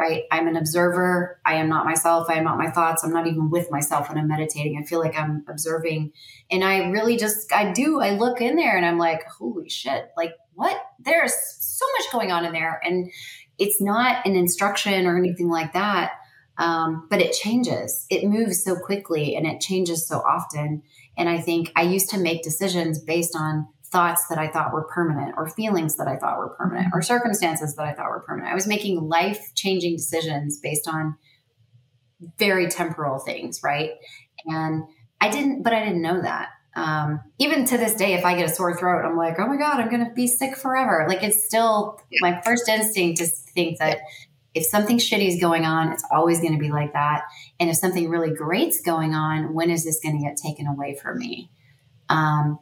[0.00, 0.24] right?
[0.32, 1.38] I'm an observer.
[1.44, 2.30] I am not myself.
[2.30, 3.04] I am not my thoughts.
[3.04, 4.80] I'm not even with myself when I'm meditating.
[4.80, 6.12] I feel like I'm observing.
[6.50, 10.10] And I really just, I do, I look in there and I'm like, holy shit,
[10.16, 10.74] like what?
[11.00, 12.80] There's so much going on in there.
[12.82, 13.12] And
[13.58, 16.12] it's not an instruction or anything like that.
[16.56, 18.06] Um, but it changes.
[18.08, 20.82] It moves so quickly and it changes so often.
[21.18, 24.84] And I think I used to make decisions based on thoughts that I thought were
[24.84, 28.52] permanent or feelings that I thought were permanent or circumstances that I thought were permanent.
[28.52, 31.16] I was making life changing decisions based on
[32.38, 33.92] very temporal things, right?
[34.46, 34.84] And
[35.20, 36.50] I didn't, but I didn't know that.
[36.76, 39.56] Um, even to this day, if I get a sore throat, I'm like, oh my
[39.56, 41.04] God, I'm going to be sick forever.
[41.08, 43.98] Like it's still my first instinct to think that
[44.54, 47.22] if something shitty is going on, it's always going to be like that.
[47.58, 50.94] And if something really great's going on, when is this going to get taken away
[50.94, 51.50] from me?
[52.08, 52.58] Um,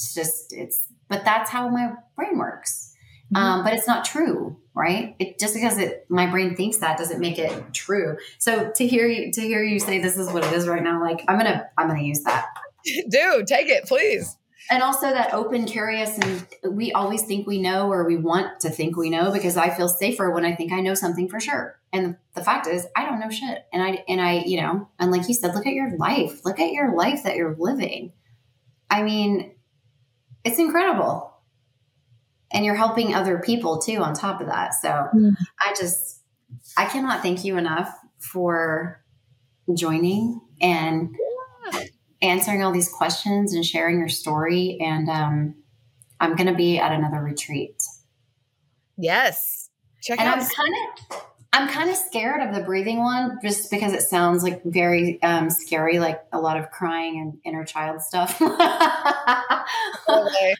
[0.00, 2.94] it's just it's but that's how my brain works.
[3.32, 3.36] Mm-hmm.
[3.36, 5.16] um, but it's not true right?
[5.18, 8.16] It just because it my brain thinks that doesn't make it true.
[8.38, 11.00] So to hear you to hear you say this is what it is right now
[11.00, 12.46] like i'm gonna i'm gonna use that.
[12.84, 14.36] Do take it please.
[14.70, 16.46] And also that open curious and
[16.76, 19.88] we always think we know or we want to think we know because i feel
[19.88, 21.78] safer when i think i know something for sure.
[21.92, 23.66] And the fact is i don't know shit.
[23.72, 26.44] And i and i you know and like you said look at your life.
[26.44, 28.12] Look at your life that you're living.
[28.88, 29.52] I mean
[30.44, 31.34] it's incredible.
[32.52, 34.74] And you're helping other people too on top of that.
[34.74, 35.36] So mm.
[35.60, 36.20] I just,
[36.76, 39.04] I cannot thank you enough for
[39.72, 41.14] joining and
[41.72, 41.84] yeah.
[42.22, 44.78] answering all these questions and sharing your story.
[44.80, 45.54] And um,
[46.18, 47.80] I'm going to be at another retreat.
[48.98, 49.70] Yes.
[50.02, 50.38] Check and out.
[50.38, 50.74] I'm kind
[51.10, 55.20] of I'm kind of scared of the breathing one just because it sounds like very
[55.22, 58.40] um, scary, like a lot of crying and inner child stuff.
[58.40, 58.54] okay.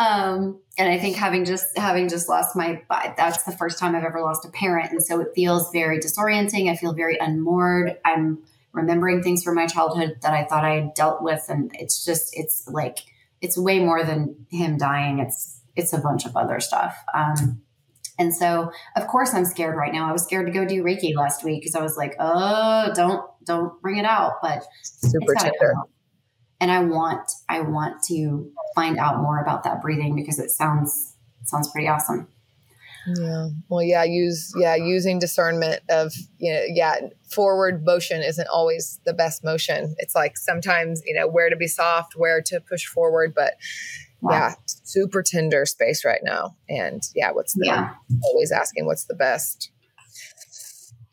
[0.00, 2.82] um, and I think having just having just lost my,
[3.16, 6.68] that's the first time I've ever lost a parent, and so it feels very disorienting.
[6.68, 7.98] I feel very unmoored.
[8.04, 8.42] I'm
[8.72, 12.36] remembering things from my childhood that I thought I had dealt with, and it's just
[12.36, 12.98] it's like
[13.40, 15.20] it's way more than him dying.
[15.20, 16.96] It's it's a bunch of other stuff.
[17.14, 17.61] Um,
[18.22, 20.08] and so, of course, I'm scared right now.
[20.08, 23.28] I was scared to go do Reiki last week because I was like, oh, don't
[23.44, 24.34] don't bring it out.
[24.40, 25.74] But super tender.
[26.60, 31.16] And I want I want to find out more about that breathing because it sounds
[31.40, 32.28] it sounds pretty awesome.
[33.18, 33.48] Yeah.
[33.68, 39.12] Well, yeah, use yeah, using discernment of, you know, yeah, forward motion isn't always the
[39.12, 39.96] best motion.
[39.98, 43.54] It's like sometimes, you know, where to be soft, where to push forward, but
[44.30, 46.56] yeah, super tender space right now.
[46.68, 47.94] And yeah, what's the yeah.
[48.24, 49.70] always asking what's the best?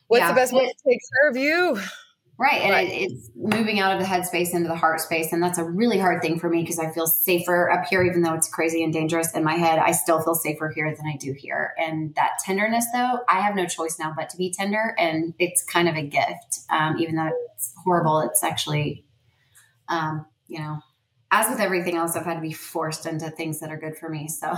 [0.07, 0.29] What's yeah.
[0.29, 1.79] the best way to take care of you?
[2.39, 2.61] Right.
[2.61, 2.87] And right.
[2.87, 5.33] It, it's moving out of the head space into the heart space.
[5.33, 8.21] And that's a really hard thing for me because I feel safer up here, even
[8.21, 9.77] though it's crazy and dangerous in my head.
[9.77, 11.73] I still feel safer here than I do here.
[11.77, 14.95] And that tenderness, though, I have no choice now but to be tender.
[14.97, 16.61] And it's kind of a gift.
[16.69, 19.03] Um, even though it's horrible, it's actually,
[19.89, 20.79] um, you know,
[21.31, 24.09] as with everything else, I've had to be forced into things that are good for
[24.09, 24.27] me.
[24.27, 24.51] So,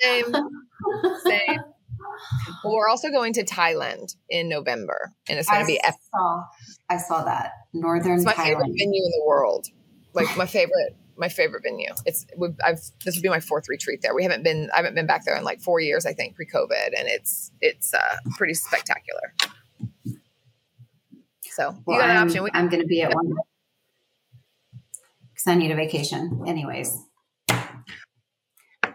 [0.00, 0.24] same,
[1.24, 1.60] same.
[2.64, 5.80] Well, we're also going to Thailand in November, and it's going to be.
[6.10, 6.44] Saw,
[6.90, 8.16] I saw that northern.
[8.16, 8.44] It's my Thailand.
[8.44, 9.68] favorite venue in the world.
[10.14, 11.92] Like my favorite, my favorite venue.
[12.06, 12.26] It's.
[12.64, 12.80] I've.
[13.04, 14.14] This would be my fourth retreat there.
[14.14, 14.70] We haven't been.
[14.72, 16.06] I haven't been back there in like four years.
[16.06, 19.34] I think pre-COVID, and it's it's uh, pretty spectacular.
[21.44, 22.42] So well, you got an option.
[22.42, 23.32] We, I'm going to be at one
[25.44, 26.96] because I need a vacation, anyways.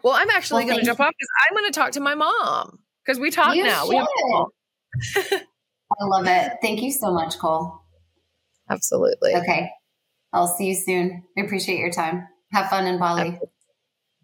[0.04, 2.16] Well, I'm actually well, going to jump off because I'm going to talk to my
[2.16, 3.88] mom because we talk you now.
[3.88, 4.06] We I
[6.02, 6.54] love it.
[6.62, 7.82] Thank you so much, Cole.
[8.70, 9.36] Absolutely.
[9.36, 9.70] Okay.
[10.32, 11.24] I'll see you soon.
[11.38, 12.28] I appreciate your time.
[12.54, 13.40] Have fun in Bali.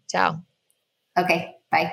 [0.08, 0.40] Ciao.
[1.18, 1.54] Okay.
[1.70, 1.92] Bye.